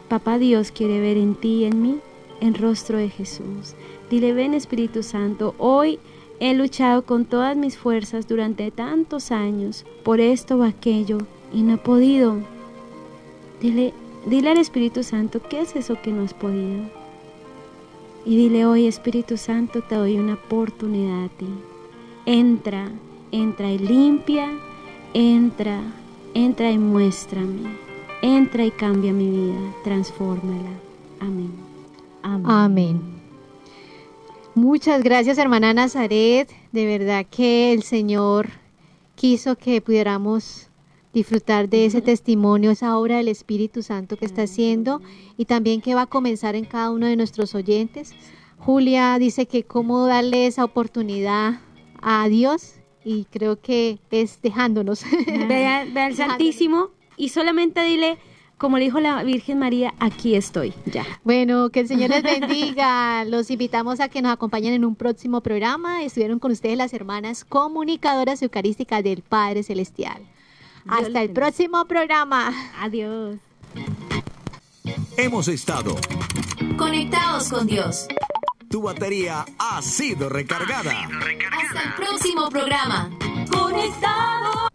Papá 0.09 0.39
Dios 0.39 0.71
quiere 0.71 1.01
ver 1.01 1.19
en 1.19 1.35
ti 1.35 1.49
y 1.49 1.65
en 1.65 1.83
mí 1.83 1.99
el 2.41 2.55
rostro 2.55 2.97
de 2.97 3.11
Jesús. 3.11 3.75
Dile, 4.09 4.33
ven 4.33 4.55
Espíritu 4.55 5.03
Santo, 5.03 5.55
hoy 5.59 5.99
he 6.41 6.55
luchado 6.55 7.03
con 7.03 7.27
todas 7.27 7.57
mis 7.57 7.77
fuerzas 7.77 8.27
durante 8.27 8.71
tantos 8.71 9.33
años 9.33 9.85
por 10.05 10.21
esto 10.21 10.57
o 10.57 10.63
aquello 10.63 11.19
y 11.53 11.63
no 11.63 11.75
he 11.75 11.79
podido. 11.79 12.37
Dile, 13.61 13.93
Dile 14.27 14.51
al 14.51 14.59
Espíritu 14.59 15.03
Santo, 15.03 15.41
¿qué 15.49 15.61
es 15.61 15.77
eso 15.77 16.01
que 16.03 16.13
no 16.13 16.23
has 16.23 16.35
podido? 16.35 16.85
Y 18.25 18.37
dile 18.37 18.67
hoy, 18.67 18.87
Espíritu 18.87 19.37
Santo, 19.37 19.81
te 19.83 19.95
doy 19.95 20.19
una 20.19 20.35
oportunidad 20.35 21.25
a 21.25 21.29
ti. 21.29 21.49
Entra, 22.27 22.91
entra 23.33 23.71
y 23.71 23.79
limpia, 23.79 24.51
entra, 25.15 25.81
entra 26.35 26.71
y 26.71 26.79
muéstrame, 26.79 27.71
entra 28.21 28.65
y 28.67 28.71
cambia 28.71 29.13
mi 29.13 29.31
vida, 29.31 29.75
transfórmala. 29.83 30.71
Amén. 31.21 31.53
Amén. 32.23 32.51
Amén. 32.51 33.01
Muchas 34.55 35.03
gracias, 35.03 35.39
hermana 35.39 35.73
Nazaret. 35.73 36.51
De 36.73 36.85
verdad 36.85 37.25
que 37.31 37.73
el 37.73 37.83
Señor 37.83 38.49
quiso 39.15 39.57
que 39.57 39.81
pudiéramos 39.81 40.68
disfrutar 41.19 41.69
de 41.69 41.85
ese 41.85 42.01
testimonio, 42.01 42.71
esa 42.71 42.97
obra 42.97 43.17
del 43.17 43.29
Espíritu 43.29 43.83
Santo 43.83 44.17
que 44.17 44.25
está 44.25 44.43
haciendo 44.43 45.01
y 45.37 45.45
también 45.47 45.81
que 45.81 45.95
va 45.95 46.03
a 46.03 46.07
comenzar 46.07 46.55
en 46.55 46.65
cada 46.65 46.91
uno 46.91 47.07
de 47.07 47.17
nuestros 47.17 47.55
oyentes. 47.55 48.15
Julia 48.59 49.19
dice 49.19 49.47
que 49.47 49.65
cómo 49.65 50.07
darle 50.07 50.47
esa 50.47 50.65
oportunidad 50.65 51.61
a 52.01 52.29
Dios 52.29 52.75
y 53.05 53.25
creo 53.25 53.61
que 53.61 53.99
es 54.11 54.41
dejándonos. 54.43 55.05
Ve, 55.49 55.67
al 55.67 56.15
Santísimo 56.17 56.91
y 57.17 57.31
solamente 57.31 57.83
dile, 57.83 58.19
como 58.57 58.79
le 58.79 58.85
dijo 58.85 59.01
la 59.01 59.23
Virgen 59.25 59.59
María, 59.59 59.95
aquí 59.99 60.35
estoy, 60.35 60.73
ya. 60.87 61.05
Bueno, 61.25 61.71
que 61.71 61.81
el 61.81 61.89
Señor 61.89 62.11
les 62.11 62.23
bendiga. 62.23 63.25
Los 63.27 63.51
invitamos 63.51 64.01
a 64.01 64.09
que 64.09 64.23
nos 64.23 64.33
acompañen 64.33 64.75
en 64.75 64.85
un 64.85 64.95
próximo 64.95 65.41
programa. 65.41 66.03
Estuvieron 66.03 66.39
con 66.39 66.53
ustedes 66.53 66.77
las 66.77 66.93
hermanas 66.93 67.45
comunicadoras 67.45 68.43
eucarísticas 68.43 69.03
del 69.03 69.23
Padre 69.23 69.63
Celestial. 69.63 70.23
Hasta 70.87 71.23
el 71.23 71.31
próximo 71.31 71.85
programa. 71.87 72.53
Adiós. 72.81 73.39
Hemos 75.17 75.49
estado 75.49 75.97
conectados 76.77 77.51
con 77.51 77.67
Dios. 77.67 78.07
Tu 78.71 78.83
batería 78.83 79.45
ha 79.59 79.83
sido 79.83 80.29
recargada. 80.29 80.93
Hasta 80.93 81.83
el 81.83 81.95
próximo 81.95 82.49
programa. 82.51 83.11
Conectados. 83.51 84.69